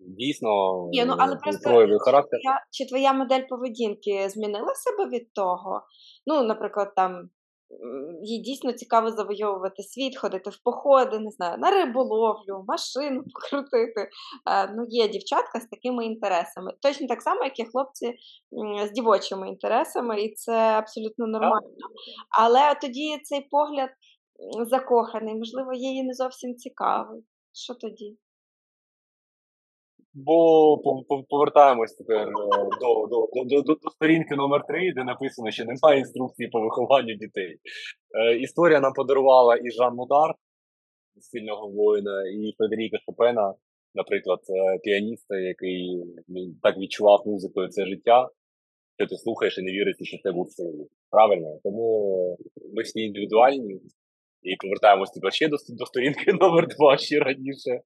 Дійсно, 0.00 0.50
Є, 0.92 1.04
ну, 1.04 1.14
але 1.18 1.36
просто 1.36 1.98
характер. 1.98 2.40
Чи, 2.42 2.84
чи 2.84 2.88
твоя 2.88 3.12
модель 3.12 3.42
поведінки 3.48 4.28
змінила 4.28 4.74
себе 4.74 5.10
від 5.10 5.32
того? 5.32 5.82
Ну, 6.26 6.42
наприклад, 6.42 6.92
там 6.96 7.30
їй 8.22 8.38
дійсно 8.38 8.72
цікаво 8.72 9.10
завойовувати 9.10 9.82
світ, 9.82 10.18
ходити 10.18 10.50
в 10.50 10.62
походи, 10.62 11.18
не 11.18 11.30
знаю, 11.30 11.58
на 11.58 11.70
риболовлю, 11.70 12.64
машину 12.68 13.22
покрутити. 13.34 14.08
Ну, 14.76 14.84
Є 14.88 15.08
дівчатка 15.08 15.60
з 15.60 15.66
такими 15.66 16.06
інтересами. 16.06 16.72
Точно 16.82 17.06
так 17.06 17.22
само, 17.22 17.44
як 17.44 17.60
і 17.60 17.64
хлопці 17.64 18.14
з 18.86 18.90
дівочими 18.90 19.48
інтересами, 19.48 20.22
і 20.22 20.34
це 20.34 20.52
абсолютно 20.52 21.26
нормально. 21.26 21.70
Але 22.38 22.74
тоді 22.74 23.18
цей 23.22 23.40
погляд 23.40 23.90
закоханий, 24.70 25.34
можливо, 25.34 25.72
їй 25.72 26.04
не 26.04 26.14
зовсім 26.14 26.54
цікавий. 26.54 27.22
Що 27.52 27.74
тоді? 27.74 28.16
Бо 30.26 30.78
повертаємось 31.28 31.92
тепер 31.92 32.28
е, 32.28 32.32
до 32.80 33.06
до, 33.06 33.28
до, 33.44 33.62
до, 33.62 33.74
до 33.74 33.90
сторінки 33.90 34.34
номер 34.34 34.64
3 34.68 34.92
де 34.92 35.04
написано, 35.04 35.50
що 35.50 35.64
немає 35.64 35.98
інструкції 35.98 36.48
по 36.48 36.60
вихованню 36.60 37.14
дітей. 37.14 37.56
Е, 38.18 38.36
Історія 38.36 38.80
нам 38.80 38.92
подарувала 38.92 39.56
і 39.56 39.70
Жан 39.70 39.94
Мудар, 39.94 40.34
сильного 41.20 41.68
воїна, 41.68 42.28
і 42.28 42.54
Федеріка 42.58 42.98
Шопена, 43.04 43.54
наприклад, 43.94 44.40
е, 44.50 44.78
піаніста, 44.78 45.36
який 45.36 46.04
так 46.62 46.78
відчував 46.78 47.22
музикою 47.26 47.68
це 47.68 47.86
життя, 47.86 48.28
що 48.98 49.06
ти 49.06 49.16
слухаєш 49.16 49.58
і 49.58 49.62
не 49.62 49.72
віриш, 49.72 49.96
що 50.02 50.18
це 50.22 50.32
був 50.32 50.50
сильний. 50.50 50.86
Правильно? 51.10 51.58
Тому 51.62 52.38
ми 52.74 52.82
всі 52.82 53.00
індивідуальні. 53.00 53.80
І 54.42 54.56
повертаємось 54.56 55.10
тепер 55.10 55.32
ще 55.32 55.48
до, 55.48 55.56
до 55.68 55.86
сторінки 55.86 56.32
номер 56.40 56.66
2 56.78 56.96
ще 56.96 57.18
раніше 57.18 57.80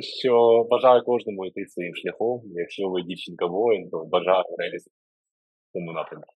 що 0.00 0.64
бажаю 0.70 1.02
кожному 1.04 1.46
йти 1.46 1.66
своїм 1.66 1.94
шляхом. 1.94 2.42
Якщо 2.44 2.88
ви 2.88 3.02
дівчинка 3.02 3.46
воїн, 3.46 3.90
то 3.90 4.04
бажаю 4.04 4.44
реалізувати 4.58 5.00
в 5.68 5.72
цьому 5.72 5.92
напрямку. 5.92 6.34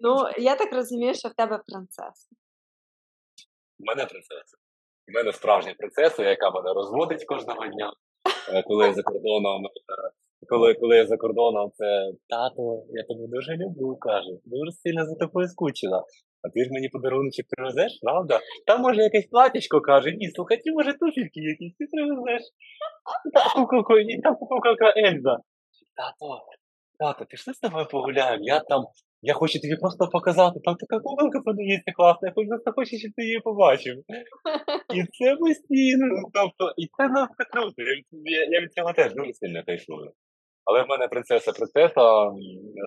Ну, 0.00 0.14
я 0.38 0.56
так 0.56 0.72
розумію, 0.72 1.14
що 1.14 1.28
в 1.28 1.34
тебе 1.34 1.60
принцеса. 1.66 2.28
У 3.78 3.84
мене 3.84 4.06
принцеса. 4.06 4.56
У 5.08 5.12
мене 5.12 5.32
справжня 5.32 5.74
принцеса, 5.78 6.22
яка 6.22 6.50
мене 6.50 6.72
розводить 6.72 7.24
кожного 7.24 7.66
дня. 7.66 7.92
Е, 8.52 8.62
коли 8.62 8.86
я 8.86 8.92
за 8.92 9.02
кордоном, 9.02 9.66
е, 9.66 10.10
коли, 10.48 10.74
коли 10.74 10.96
я 10.96 11.06
за 11.06 11.16
кордоном, 11.16 11.70
це 11.74 12.12
тато, 12.28 12.84
я 12.90 13.02
тебе 13.02 13.26
дуже 13.26 13.56
люблю, 13.56 13.96
каже, 13.96 14.30
дуже 14.44 14.72
сильно 14.72 15.06
за 15.06 15.14
тобою 15.14 15.48
скучила. 15.48 16.04
А 16.42 16.48
ти 16.48 16.64
ж 16.64 16.70
мені 16.72 16.88
подарунки 16.88 17.42
привезеш, 17.48 17.98
правда? 18.02 18.40
Там 18.66 18.80
може 18.82 19.02
якесь 19.02 19.26
платічко 19.26 19.80
каже, 19.80 20.12
ні, 20.12 20.30
слухай, 20.30 20.56
ти 20.62 20.72
може 20.72 20.92
туфельки 20.92 21.40
якісь 21.40 21.74
ти 21.78 21.86
привезеш. 21.92 22.42
Там 24.22 24.36
куколка 24.36 24.94
Ельза. 24.96 25.36
Тато, 25.96 26.40
тато, 26.98 27.24
ти 27.24 27.36
ж 27.36 27.52
з 27.52 27.58
тобою 27.58 27.86
погуляємо? 27.90 28.44
Я 28.44 28.60
там, 28.60 28.84
я 29.22 29.34
хочу 29.34 29.60
тобі 29.60 29.76
просто 29.76 30.08
показати, 30.12 30.60
там 30.64 30.74
така 30.74 31.00
куколка 31.00 31.40
подається 31.40 31.92
класна, 31.96 32.28
я 32.28 32.32
просто 32.34 32.72
хочу, 32.76 32.96
щоб 32.96 33.12
ти 33.16 33.22
її 33.24 33.40
побачив. 33.40 33.96
І 34.94 34.98
це 35.16 35.36
постійно. 35.36 36.06
Тобто, 36.34 36.74
і 36.76 36.84
це 36.96 37.08
нас 37.08 37.28
круто. 37.52 37.82
Я, 38.24 38.44
я 38.50 38.60
від 38.60 38.72
цього 38.72 38.92
теж 38.92 39.14
дуже 39.14 39.32
сильно 39.32 39.62
кайфую. 39.66 40.12
Але 40.64 40.82
в 40.82 40.88
мене 40.88 41.08
принцеса 41.08 41.52
принцеса, 41.52 42.04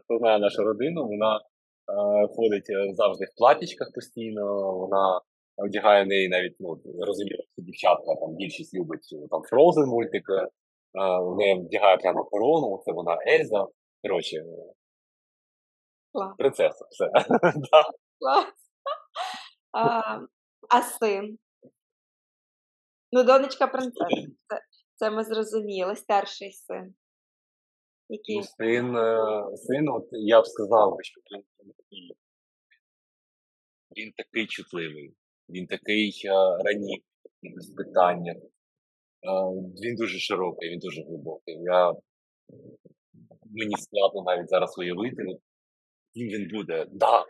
хто 0.04 0.18
знає 0.20 0.39
нашу 0.39 0.64
родину, 0.64 1.08
вона 1.08 1.39
ходить 2.36 2.70
е, 2.70 2.94
завжди 2.94 3.26
в 3.26 3.38
платічках 3.38 3.92
постійно, 3.96 4.72
вона 4.78 5.22
одягає 5.58 6.06
неї 6.06 6.30
навіть, 6.30 6.56
ну, 6.60 6.82
розумію, 7.00 7.38
що 7.54 7.62
дівчатка 7.62 8.16
там 8.16 8.36
більшість 8.36 8.74
любить 8.74 9.10
е, 9.14 9.28
там 9.32 9.42
Frozen 9.42 9.86
мультик, 9.86 10.30
е, 10.30 10.48
в 11.20 11.36
неї 11.38 11.60
вдягає 11.60 11.98
прямо 11.98 12.24
корону, 12.24 12.82
це 12.86 12.92
вона 12.92 13.18
Ельза. 13.28 13.68
Коротше, 14.04 14.44
принцеса, 16.38 16.86
все. 16.90 17.10
Клас. 18.20 18.46
А 20.70 20.82
син? 20.82 21.38
Ну, 23.12 23.24
донечка 23.24 23.68
принцеса. 23.68 24.28
Це, 24.48 24.60
це 24.96 25.12
ми 25.12 25.24
зрозуміли, 25.24 25.96
старший 25.96 26.52
син. 26.52 26.96
Який? 28.12 28.38
І 28.38 28.43
син, 28.43 28.95
син, 29.55 29.89
от 29.89 30.07
я 30.12 30.41
б 30.41 30.47
сказав, 30.47 30.97
що 31.01 31.22
він 31.32 31.74
такий, 31.78 32.16
він 33.97 34.12
такий 34.18 34.47
чутливий, 34.47 35.14
він 35.49 35.68
такий 35.68 36.22
ранів 36.66 37.03
без 37.43 37.70
питання. 37.70 38.36
Він 39.84 39.95
дуже 39.95 40.20
широкий, 40.20 40.70
він 40.70 40.80
дуже 40.80 41.03
глибокий. 41.03 41.55
Я, 41.64 41.93
Мені 43.51 43.76
складно 43.78 44.24
навіть 44.26 44.49
зараз 44.49 44.78
уявити, 44.78 45.24
ким 46.14 46.28
він 46.28 46.49
буде. 46.53 46.86
Да, 46.91 47.26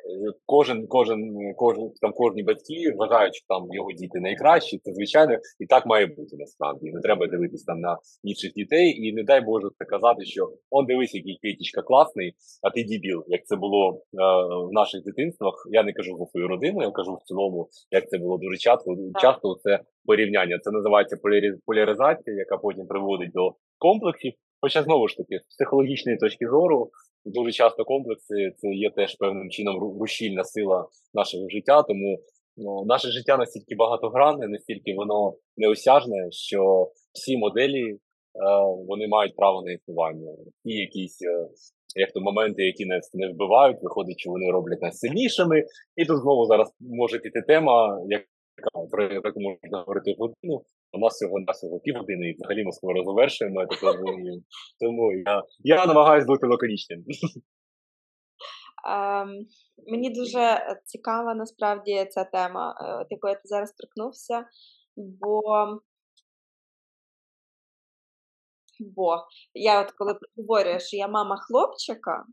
Кожен, 0.45 0.87
кожен, 0.87 1.19
кожен 1.55 1.91
там 2.01 2.11
кожні 2.13 2.43
батьки 2.43 2.93
вважають, 2.95 3.35
що 3.35 3.45
там 3.47 3.67
його 3.71 3.91
діти 3.91 4.19
найкращі. 4.19 4.77
Це 4.83 4.93
звичайно 4.93 5.37
і 5.59 5.65
так 5.65 5.85
має 5.85 6.05
бути 6.05 6.37
насправді. 6.39 6.91
Не 6.91 7.01
треба 7.01 7.27
дивитися 7.27 7.65
там 7.67 7.79
на 7.79 7.97
інших 8.23 8.53
дітей, 8.53 9.07
і 9.07 9.13
не 9.13 9.23
дай 9.23 9.41
Боже 9.41 9.67
це 9.79 9.85
казати, 9.85 10.25
що 10.25 10.53
он 10.69 10.85
дивись, 10.85 11.15
який 11.15 11.39
Петічка 11.41 11.81
класний, 11.81 12.33
а 12.61 12.69
ти 12.69 12.83
дібіл. 12.83 13.23
Як 13.27 13.45
це 13.45 13.55
було 13.55 13.89
е, 13.93 14.17
в 14.69 14.73
наших 14.73 15.03
дитинствах? 15.03 15.67
Я 15.71 15.83
не 15.83 15.93
кажу 15.93 16.17
за 16.17 16.25
свою 16.25 16.47
родину, 16.47 16.81
я 16.81 16.91
кажу 16.91 17.13
в 17.13 17.27
цілому, 17.27 17.69
як 17.91 18.09
це 18.09 18.17
було 18.17 18.37
дуже 18.37 18.57
часто. 18.57 18.95
Часто 19.21 19.55
це 19.63 19.79
порівняння. 20.05 20.59
Це 20.59 20.71
називається 20.71 21.17
поляризація, 21.65 22.35
яка 22.35 22.57
потім 22.57 22.87
приводить 22.87 23.31
до 23.31 23.55
комплексів. 23.77 24.33
Хоча 24.61 24.83
знову 24.83 25.07
ж 25.07 25.17
таки, 25.17 25.39
з 25.47 25.55
психологічної 25.55 26.17
точки 26.17 26.47
зору, 26.47 26.91
дуже 27.25 27.51
часто 27.51 27.85
комплекси 27.85 28.51
це 28.57 28.67
є 28.67 28.89
теж 28.89 29.15
певним 29.15 29.49
чином 29.49 29.79
рушільна 29.99 30.43
сила 30.43 30.87
нашого 31.13 31.49
життя. 31.49 31.83
Тому 31.83 32.19
ну, 32.57 32.85
наше 32.85 33.07
життя 33.11 33.37
настільки 33.37 33.75
багатогранне, 33.75 34.47
настільки 34.47 34.93
воно 34.93 35.33
неосяжне, 35.57 36.27
що 36.31 36.91
всі 37.13 37.37
моделі 37.37 37.91
е, 37.91 37.99
вони 38.87 39.07
мають 39.07 39.35
право 39.35 39.61
на 39.61 39.71
існування. 39.71 40.31
І 40.65 40.73
якісь 40.73 41.21
е, 41.21 41.47
як 41.95 42.11
то 42.11 42.21
моменти, 42.21 42.63
які 42.63 42.85
нас 42.85 43.11
не 43.13 43.27
вбивають, 43.33 43.77
виходить, 43.81 44.19
що 44.19 44.29
вони 44.29 44.51
роблять 44.51 44.81
нас 44.81 44.99
сильнішими. 44.99 45.63
І 45.95 46.05
тут 46.05 46.17
знову 46.21 46.45
зараз 46.45 46.73
може 46.79 47.19
піти 47.19 47.41
тема, 47.41 48.01
яка 48.07 48.87
про 48.91 49.03
яку 49.03 49.39
можна 49.39 49.79
говорити 49.79 50.15
годину. 50.17 50.61
У 50.93 50.99
нас 50.99 51.13
всього 51.13 51.39
на 51.39 51.51
всього 51.53 51.79
півгодини, 51.79 52.29
і 52.29 52.33
взагалі 52.33 52.63
ми 52.63 52.71
скоро 52.71 53.03
завершуємо. 53.03 53.65
Тому 54.79 55.11
я 55.25 55.43
я 55.59 55.85
намагаюся 55.85 56.27
бути 56.27 56.47
лаконічним. 56.47 57.03
Um, 58.89 59.29
мені 59.87 60.09
дуже 60.09 60.59
цікава 60.85 61.35
насправді 61.35 62.05
ця 62.09 62.23
тема, 62.23 62.75
от 63.01 63.07
якою 63.09 63.35
ти 63.35 63.41
зараз 63.43 63.71
торкнувся, 63.71 64.45
бо 64.95 65.41
бо 68.95 69.17
я 69.53 69.81
от 69.81 69.91
коли 69.91 70.15
говорю, 70.37 70.79
що 70.79 70.97
я 70.97 71.07
мама 71.07 71.37
хлопчика, 71.37 72.25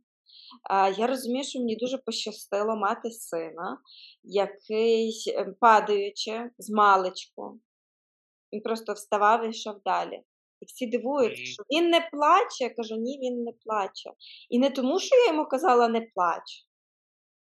я 0.99 1.07
розумію, 1.07 1.45
що 1.45 1.59
мені 1.59 1.77
дуже 1.77 1.99
пощастило 1.99 2.77
мати 2.77 3.11
сина, 3.11 3.79
який 4.23 5.13
ем, 5.37 5.55
падаючи 5.61 6.51
з 6.59 6.71
маличку, 6.71 7.61
він 8.53 8.61
просто 8.61 8.93
вставав 8.93 9.47
і 9.47 9.49
йшов 9.49 9.75
далі. 9.85 10.23
І 10.61 10.65
всі 10.67 10.87
дивуються, 10.87 11.45
що 11.45 11.63
він 11.77 11.91
не 11.91 12.09
плаче. 12.13 12.65
Я 12.65 12.71
кажу, 12.71 12.97
ні, 12.97 13.19
він 13.23 13.43
не 13.43 13.53
плаче. 13.53 14.11
І 14.51 14.59
не 14.59 14.71
тому, 14.71 14.99
що 14.99 15.17
я 15.17 15.27
йому 15.27 15.47
казала 15.47 15.89
не 15.89 16.01
плач, 16.01 16.67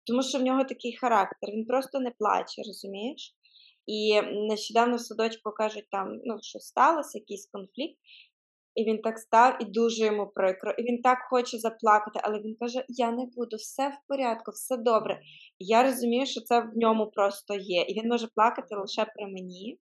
тому 0.08 0.24
що 0.24 0.40
в 0.40 0.42
нього 0.42 0.64
такий 0.64 0.98
характер, 0.98 1.50
він 1.54 1.66
просто 1.66 2.00
не 2.00 2.12
плаче, 2.12 2.62
розумієш? 2.68 3.36
І 3.86 4.22
нещодавно 4.22 4.96
в 4.96 5.02
садочку 5.02 5.52
кажуть, 5.52 5.88
там 5.92 6.20
ну, 6.26 6.38
що 6.42 6.60
сталося, 6.60 7.18
якийсь 7.18 7.50
конфлікт, 7.52 8.00
і 8.76 8.84
він 8.84 9.02
так 9.02 9.18
став 9.20 9.58
і 9.62 9.66
дуже 9.66 10.06
йому 10.06 10.28
прикро. 10.28 10.72
І 10.72 10.84
він 10.84 11.02
так 11.02 11.18
хоче 11.30 11.58
заплакати, 11.58 12.20
але 12.24 12.40
він 12.40 12.56
каже: 12.60 12.86
Я 12.88 13.12
не 13.12 13.26
буду, 13.26 13.56
все 13.56 13.90
в 13.90 14.08
порядку, 14.08 14.52
все 14.52 14.78
добре. 14.78 15.22
І 15.60 15.66
я 15.66 15.84
розумію, 15.84 16.26
що 16.26 16.42
це 16.42 16.60
в 16.60 16.78
ньому 16.78 17.08
просто 17.08 17.54
є. 17.54 17.82
І 17.82 18.00
він 18.00 18.10
може 18.10 18.28
плакати 18.36 18.76
лише 18.76 19.06
при 19.06 19.26
мені. 19.26 19.80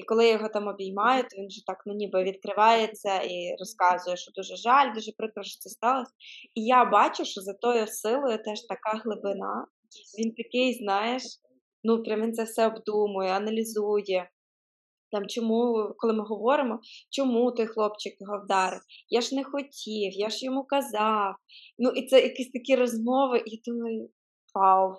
І 0.00 0.02
коли 0.02 0.26
я 0.26 0.32
його 0.32 0.48
там 0.48 0.68
обіймаю, 0.68 1.22
то 1.22 1.36
він 1.36 1.46
вже 1.46 1.66
так 1.66 1.82
ну 1.86 1.94
ніби 1.94 2.22
відкривається 2.22 3.20
і 3.20 3.56
розказує, 3.58 4.16
що 4.16 4.32
дуже 4.34 4.56
жаль, 4.56 4.94
дуже 4.94 5.12
прикро, 5.12 5.42
що 5.42 5.58
це 5.58 5.70
сталося. 5.70 6.12
І 6.54 6.64
я 6.64 6.84
бачу, 6.84 7.24
що 7.24 7.40
за 7.40 7.54
тою 7.54 7.86
силою 7.86 8.38
теж 8.44 8.60
така 8.60 8.98
глибина. 9.04 9.66
Він 10.18 10.34
такий, 10.34 10.74
знаєш, 10.74 11.22
ну 11.84 12.02
прям 12.02 12.22
він 12.22 12.32
це 12.32 12.44
все 12.44 12.66
обдумує, 12.66 13.30
аналізує. 13.30 14.30
Там 15.12 15.26
чому, 15.26 15.92
коли 15.96 16.12
ми 16.12 16.24
говоримо, 16.24 16.80
чому 17.10 17.52
той 17.52 17.66
хлопчик 17.66 18.20
його 18.20 18.40
вдарив? 18.44 18.80
Я 19.08 19.20
ж 19.20 19.34
не 19.34 19.44
хотів, 19.44 20.12
я 20.12 20.28
ж 20.28 20.44
йому 20.44 20.64
казав. 20.64 21.34
Ну, 21.78 21.90
і 21.90 22.06
це 22.06 22.20
якісь 22.20 22.50
такі 22.52 22.76
розмови, 22.76 23.42
і 23.46 23.62
думаю, 23.70 24.10
вау, 24.54 24.94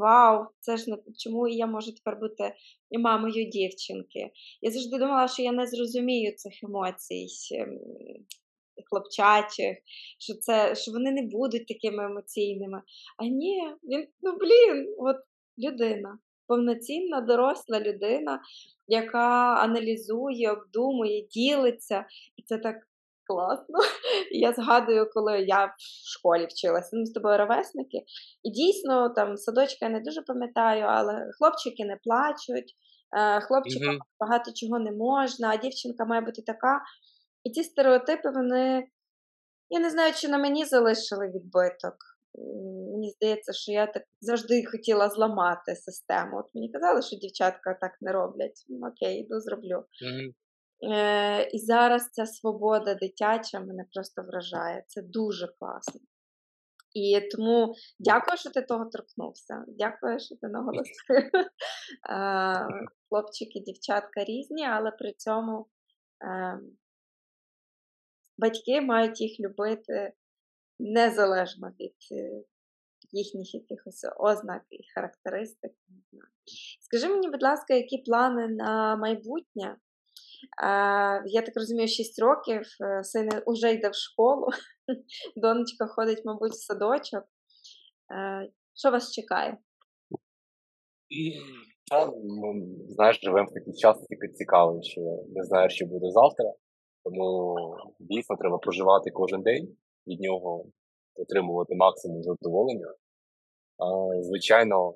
вау, 0.00 0.46
це 0.60 0.76
ж 0.76 0.90
не 0.90 0.96
чому 1.18 1.48
я 1.48 1.66
можу 1.66 1.92
тепер 1.92 2.20
бути 2.20 2.54
мамою 2.98 3.44
дівчинки. 3.44 4.30
Я 4.62 4.70
завжди 4.70 4.98
думала, 4.98 5.28
що 5.28 5.42
я 5.42 5.52
не 5.52 5.66
зрозумію 5.66 6.32
цих 6.36 6.52
емоцій 6.64 7.26
ем, 7.54 7.78
хлопчачих, 8.90 9.76
що 10.18 10.34
це, 10.34 10.74
що 10.74 10.92
вони 10.92 11.12
не 11.12 11.22
будуть 11.22 11.66
такими 11.66 12.04
емоційними. 12.04 12.82
А 13.18 13.24
ні, 13.24 13.62
він, 13.82 14.06
ну 14.22 14.36
блін, 14.36 14.94
от 14.98 15.16
людина. 15.58 16.18
Повноцінна 16.46 17.20
доросла 17.20 17.80
людина, 17.80 18.40
яка 18.86 19.54
аналізує, 19.54 20.52
обдумує, 20.52 21.26
ділиться, 21.30 22.06
і 22.36 22.42
це 22.42 22.58
так 22.58 22.76
класно. 23.30 23.78
Я 24.30 24.52
згадую, 24.52 25.10
коли 25.14 25.40
я 25.40 25.66
в 25.66 25.74
школі 26.18 26.46
вчилася, 26.46 26.96
ми 26.96 27.06
з 27.06 27.12
тобою 27.12 27.38
ровесники, 27.38 27.98
і 28.42 28.50
дійсно 28.50 29.08
там 29.08 29.36
садочка 29.36 29.86
я 29.86 29.88
не 29.88 30.00
дуже 30.00 30.22
пам'ятаю, 30.22 30.84
але 30.88 31.30
хлопчики 31.38 31.84
не 31.84 31.96
плачуть, 32.04 32.74
е, 33.18 33.40
хлопчикам 33.40 33.94
mm-hmm. 33.94 34.20
багато 34.20 34.50
чого 34.54 34.78
не 34.78 34.92
можна, 34.92 35.48
а 35.50 35.56
дівчинка 35.56 36.04
має 36.04 36.20
бути 36.20 36.42
така. 36.46 36.80
І 37.44 37.50
ці 37.50 37.62
стереотипи, 37.64 38.30
вони, 38.30 38.88
я 39.70 39.80
не 39.80 39.90
знаю, 39.90 40.12
чи 40.16 40.28
на 40.28 40.38
мені 40.38 40.64
залишили 40.64 41.26
відбиток. 41.26 41.96
Мені 42.92 43.10
здається, 43.10 43.52
що 43.52 43.72
я 43.72 43.86
так 43.86 44.02
завжди 44.20 44.64
хотіла 44.66 45.08
зламати 45.08 45.74
систему. 45.76 46.38
От 46.38 46.46
мені 46.54 46.72
казали, 46.72 47.02
що 47.02 47.16
дівчатка 47.16 47.78
так 47.80 47.92
не 48.00 48.12
роблять. 48.12 48.58
Окей, 48.92 49.20
йду 49.20 49.40
зроблю. 49.40 49.76
Mm-hmm. 49.78 50.30
Е, 50.82 51.48
І 51.52 51.58
зараз 51.58 52.10
ця 52.12 52.26
свобода 52.26 52.94
дитяча 52.94 53.60
мене 53.60 53.84
просто 53.94 54.22
вражає. 54.22 54.84
Це 54.88 55.02
дуже 55.02 55.46
класно. 55.58 56.00
І 56.94 57.20
тому 57.32 57.74
дякую, 57.98 58.38
що 58.38 58.50
ти 58.50 58.62
того 58.62 58.84
торкнувся. 58.84 59.64
Дякую, 59.68 60.20
що 60.20 60.36
ти 60.36 60.48
наголосив. 60.48 60.94
Е, 62.10 62.66
хлопчики, 63.08 63.60
дівчатка 63.60 64.24
різні, 64.24 64.66
але 64.66 64.90
при 64.90 65.12
цьому 65.12 65.66
е, 66.24 66.60
батьки 68.38 68.80
мають 68.80 69.20
їх 69.20 69.40
любити 69.40 70.12
незалежно 70.78 71.68
від 71.80 71.96
е, 72.12 72.42
їхніх 73.12 73.54
якихось 73.54 74.06
ознак 74.16 74.62
і 74.70 74.78
характеристик. 74.94 75.72
Скажи 76.80 77.08
мені, 77.08 77.30
будь 77.30 77.42
ласка, 77.42 77.74
які 77.74 77.98
плани 77.98 78.48
на 78.48 78.96
майбутнє? 78.96 79.76
Я 81.26 81.42
так 81.42 81.56
розумію, 81.56 81.88
6 81.88 82.22
років, 82.22 82.60
е, 82.80 83.04
син 83.04 83.28
вже 83.46 83.72
йде 83.72 83.88
в 83.88 83.94
школу, 83.94 84.46
донечка 85.36 85.86
ходить, 85.86 86.22
мабуть, 86.24 86.52
в 86.52 86.64
садочок. 86.66 87.24
Е, 88.12 88.50
що 88.74 88.90
вас 88.90 89.12
чекає? 89.12 89.58
Та, 91.90 92.06
ну, 92.06 92.54
знаєш, 92.88 93.20
живемо 93.22 93.48
в 93.50 93.54
такий 93.54 93.74
час, 93.74 94.06
тільки 94.08 94.28
цікаво, 94.34 94.82
що 94.82 95.00
не 95.36 95.44
знаєш, 95.44 95.74
що 95.74 95.86
буде 95.86 96.10
завтра. 96.10 96.52
Тому 97.04 97.56
дійсно 98.00 98.36
треба 98.36 98.58
проживати 98.58 99.10
кожен 99.10 99.42
день 99.42 99.76
від 100.06 100.20
нього 100.20 100.64
отримувати 101.14 101.74
максимум 101.74 102.22
задоволення. 102.22 102.94
Звичайно, 104.20 104.94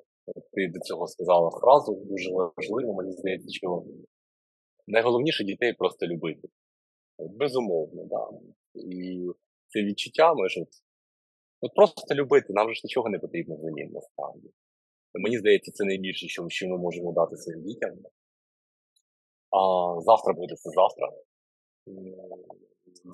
ти 0.53 0.71
до 0.73 0.79
цього 0.79 1.07
сказала 1.07 1.49
фразу 1.49 1.95
дуже 2.05 2.29
важливу, 2.57 2.93
мені 2.93 3.11
здається, 3.11 3.47
що 3.49 3.83
найголовніше 4.87 5.43
дітей 5.43 5.73
просто 5.73 6.07
любити. 6.07 6.47
Безумовно, 7.19 8.05
да. 8.05 8.29
І 8.81 9.27
це 9.67 9.83
відчуття 9.83 10.33
ми 10.33 10.49
ж 10.49 10.61
от, 10.61 10.67
от 11.61 11.73
просто 11.75 12.15
любити, 12.15 12.53
нам 12.53 12.73
ж 12.73 12.81
нічого 12.83 13.09
не 13.09 13.19
потрібно 13.19 13.55
взамін 13.55 13.91
насправді. 13.91 14.49
Мені 15.13 15.37
здається, 15.37 15.71
це 15.71 15.83
найбільше, 15.83 16.27
що, 16.27 16.67
ми 16.67 16.77
можемо 16.77 17.13
дати 17.13 17.37
своїм 17.37 17.63
дітям. 17.63 17.97
А 19.51 19.59
завтра 20.01 20.33
буде 20.33 20.55
це 20.55 20.69
завтра. 20.69 21.11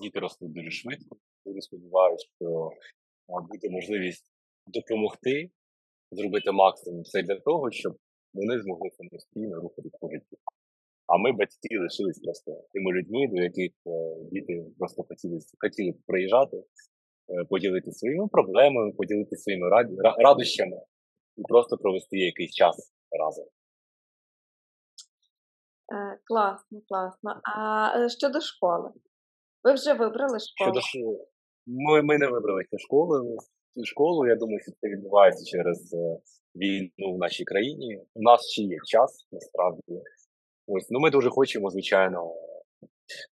Діти 0.02 0.20
ростуть 0.20 0.54
дуже 0.54 0.72
швидко. 0.72 1.18
Дуже 1.46 1.62
сподіваюся, 1.62 2.28
що 2.36 2.70
буде 3.28 3.70
можливість 3.70 4.32
допомогти 4.68 5.52
зробити 6.12 6.52
максимум 6.52 7.02
все 7.02 7.24
для 7.24 7.40
того, 7.40 7.72
щоб 7.72 7.98
вони 8.34 8.62
змогли 8.62 8.90
самостійно 8.92 9.62
рухатися 9.62 9.98
по 10.02 10.10
житті. 10.12 10.38
А 11.14 11.18
ми, 11.18 11.32
батьки, 11.32 11.80
лишились 11.80 12.20
просто 12.20 12.52
тими 12.74 12.92
людьми, 12.92 13.28
до 13.28 13.42
яких 13.42 13.72
е, 13.88 13.92
діти 14.32 14.66
просто 14.80 15.04
хотіли 15.04 15.40
хотіли 15.60 15.94
приїжджати, 16.08 16.58
е, 16.58 17.46
поділитися 17.50 18.00
своїми 18.00 18.28
проблемами, 18.28 18.92
поділитися 18.92 19.42
своїми 19.42 19.70
радощами 20.18 20.78
і 21.38 21.42
просто 21.44 21.78
провести 21.78 22.18
якийсь 22.18 22.54
час 22.54 22.94
разом. 23.20 23.46
Е, 25.94 26.20
класно, 26.24 26.82
класно. 26.88 27.42
А 27.44 28.10
щодо 28.10 28.42
школи? 28.42 28.92
Ви 29.64 29.74
вже 29.74 29.94
вибрали 29.94 30.40
школу? 30.40 30.72
Щодо 30.72 30.82
школи. 30.82 31.26
Ми, 31.68 32.02
ми 32.02 32.18
не 32.18 32.28
вибрали 32.28 32.64
школу. 32.78 33.38
Школу, 33.84 34.28
я 34.28 34.36
думаю, 34.36 34.60
що 34.60 34.72
це 34.72 34.90
відбувається 34.90 35.46
через 35.46 35.96
війну 36.56 37.16
в 37.16 37.18
нашій 37.18 37.44
країні. 37.44 38.02
У 38.14 38.22
нас 38.22 38.50
ще 38.52 38.62
є 38.62 38.78
час, 38.86 39.28
насправді. 39.32 39.82
Ось, 40.68 40.90
ну 40.90 41.00
ми 41.00 41.10
дуже 41.10 41.30
хочемо, 41.30 41.70
звичайно, 41.70 42.34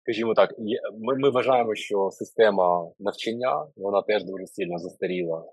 скажімо 0.02 0.34
так, 0.34 0.54
ми 0.98 1.14
ми 1.18 1.30
вважаємо, 1.30 1.74
що 1.74 2.10
система 2.10 2.90
навчання 2.98 3.66
вона 3.76 4.02
теж 4.02 4.24
дуже 4.24 4.46
сильно 4.46 4.78
застаріла 4.78 5.52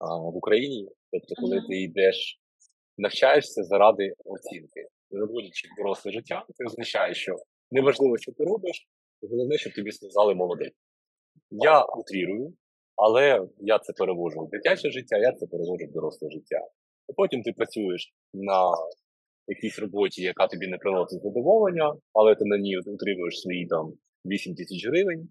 а, 0.00 0.16
в 0.16 0.36
Україні. 0.36 0.88
Тобто, 1.12 1.34
коли 1.40 1.56
mm-hmm. 1.56 1.68
ти 1.68 1.82
йдеш, 1.82 2.40
навчаєшся 2.98 3.64
заради 3.64 4.14
оцінки, 4.24 4.86
заводячи 5.10 5.68
доросле 5.78 6.12
життя, 6.12 6.44
це 6.54 6.64
означає, 6.64 7.14
що 7.14 7.36
неважливо, 7.70 8.18
що 8.18 8.32
ти 8.32 8.44
робиш, 8.44 8.88
головне, 9.22 9.58
щоб 9.58 9.72
тобі 9.72 9.92
сказали 9.92 10.34
молодець. 10.34 10.74
Я 11.50 11.84
утрірую, 11.84 12.52
але 12.96 13.48
я 13.58 13.78
це 13.78 13.92
перевожу 13.92 14.40
в 14.40 14.50
дитяче 14.50 14.90
життя, 14.90 15.18
я 15.18 15.32
це 15.32 15.46
перевожу 15.46 15.86
в 15.86 15.92
доросле 15.92 16.30
життя. 16.30 16.66
А 17.08 17.12
потім 17.16 17.42
ти 17.42 17.52
працюєш 17.52 18.14
на 18.34 18.70
якійсь 19.50 19.78
роботі, 19.78 20.22
яка 20.22 20.46
тобі 20.46 20.66
не 20.66 20.78
приносить 20.78 21.22
задоволення, 21.22 21.94
але 22.12 22.34
ти 22.34 22.44
на 22.44 22.58
ній 22.58 22.78
утримуєш 22.78 23.40
свої 23.40 23.66
там 23.66 23.92
8 24.24 24.54
тисяч 24.54 24.86
гривень, 24.86 25.28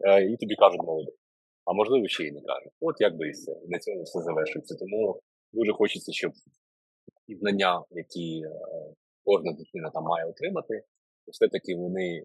е, 0.00 0.24
і 0.30 0.36
тобі 0.36 0.54
кажуть 0.54 0.82
молодець. 0.82 1.22
А 1.64 1.72
можливо, 1.72 2.08
ще 2.08 2.24
й 2.24 2.32
не 2.32 2.40
кажуть. 2.40 2.72
От 2.80 2.96
як 3.00 3.16
би 3.16 3.28
і 3.28 3.30
все. 3.30 3.52
На 3.68 3.78
цьому 3.78 4.02
все 4.02 4.18
завершується. 4.20 4.74
Тому 4.74 5.20
дуже 5.52 5.72
хочеться, 5.72 6.12
щоб 6.12 6.32
ті 7.26 7.34
знання, 7.36 7.82
які 7.90 8.42
е, 8.46 8.50
кожна 9.24 9.52
дитина 9.52 9.90
там 9.90 10.04
має 10.04 10.24
отримати, 10.26 10.82
все-таки 11.32 11.74
вони 11.74 12.24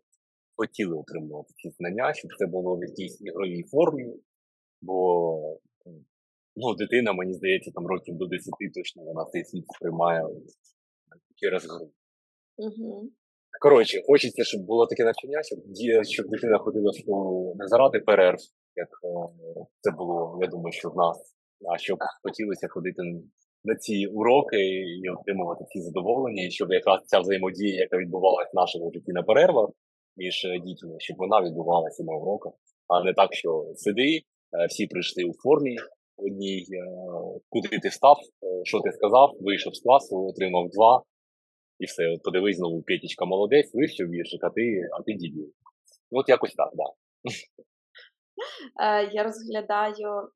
хотіли 0.56 0.98
отримувати 0.98 1.54
ці 1.56 1.70
знання, 1.70 2.14
щоб 2.14 2.32
це 2.40 2.46
було 2.48 2.76
в 2.76 2.84
якійсь 2.84 3.22
ігровій 3.22 3.64
формі. 3.64 4.14
Бо 4.82 5.60
ну, 6.56 6.76
дитина, 6.76 7.14
мені 7.14 7.34
здається, 7.34 7.72
там 7.72 7.88
років 7.88 8.16
до 8.16 8.26
10 8.26 8.54
точно 8.76 9.04
вона 9.04 9.26
цей 9.26 9.46
світ 9.46 9.66
сприймає 9.76 10.24
через 11.40 11.66
гру. 11.66 11.92
Угу. 12.58 13.10
Коротше, 13.62 14.02
хочеться, 14.08 14.44
щоб 14.44 14.62
було 14.62 14.86
таке 14.88 15.04
навчання, 15.04 15.44
щоб 15.44 15.60
щоб 16.04 16.28
дитина 16.30 16.58
ходила 16.58 16.92
в 16.92 16.96
школу 16.96 17.56
не 17.58 17.68
заради 17.68 18.00
перерв, 18.00 18.40
як 18.76 18.88
е, 18.88 19.66
це 19.82 19.92
було, 19.92 20.40
я 20.42 20.48
думаю, 20.48 20.72
що 20.72 20.90
в 20.90 20.96
нас, 20.96 21.36
а 21.74 21.78
щоб 21.78 21.98
хотілося 22.24 22.68
ходити 22.68 23.02
на 23.64 23.76
ці 23.76 24.08
уроки 24.08 24.58
і 25.04 25.10
отримувати 25.10 25.66
ці 25.68 25.82
задоволення, 25.82 26.44
і 26.44 26.52
щоб 26.52 26.72
якраз 26.72 27.02
ця 27.06 27.20
взаємодія, 27.20 27.80
яка 27.80 27.98
відбувалася 27.98 28.50
в 28.54 28.56
нашому 28.56 28.92
житті 28.94 29.12
на 29.12 29.24
перервах, 29.24 29.70
між 30.18 30.46
е, 30.46 30.60
дітьми, 30.60 30.96
щоб 30.98 31.18
вона 31.18 31.42
відбувалася 31.42 32.04
на 32.04 32.14
уроках, 32.14 32.54
а 32.88 33.04
не 33.04 33.14
так, 33.14 33.34
що 33.34 33.66
сиди, 33.76 34.22
е, 34.54 34.66
всі 34.70 34.88
прийшли 34.88 35.24
у 35.24 35.34
формі 35.34 35.76
одній, 36.18 36.66
куди 37.50 37.80
ти 37.80 37.90
встав, 37.90 38.18
що 38.64 38.80
ти 38.80 38.92
сказав, 38.92 39.34
вийшов 39.42 39.76
з 39.76 39.82
класу, 39.82 40.28
отримав 40.28 40.70
два, 40.70 41.04
і 41.80 41.86
все. 41.86 42.08
От 42.08 42.24
подивись 42.24 42.58
знову, 42.58 42.82
Петічка 42.82 43.26
молодець, 43.26 43.74
вивчив 43.74 44.10
віршик, 44.10 44.44
а 44.44 44.50
ти, 44.50 44.90
а 45.00 45.04
ти 45.04 45.14
дідів. 45.14 45.54
От 46.12 46.30
якось 46.30 46.54
так, 46.54 46.70
так. 46.70 46.78
Да. 46.78 46.94
Я 49.02 49.24
розглядаю 49.24 50.30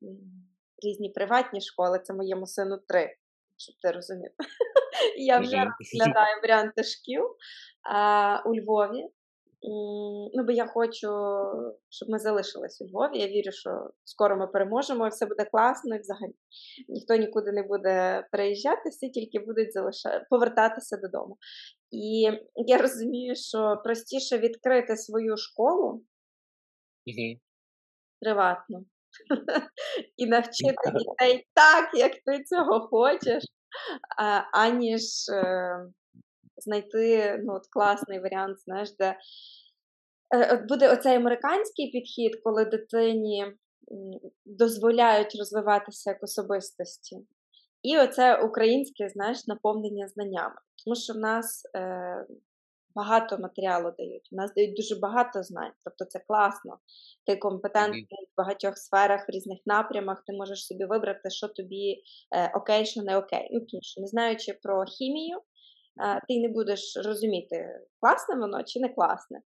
різні 0.82 1.10
приватні 1.10 1.60
школи, 1.60 1.98
це 1.98 2.14
моєму 2.14 2.46
сину 2.46 2.78
три, 2.88 3.16
щоб 3.56 3.74
ти 3.82 3.90
розумів. 3.90 4.30
Я 5.18 5.38
вже 5.38 5.66
розглядаю 5.80 6.40
варіанти 6.42 6.84
шкіл 6.84 7.22
у 8.46 8.54
Львові. 8.54 9.08
Ну, 10.34 10.44
бо 10.44 10.52
я 10.52 10.66
хочу, 10.66 11.08
щоб 11.88 12.08
ми 12.08 12.18
залишились 12.18 12.80
у 12.80 12.84
Львові. 12.84 13.18
Я 13.18 13.26
вірю, 13.26 13.52
що 13.52 13.90
скоро 14.04 14.36
ми 14.36 14.46
переможемо, 14.46 15.06
і 15.06 15.10
все 15.10 15.26
буде 15.26 15.44
класно, 15.44 15.96
і 15.96 16.00
взагалі 16.00 16.32
ніхто 16.88 17.16
нікуди 17.16 17.52
не 17.52 17.62
буде 17.62 18.26
переїжджати, 18.32 18.88
всі 18.88 19.10
тільки 19.10 19.38
будуть 19.38 19.72
залишати, 19.72 20.26
повертатися 20.30 20.96
додому. 20.96 21.36
І 21.90 22.28
я 22.54 22.78
розумію, 22.78 23.34
що 23.34 23.80
простіше 23.84 24.38
відкрити 24.38 24.96
свою 24.96 25.36
школу 25.36 26.04
приватно 28.20 28.84
і 30.16 30.26
навчити 30.26 30.92
дітей 30.94 31.46
так, 31.54 31.90
як 31.94 32.12
ти 32.12 32.44
цього 32.44 32.88
хочеш, 32.88 33.44
аніж 34.52 35.02
е, 35.32 35.76
знайти 36.62 37.36
ну, 37.44 37.54
от 37.54 37.66
класний 37.70 38.20
варіант, 38.20 38.58
знаєш, 38.60 38.96
де 38.98 39.16
е, 40.34 40.66
буде 40.68 40.92
оцей 40.92 41.16
американський 41.16 41.90
підхід, 41.90 42.40
коли 42.44 42.64
дитині 42.64 43.46
дозволяють 44.44 45.36
розвиватися 45.38 46.10
як 46.10 46.22
особистості. 46.22 47.18
І 47.82 47.98
оце 47.98 48.36
українське, 48.36 49.08
знаєш, 49.08 49.46
наповнення 49.46 50.08
знаннями. 50.08 50.54
Тому 50.84 50.96
що 50.96 51.12
в 51.12 51.16
нас 51.16 51.62
е, 51.76 52.26
багато 52.94 53.38
матеріалу 53.38 53.92
дають. 53.98 54.28
У 54.32 54.36
нас 54.36 54.54
дають 54.54 54.76
дуже 54.76 54.96
багато 54.96 55.42
знань, 55.42 55.72
тобто 55.84 56.04
це 56.04 56.18
класно. 56.18 56.78
Ти 57.26 57.36
компетентний 57.36 58.28
в 58.32 58.36
багатьох 58.36 58.78
сферах, 58.78 59.28
в 59.28 59.30
різних 59.30 59.58
напрямах, 59.66 60.22
ти 60.26 60.32
можеш 60.32 60.66
собі 60.66 60.84
вибрати, 60.84 61.30
що 61.30 61.48
тобі 61.48 62.02
е, 62.34 62.52
окей, 62.54 62.86
що 62.86 63.02
не 63.02 63.16
окей. 63.16 63.48
Ну, 63.52 63.60
тому 63.60 63.80
що 63.82 64.00
не 64.00 64.06
знаючи 64.06 64.58
про 64.62 64.84
хімію, 64.84 65.40
ти 66.28 66.40
не 66.40 66.48
будеш 66.48 66.96
розуміти, 67.04 67.80
класне 68.00 68.34
воно 68.34 68.62
чи 68.62 68.80
не 68.80 68.88
класне. 68.88 69.40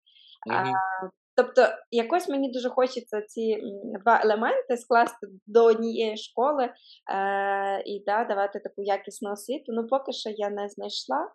Mm-hmm. 0.51 1.11
Тобто, 1.37 1.69
якось 1.91 2.29
мені 2.29 2.53
дуже 2.53 2.69
хочеться 2.69 3.23
ці 3.23 3.63
два 4.01 4.21
елементи 4.25 4.77
скласти 4.77 5.27
до 5.47 5.65
однієї 5.65 6.17
школи 6.17 6.65
е, 6.65 7.83
і 7.87 8.03
да, 8.07 8.25
давати 8.25 8.59
таку 8.59 8.83
якісну 8.83 9.33
освіту. 9.33 9.73
Ну, 9.73 9.87
поки 9.87 10.13
що 10.13 10.31
я 10.31 10.51
не 10.51 10.69
знайшла. 10.69 11.29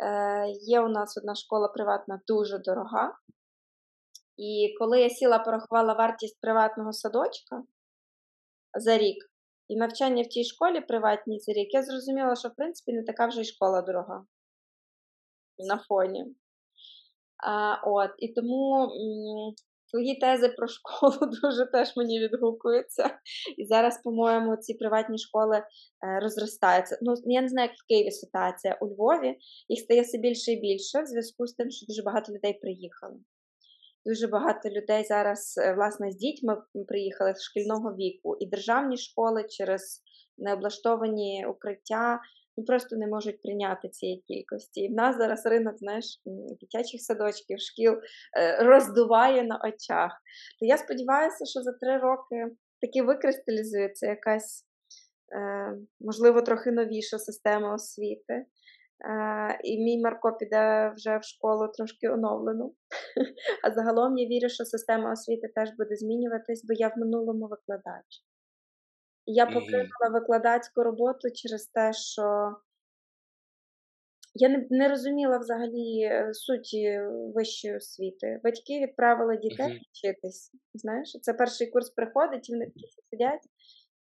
Е, 0.00 0.46
Є 0.48 0.80
у 0.80 0.88
нас 0.88 1.16
одна 1.16 1.34
школа 1.34 1.68
приватна 1.68 2.20
дуже 2.26 2.58
дорога. 2.58 3.14
І 4.36 4.74
коли 4.78 5.00
я 5.00 5.10
сіла, 5.10 5.38
порахувала 5.38 5.92
вартість 5.92 6.40
приватного 6.40 6.92
садочка 6.92 7.62
за 8.78 8.98
рік 8.98 9.16
і 9.68 9.76
навчання 9.76 10.22
в 10.22 10.26
тій 10.26 10.44
школі 10.44 10.80
приватній 10.80 11.40
за 11.40 11.52
рік, 11.52 11.74
я 11.74 11.82
зрозуміла, 11.82 12.36
що 12.36 12.48
в 12.48 12.54
принципі 12.54 12.92
не 12.92 13.02
така 13.02 13.26
вже 13.26 13.40
й 13.40 13.44
школа 13.44 13.82
дорога 13.82 14.24
на 15.58 15.78
фоні. 15.78 16.24
А, 17.46 17.74
от, 17.90 18.10
І 18.18 18.32
тому 18.32 18.82
м, 18.82 19.54
твої 19.90 20.18
тези 20.18 20.48
про 20.48 20.66
школу 20.68 21.18
дуже 21.42 21.66
теж 21.66 21.96
мені 21.96 22.20
відгукуються. 22.20 23.18
І 23.56 23.64
зараз, 23.64 24.00
по-моєму, 24.04 24.56
ці 24.56 24.74
приватні 24.74 25.18
школи 25.18 25.56
е, 25.56 25.64
розростаються. 26.22 26.98
Ну, 27.02 27.14
Я 27.24 27.42
не 27.42 27.48
знаю, 27.48 27.68
як 27.68 27.78
в 27.78 27.86
Києві 27.88 28.10
ситуація 28.10 28.78
у 28.80 28.86
Львові, 28.86 29.38
їх 29.68 29.80
стає 29.80 30.02
все 30.02 30.18
більше 30.18 30.52
і 30.52 30.60
більше 30.60 31.02
в 31.02 31.06
зв'язку 31.06 31.46
з 31.46 31.54
тим, 31.54 31.70
що 31.70 31.86
дуже 31.86 32.02
багато 32.02 32.32
людей 32.32 32.58
приїхали. 32.62 33.16
Дуже 34.06 34.26
багато 34.26 34.68
людей 34.70 35.04
зараз, 35.04 35.54
е, 35.58 35.74
власне, 35.74 36.10
з 36.12 36.16
дітьми 36.16 36.56
приїхали 36.88 37.34
з 37.34 37.42
шкільного 37.42 37.94
віку, 37.94 38.36
і 38.40 38.46
державні 38.46 38.96
школи 38.96 39.44
через 39.48 40.02
необлаштовані 40.38 41.46
укриття 41.46 42.20
ну, 42.56 42.64
просто 42.64 42.96
не 42.96 43.06
можуть 43.06 43.42
прийняти 43.42 43.88
цієї 43.88 44.24
кількості. 44.28 44.80
І 44.80 44.88
в 44.88 44.94
нас 44.94 45.16
зараз 45.16 45.46
ринок 45.46 45.78
знаєш, 45.78 46.22
дитячих 46.60 47.00
садочків, 47.00 47.60
шкіл 47.60 47.92
е, 47.92 48.64
роздуває 48.64 49.44
на 49.44 49.56
очах. 49.56 50.12
То 50.60 50.66
я 50.66 50.76
сподіваюся, 50.78 51.44
що 51.44 51.60
за 51.60 51.72
три 51.72 51.98
роки 51.98 52.56
таки 52.80 53.02
викристалізується 53.02 54.06
якась, 54.06 54.66
е, 55.36 55.76
можливо, 56.00 56.42
трохи 56.42 56.72
новіша 56.72 57.18
система 57.18 57.74
освіти. 57.74 58.46
Uh, 59.10 59.56
і 59.64 59.84
мій 59.84 60.02
Марко 60.02 60.32
піде 60.32 60.92
вже 60.96 61.18
в 61.18 61.24
школу 61.24 61.68
трошки 61.76 62.08
оновлену. 62.08 62.74
А 63.64 63.70
загалом 63.70 64.18
я 64.18 64.28
вірю, 64.28 64.48
що 64.48 64.64
система 64.64 65.12
освіти 65.12 65.48
теж 65.54 65.68
буде 65.78 65.96
змінюватись, 65.96 66.64
бо 66.64 66.72
я 66.74 66.88
в 66.88 66.98
минулому 66.98 67.48
викладач. 67.48 68.06
Я 69.26 69.46
покинула 69.46 70.08
викладацьку 70.12 70.82
роботу 70.82 71.30
через 71.34 71.66
те, 71.66 71.92
що 71.92 72.56
я 74.34 74.48
не 74.48 74.66
не 74.70 74.88
розуміла 74.88 75.38
взагалі 75.38 76.00
е, 76.00 76.34
суті 76.34 77.00
вищої 77.34 77.76
освіти. 77.76 78.40
Батьки 78.44 78.80
відправили 78.80 79.36
дітей 79.36 79.72
uh-huh. 79.72 79.80
вчитись. 79.92 80.52
Знаєш, 80.74 81.16
це 81.22 81.34
перший 81.34 81.70
курс 81.70 81.90
приходить, 81.90 82.48
і 82.48 82.52
вони 82.52 82.66
такі 82.66 82.86
сидять. 83.10 83.42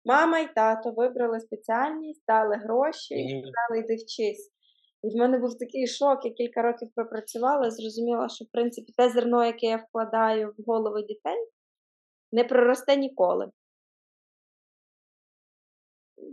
Мама 0.05 0.39
і 0.39 0.55
тато 0.55 0.91
вибрали 0.91 1.39
спеціальність, 1.39 2.23
дали 2.27 2.55
гроші 2.55 3.15
і 3.15 3.27
сказали, 3.27 3.83
йди 3.83 3.95
вчись. 3.95 4.51
І 5.03 5.09
в 5.09 5.15
мене 5.15 5.37
був 5.37 5.57
такий 5.57 5.87
шок, 5.87 6.25
я 6.25 6.31
кілька 6.31 6.61
років 6.61 6.89
пропрацювала, 6.95 7.71
зрозуміла, 7.71 8.29
що 8.29 8.45
в 8.45 8.51
принципі 8.51 8.93
те 8.97 9.09
зерно, 9.09 9.45
яке 9.45 9.65
я 9.65 9.77
вкладаю 9.77 10.55
в 10.57 10.63
голови 10.67 11.01
дітей, 11.01 11.47
не 12.31 12.43
проросте 12.43 12.95
ніколи 12.95 13.51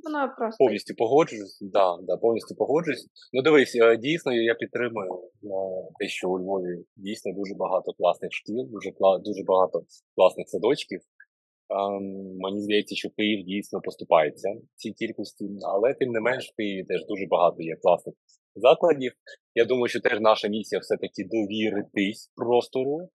воно 0.05 0.35
просто 0.39 0.65
повністю 0.65 0.95
погоджуюсь. 0.95 1.59
Да, 1.61 1.99
да, 2.03 2.17
повністю 2.17 2.55
погоджуюсь. 2.55 3.07
Ну 3.33 3.43
дивись, 3.43 3.77
е, 3.77 3.97
дійсно, 3.97 4.33
я 4.33 4.55
підтримую 4.55 5.13
е, 5.13 5.49
те, 5.99 6.09
що 6.09 6.31
у 6.31 6.39
Львові 6.39 6.85
дійсно 6.97 7.33
дуже 7.33 7.55
багато 7.55 7.93
класних 7.93 8.33
шкіл, 8.33 8.67
дуже 8.71 8.91
дуже 9.25 9.43
багато 9.47 9.83
класних 10.17 10.49
садочків. 10.49 11.01
Ем, 11.71 12.37
мені 12.39 12.61
здається, 12.61 12.95
що 12.95 13.09
Київ 13.11 13.47
дійсно 13.47 13.81
поступається 13.81 14.49
в 14.51 14.77
цій 14.77 14.93
кількості, 14.93 15.45
але 15.63 15.95
тим 15.95 16.11
не 16.11 16.21
менш 16.21 16.51
в 16.51 16.57
Києві 16.57 16.85
теж 16.85 17.07
дуже 17.07 17.27
багато 17.27 17.63
є 17.63 17.77
класних 17.77 18.15
закладів. 18.55 19.13
Я 19.55 19.65
думаю, 19.65 19.89
що 19.89 20.01
теж 20.01 20.21
наша 20.21 20.49
місія 20.49 20.79
все-таки 20.81 21.25
довіритись 21.25 22.33
простору, 22.37 23.09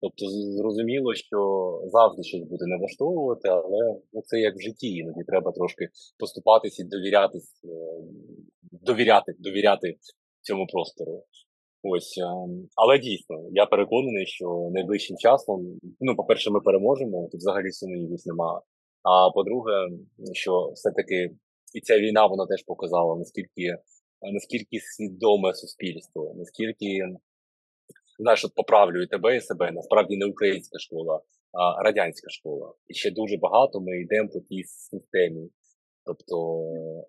Тобто 0.00 0.26
зрозуміло, 0.28 1.14
що 1.14 1.38
завжди 1.86 2.22
щось 2.22 2.42
буде 2.42 2.64
не 2.66 2.76
влаштовувати, 2.78 3.48
але 3.48 4.00
ну, 4.12 4.22
це 4.24 4.40
як 4.40 4.56
в 4.56 4.60
житті, 4.60 4.88
іноді 4.88 5.24
треба 5.26 5.52
трошки 5.52 5.88
поступатись 6.18 6.78
і 6.78 6.84
довірятись, 6.84 7.64
е, 7.64 7.68
довіряти, 8.62 9.34
довіряти 9.38 9.96
цьому 10.40 10.66
простору. 10.66 11.24
Ось, 11.82 12.18
ем, 12.18 12.68
але 12.74 12.98
дійсно, 12.98 13.36
я 13.52 13.66
переконаний, 13.66 14.26
що 14.26 14.70
найближчим 14.72 15.16
часом, 15.16 15.78
ну, 16.00 16.16
по-перше, 16.16 16.50
ми 16.50 16.60
переможемо, 16.60 17.28
тут 17.32 17.38
взагалі 17.38 17.72
сумнівів 17.72 18.18
немає. 18.26 18.60
А 19.02 19.30
по-друге, 19.30 19.72
що 20.32 20.70
все-таки 20.74 21.30
і 21.74 21.80
ця 21.80 21.98
війна 21.98 22.26
вона 22.26 22.46
теж 22.46 22.62
показала, 22.62 23.16
наскільки 23.16 23.76
наскільки 24.22 24.78
свідоме 24.80 25.54
суспільство, 25.54 26.34
наскільки 26.36 27.06
знаєш, 28.18 28.44
от 28.44 28.54
поправлю 28.54 29.02
і 29.02 29.06
тебе 29.06 29.36
і 29.36 29.40
себе. 29.40 29.72
Насправді 29.72 30.16
не 30.16 30.26
українська 30.26 30.78
школа, 30.78 31.20
а 31.52 31.82
радянська 31.82 32.30
школа. 32.30 32.72
І 32.88 32.94
ще 32.94 33.10
дуже 33.10 33.36
багато 33.36 33.80
ми 33.80 34.00
йдемо 34.00 34.28
по 34.28 34.40
тій 34.40 34.64
системі. 34.64 35.48
Тобто, 36.04 36.36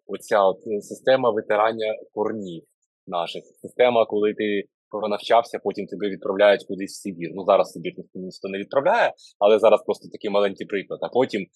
оця 0.08 0.44
от 0.44 0.84
система 0.84 1.32
витирання 1.32 1.96
корнів 2.14 2.64
наших, 3.08 3.44
система, 3.62 4.06
коли 4.06 4.34
ти 4.34 4.64
пронавчався, 4.90 5.60
потім 5.64 5.86
тебе 5.86 6.10
відправляють 6.10 6.66
кудись 6.68 6.92
в 6.92 7.02
Сибір. 7.02 7.32
Ну 7.34 7.46
зараз 7.46 7.72
Сибір 7.72 7.94
ніхто 8.14 8.48
не 8.48 8.58
відправляє, 8.58 9.14
але 9.40 9.60
зараз 9.60 9.84
просто 9.86 10.10
такий 10.10 10.30
маленький 10.30 10.68
приклад. 10.68 11.00
А 11.02 11.10
потім, 11.10 11.42
е, 11.42 11.48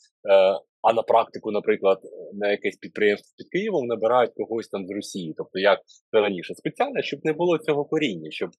а 0.81 0.93
на 0.93 1.01
практику, 1.01 1.51
наприклад, 1.51 1.99
на 2.33 2.51
якесь 2.51 2.77
підприємство 2.77 3.33
під 3.37 3.49
Києвом 3.49 3.87
набирають 3.87 4.31
когось 4.35 4.67
там 4.67 4.87
з 4.87 4.91
Росії, 4.91 5.33
тобто 5.37 5.59
як 5.59 5.79
це 6.11 6.21
раніше, 6.21 6.53
спеціально, 6.55 7.01
щоб 7.01 7.19
не 7.23 7.33
було 7.33 7.57
цього 7.57 7.85
коріння, 7.85 8.31
щоб 8.31 8.49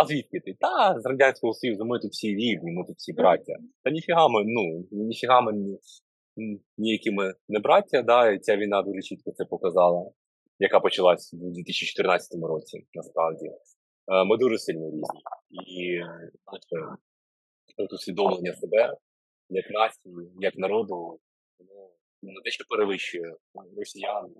а 0.00 0.04
звідки 0.04 0.40
ти? 0.40 0.56
Та 0.60 1.00
з 1.00 1.06
Радянського 1.06 1.54
Союзу 1.54 1.84
ми 1.84 1.98
тут 1.98 2.10
всі 2.10 2.28
рівні, 2.28 2.72
ми 2.72 2.84
тут 2.86 2.96
всі 2.96 3.12
браття. 3.12 3.56
Та 3.84 3.90
ніфіга 3.90 4.28
ми, 4.28 4.44
ну, 4.46 4.88
ніфіга 4.90 5.40
ми 5.40 5.52
ніякі 6.78 7.10
ми 7.10 7.34
не 7.48 7.58
браття, 7.58 8.02
да, 8.02 8.30
і 8.30 8.38
ця 8.38 8.56
війна 8.56 8.82
дуже 8.82 9.00
чітко 9.00 9.32
це 9.32 9.44
показала, 9.44 10.10
яка 10.58 10.80
почалась 10.80 11.34
у 11.34 11.50
2014 11.50 12.42
році, 12.42 12.86
насправді. 12.94 13.50
ми 14.26 14.36
дуже 14.36 14.58
сильно 14.58 14.86
різні. 14.86 15.20
І 15.50 16.00
знаєте, 16.44 17.94
усвідомлення 17.94 18.54
себе 18.54 18.96
як 19.48 19.70
нації, 19.70 20.14
як 20.40 20.58
народу, 20.58 21.20
воно 22.22 22.40
не 22.44 22.50
те, 22.50 22.64
перевищує 22.68 23.34
росіян, 23.76 24.34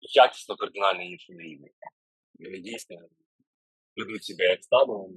якісно 0.00 0.56
кардинально 0.56 1.02
іншому 1.02 1.38
рівні. 1.38 1.70
Дійсно, 2.60 2.96
ведуть 3.96 4.24
себе 4.24 4.44
як 4.44 4.64
стадо. 4.64 5.08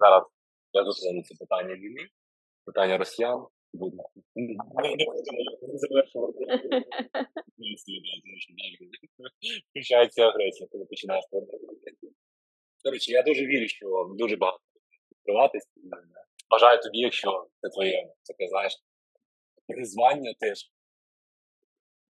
Зараз 0.00 0.24
я 0.72 0.84
зустріну 0.84 1.22
це 1.22 1.34
питання 1.34 1.74
війни, 1.74 2.08
питання 2.64 2.98
росіян. 2.98 3.46
Буде. 3.74 3.96
Не 4.36 5.78
завершувати. 5.78 6.38
Включається 9.70 10.22
агресія, 10.22 10.68
коли 10.72 10.84
починає 10.84 11.22
складати. 11.22 11.58
Коротше, 12.84 13.12
я 13.12 13.22
дуже 13.22 13.46
вірю, 13.46 13.68
що 13.68 14.14
дуже 14.18 14.36
багато 14.36 14.62
відкриватись. 15.10 15.68
Бажаю 16.50 16.82
тобі, 16.82 16.98
якщо 16.98 17.46
це 17.60 17.68
твоє 17.68 18.12
таке, 18.26 18.48
знаєш, 18.48 18.72
призвання 19.66 20.34
теж. 20.40 20.70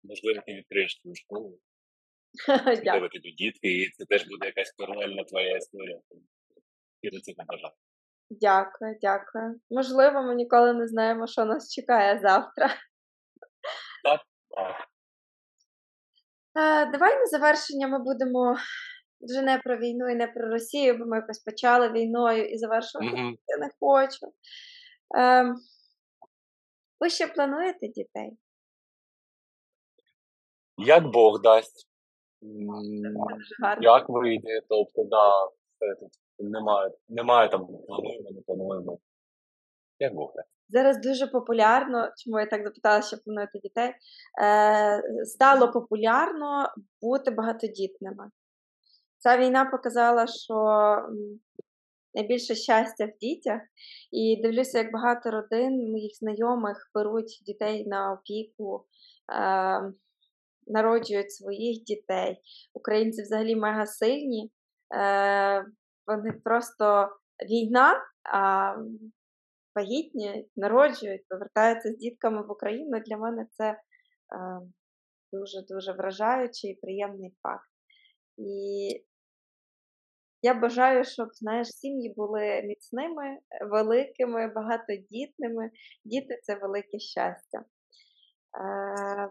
Можливо, 0.03 0.41
ти 0.45 0.53
відкриєш 0.53 0.99
твою 0.99 1.15
школу. 1.15 1.59
Можливо, 2.47 3.09
ти 3.09 3.19
дітки, 3.19 3.67
і 3.67 3.89
це 3.89 4.05
теж 4.05 4.27
буде 4.27 4.45
якась 4.45 4.73
паралельна 4.77 5.23
твоя 5.23 5.57
історія. 5.57 5.99
Я 7.01 7.11
до 7.11 7.19
цього 7.19 7.45
бажаю. 7.47 7.73
Дякую, 8.29 8.97
дякую. 9.01 9.59
Можливо, 9.69 10.21
ми 10.23 10.35
ніколи 10.35 10.73
не 10.73 10.87
знаємо, 10.87 11.27
що 11.27 11.45
нас 11.45 11.73
чекає 11.73 12.19
завтра. 12.19 12.69
Так. 14.03 14.21
Давай 16.91 17.19
на 17.19 17.25
завершення 17.25 17.87
ми 17.87 17.99
будемо 17.99 18.57
вже 19.21 19.41
не 19.41 19.57
про 19.57 19.77
війну 19.77 20.09
і 20.09 20.15
не 20.15 20.27
про 20.27 20.49
Росію, 20.49 20.97
бо 20.97 21.05
ми 21.05 21.17
якось 21.17 21.39
почали 21.39 21.91
війною 21.91 22.45
і 22.45 22.57
завершувати 22.57 23.07
Мгм. 23.07 23.37
я 23.47 23.57
не 23.57 23.69
хочу. 23.79 24.33
Е, 25.17 25.55
ви 26.99 27.09
ще 27.09 27.27
плануєте 27.27 27.87
дітей? 27.87 28.37
Як 30.77 31.03
Бог 31.07 31.41
дасть. 31.41 31.90
Як 33.81 34.09
вийде, 34.09 34.61
тобто, 34.69 35.03
да, 35.03 35.45
все 35.45 35.95
тут 35.99 36.11
немає, 36.39 36.91
немає 37.09 37.49
там 37.49 37.67
плануємо, 37.87 38.29
не 38.31 38.41
плануємо. 38.41 38.99
Як 39.99 40.15
Бог. 40.15 40.33
Зараз 40.69 41.01
дуже 41.01 41.27
популярно, 41.27 42.09
чому 42.17 42.39
я 42.39 42.45
так 42.45 42.63
запитала, 42.63 43.01
що 43.01 43.17
плануєте 43.17 43.59
дітей, 43.59 43.93
е, 44.43 45.25
стало 45.25 45.71
популярно 45.71 46.67
бути 47.01 47.31
багатодітними. 47.31 48.31
Ця 49.17 49.37
війна 49.37 49.65
показала, 49.65 50.27
що 50.27 50.55
найбільше 52.13 52.55
щастя 52.55 53.05
в 53.05 53.17
дітях, 53.19 53.61
і 54.11 54.41
дивлюся, 54.43 54.77
як 54.77 54.93
багато 54.93 55.31
родин 55.31 55.91
моїх 55.91 56.11
знайомих 56.15 56.91
беруть 56.93 57.41
дітей 57.45 57.87
на 57.87 58.13
опіку, 58.13 58.85
е, 59.33 59.93
народжують 60.67 61.31
своїх 61.31 61.83
дітей. 61.83 62.41
Українці 62.73 63.21
взагалі 63.21 63.55
мега 63.55 63.85
сильні. 63.85 64.51
Е, 64.95 65.65
вони 66.07 66.31
просто 66.43 67.09
війна, 67.49 68.01
а 68.33 68.73
вагітні, 69.75 70.49
народжують, 70.55 71.27
повертаються 71.29 71.89
з 71.89 71.97
дітками 71.97 72.47
в 72.47 72.51
Україну. 72.51 72.99
Для 73.05 73.17
мене 73.17 73.47
це 73.51 73.77
дуже-дуже 75.33 75.93
вражаючий 75.93 76.71
і 76.71 76.75
приємний 76.75 77.33
факт. 77.43 77.69
І 78.37 79.03
я 80.41 80.53
бажаю, 80.53 81.03
щоб 81.03 81.27
знаєш, 81.33 81.67
сім'ї 81.67 82.13
були 82.17 82.61
міцними, 82.63 83.37
великими, 83.61 84.47
багатодітними. 84.47 85.71
Діти 86.05 86.39
це 86.43 86.55
велике 86.55 86.99
щастя. 86.99 87.59
Е, 87.59 89.29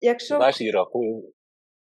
якщо 0.00 0.36
Знаєш, 0.36 0.60
Іра, 0.60 0.84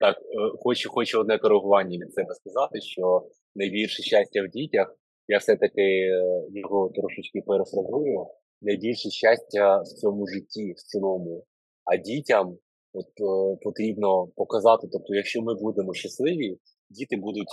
так, 0.00 0.16
е, 0.16 0.56
хочу, 0.62 0.90
хочу 0.90 1.20
одне 1.20 1.38
коригування 1.38 1.98
від 1.98 2.14
себе 2.14 2.34
сказати, 2.34 2.80
що 2.80 3.26
найбільше 3.54 4.02
щастя 4.02 4.42
в 4.42 4.48
дітях, 4.48 4.96
я 5.28 5.38
все-таки 5.38 5.82
е, 5.82 6.46
його 6.50 6.92
трошечки 6.94 7.40
перефразую, 7.46 8.26
найбільше 8.62 9.10
щастя 9.10 9.78
в 9.80 9.86
цьому 9.86 10.26
житті 10.26 10.72
в 10.72 10.80
цілому. 10.82 11.44
А 11.84 11.96
дітям 11.96 12.58
от, 12.92 13.06
е, 13.06 13.58
потрібно 13.62 14.26
показати, 14.26 14.88
тобто, 14.92 15.14
якщо 15.14 15.42
ми 15.42 15.54
будемо 15.54 15.94
щасливі, 15.94 16.58
діти 16.90 17.16
будуть 17.16 17.48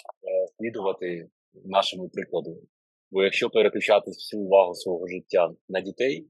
слідувати 0.58 1.28
нашому 1.66 2.10
прикладу. 2.10 2.62
Бо 3.12 3.24
якщо 3.24 3.50
переключати 3.50 4.12
всю 4.12 4.42
увагу 4.42 4.76
свого 4.76 5.08
життя 5.08 5.50
на 5.70 5.82
дітей, 5.82 6.28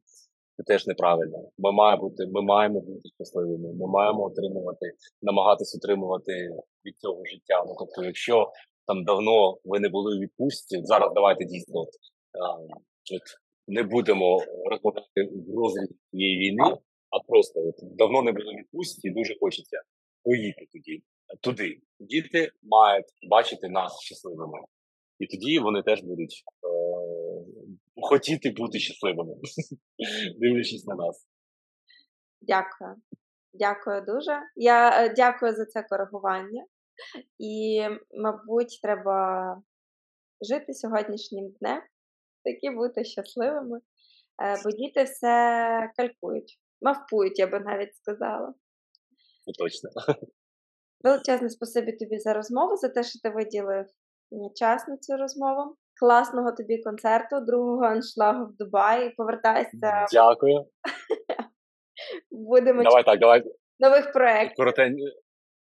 це 0.60 0.64
теж 0.64 0.88
неправильно. 0.88 1.38
Ми 1.58 1.72
маємо 1.72 2.02
бути, 2.02 2.28
ми 2.28 2.42
маємо 2.42 2.80
бути 2.82 3.10
щасливими. 3.16 3.74
Ми 3.74 3.88
маємо 3.88 4.24
отримувати, 4.24 4.86
намагатись 5.22 5.76
отримувати 5.76 6.32
від 6.86 6.98
цього 6.98 7.22
життя. 7.26 7.64
Ну 7.68 7.76
тобто, 7.80 8.04
якщо 8.04 8.52
там 8.88 9.04
давно 9.04 9.58
ви 9.66 9.80
не 9.80 9.90
були 9.90 10.18
у 10.18 10.20
відпустці, 10.20 10.82
зараз 10.84 11.12
давайте 11.16 11.46
дійсно 11.46 11.82
а, 11.82 11.86
от, 13.16 13.22
не 13.68 13.84
будемо 13.84 14.38
в 14.38 15.56
розгляді 15.58 15.94
цієї 16.12 16.40
війни, 16.40 16.78
а 17.10 17.20
просто 17.28 17.60
от, 17.60 17.76
давно 17.98 18.22
не 18.22 18.32
були 18.32 18.46
у 18.46 18.58
відпустці, 18.58 19.10
дуже 19.10 19.36
хочеться 19.40 19.82
поїхати 20.24 20.68
тоді 20.74 21.04
туди. 21.42 21.80
Діти 22.00 22.52
мають 22.64 23.06
бачити 23.30 23.70
нас 23.70 24.00
щасливими. 24.02 24.60
І 25.20 25.28
тоді 25.28 25.60
вони 25.60 25.82
теж 25.82 26.02
будуть 26.02 26.44
е, 26.64 26.79
хотіти 28.02 28.52
бути 28.58 28.80
щасливими, 28.80 29.36
дивлячись 30.40 30.86
на 30.86 30.96
нас. 30.96 31.28
Дякую. 32.42 32.96
Дякую 33.54 34.02
дуже. 34.02 34.42
Я 34.56 35.06
е, 35.06 35.14
дякую 35.14 35.56
за 35.56 35.66
це 35.66 35.84
коригування. 35.84 36.66
І, 37.38 37.82
мабуть, 38.12 38.80
треба 38.84 39.62
жити 40.42 40.74
сьогоднішнім 40.74 41.52
днем, 41.60 41.82
такі 42.44 42.70
бути 42.70 43.04
щасливими, 43.04 43.80
е, 44.44 44.62
бо 44.64 44.72
діти 44.72 45.04
все 45.04 45.92
калькують, 45.98 46.60
мавпують, 46.82 47.40
я 47.40 47.48
би 47.48 47.60
навіть 47.60 47.96
сказала. 47.96 48.54
Точно. 49.60 49.90
Величезне 51.04 51.50
спасибі 51.50 51.92
тобі 51.92 52.20
за 52.20 52.34
розмову, 52.34 52.78
за 52.78 52.90
те, 52.90 53.04
що 53.04 53.20
ти 53.20 53.30
виділив 53.30 53.86
час 54.56 54.88
на 54.88 54.98
цю 54.98 55.18
розмову. 55.18 55.76
Класного 56.00 56.52
тобі 56.52 56.78
концерту, 56.84 57.40
другого 57.48 57.86
аншлагу 57.86 58.46
в 58.46 58.58
Дубаї. 58.58 59.10
Повертайся, 59.18 60.06
Дякую. 60.12 60.66
будемо 62.32 62.84
Давай 62.84 63.04
так, 63.04 63.20
давай 63.20 63.44
нових 63.80 64.12
проєктів. 64.12 64.56
коротень, 64.58 64.96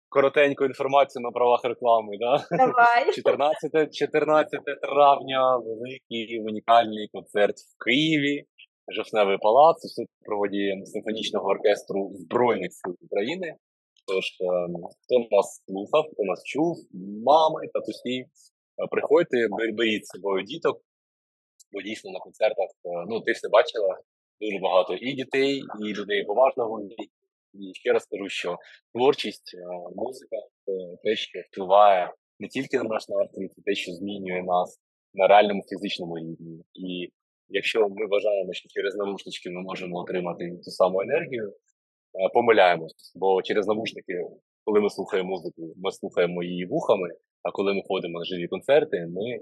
коротеньку 0.08 0.64
інформацію 0.64 1.22
на 1.22 1.30
правах 1.30 1.64
реклами. 1.64 2.16
Да? 2.20 2.56
Давай. 2.56 3.12
14, 3.12 3.94
14 3.94 4.60
травня 4.82 5.56
великий 5.56 6.40
унікальний 6.40 7.08
концерт 7.12 7.54
в 7.56 7.84
Києві, 7.84 8.44
Жовтневий 8.88 9.38
палац 9.38 9.84
у 9.84 9.88
супроводі 9.88 10.82
симфонічного 10.84 11.48
оркестру 11.48 12.10
Збройних 12.14 12.72
сил 12.72 12.96
України. 13.00 13.56
Тож, 14.06 14.24
е, 14.24 14.46
хто 15.04 15.36
нас 15.36 15.62
слухав, 15.66 16.04
хто 16.12 16.24
нас 16.24 16.44
чув, 16.44 16.76
мами, 17.24 17.60
татусі, 17.74 18.26
приходьте, 18.90 19.36
бер- 19.50 19.74
беріть 19.74 20.06
з 20.06 20.08
собою 20.08 20.44
діток, 20.44 20.80
бо 21.72 21.82
дійсно 21.82 22.10
на 22.10 22.18
концертах, 22.18 22.68
е, 22.84 23.04
ну 23.08 23.20
ти 23.20 23.32
все 23.32 23.48
бачила, 23.48 23.98
дуже 24.40 24.58
багато 24.58 24.94
і 24.94 25.12
дітей, 25.12 25.62
і 25.82 25.92
людей 25.94 26.24
поважного. 26.24 26.80
І 27.54 27.74
ще 27.74 27.92
раз 27.92 28.06
кажу, 28.06 28.28
що 28.28 28.56
творчість, 28.94 29.54
е, 29.54 29.66
музика 29.96 30.36
це 30.64 30.72
те, 31.02 31.16
що 31.16 31.40
впливає 31.52 32.12
не 32.40 32.48
тільки 32.48 32.76
на 32.76 32.84
наш 32.84 33.08
настрій, 33.08 33.48
це 33.48 33.62
те, 33.64 33.74
що 33.74 33.92
змінює 33.92 34.42
нас 34.42 34.80
на 35.14 35.26
реальному 35.26 35.62
фізичному 35.68 36.18
рівні. 36.18 36.64
І 36.74 37.12
якщо 37.48 37.88
ми 37.88 38.06
вважаємо, 38.06 38.52
що 38.52 38.68
через 38.68 38.94
навушнички 38.94 39.50
ми 39.50 39.62
можемо 39.62 39.96
отримати 39.96 40.50
ту 40.64 40.70
саму 40.70 41.00
енергію, 41.00 41.48
е, 41.48 42.28
помиляємось, 42.34 43.12
бо 43.14 43.42
через 43.42 43.66
навушники, 43.66 44.22
коли 44.64 44.80
ми 44.80 44.90
слухаємо 44.90 45.30
музику, 45.30 45.74
ми 45.76 45.92
слухаємо 45.92 46.42
її 46.42 46.66
вухами, 46.66 47.08
а 47.44 47.50
коли 47.50 47.74
ми 47.74 47.82
ходимо 47.88 48.18
на 48.18 48.24
живі 48.24 48.48
концерти, 48.48 49.06
ми 49.06 49.40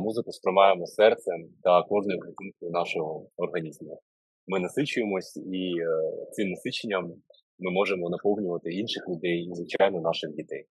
музику 0.00 0.32
сприймаємо 0.32 0.86
серцем 0.86 1.48
та 1.62 1.82
кожною 1.82 2.20
клітинкою 2.20 2.70
нашого 2.70 3.26
організму. 3.36 4.00
Ми 4.46 4.60
насичуємось, 4.60 5.36
і 5.36 5.72
е, 5.80 6.26
цим 6.32 6.50
насиченням 6.50 7.12
ми 7.58 7.70
можемо 7.70 8.10
наповнювати 8.10 8.70
інших 8.70 9.08
людей 9.08 9.44
і, 9.44 9.54
звичайно, 9.54 10.00
наших 10.00 10.30
дітей. 10.30 10.66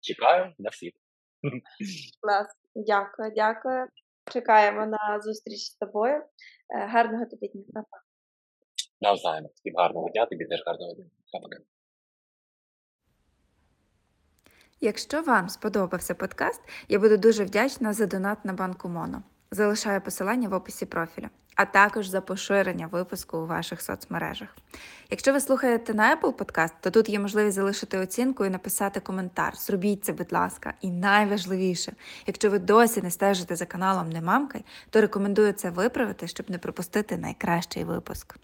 Чекаю 0.00 0.52
на 0.58 0.70
всіх. 0.70 0.92
Клас. 2.20 2.46
Дякую, 2.74 3.32
дякую. 3.36 3.86
Чекаємо 4.32 4.86
на 4.86 5.20
зустріч 5.20 5.58
з 5.58 5.74
тобою. 5.74 6.14
Е, 6.14 6.24
Гарного 6.70 7.26
тобі 7.26 7.48
дня. 7.48 7.84
Навзаєм. 9.00 9.44
Всім 9.54 9.74
гарного 9.76 10.08
дня, 10.10 10.26
тобі 10.26 10.44
теж 10.44 10.62
гарного 10.66 10.94
дня. 10.94 11.04
Пока-пока. 11.32 11.58
Якщо 14.84 15.22
вам 15.22 15.48
сподобався 15.48 16.14
подкаст, 16.14 16.60
я 16.88 16.98
буду 16.98 17.16
дуже 17.16 17.44
вдячна 17.44 17.92
за 17.92 18.06
донат 18.06 18.44
на 18.44 18.52
банку 18.52 18.88
Моно. 18.88 19.22
Залишаю 19.50 20.00
посилання 20.00 20.48
в 20.48 20.52
описі 20.52 20.86
профіля, 20.86 21.30
а 21.56 21.64
також 21.64 22.06
за 22.06 22.20
поширення 22.20 22.86
випуску 22.86 23.38
у 23.38 23.46
ваших 23.46 23.82
соцмережах. 23.82 24.48
Якщо 25.10 25.32
ви 25.32 25.40
слухаєте 25.40 25.94
на 25.94 26.16
Apple 26.16 26.32
Podcast, 26.32 26.72
то 26.80 26.90
тут 26.90 27.08
є 27.08 27.18
можливість 27.18 27.54
залишити 27.54 27.98
оцінку 27.98 28.44
і 28.44 28.50
написати 28.50 29.00
коментар. 29.00 29.56
Зробіть 29.56 30.04
це, 30.04 30.12
будь 30.12 30.32
ласка. 30.32 30.74
І 30.80 30.90
найважливіше, 30.90 31.92
якщо 32.26 32.50
ви 32.50 32.58
досі 32.58 33.02
не 33.02 33.10
стежите 33.10 33.56
за 33.56 33.66
каналом 33.66 34.10
Немамкай, 34.10 34.64
то 34.90 35.00
рекомендую 35.00 35.52
це 35.52 35.70
виправити, 35.70 36.28
щоб 36.28 36.50
не 36.50 36.58
пропустити 36.58 37.16
найкращий 37.16 37.84
випуск. 37.84 38.36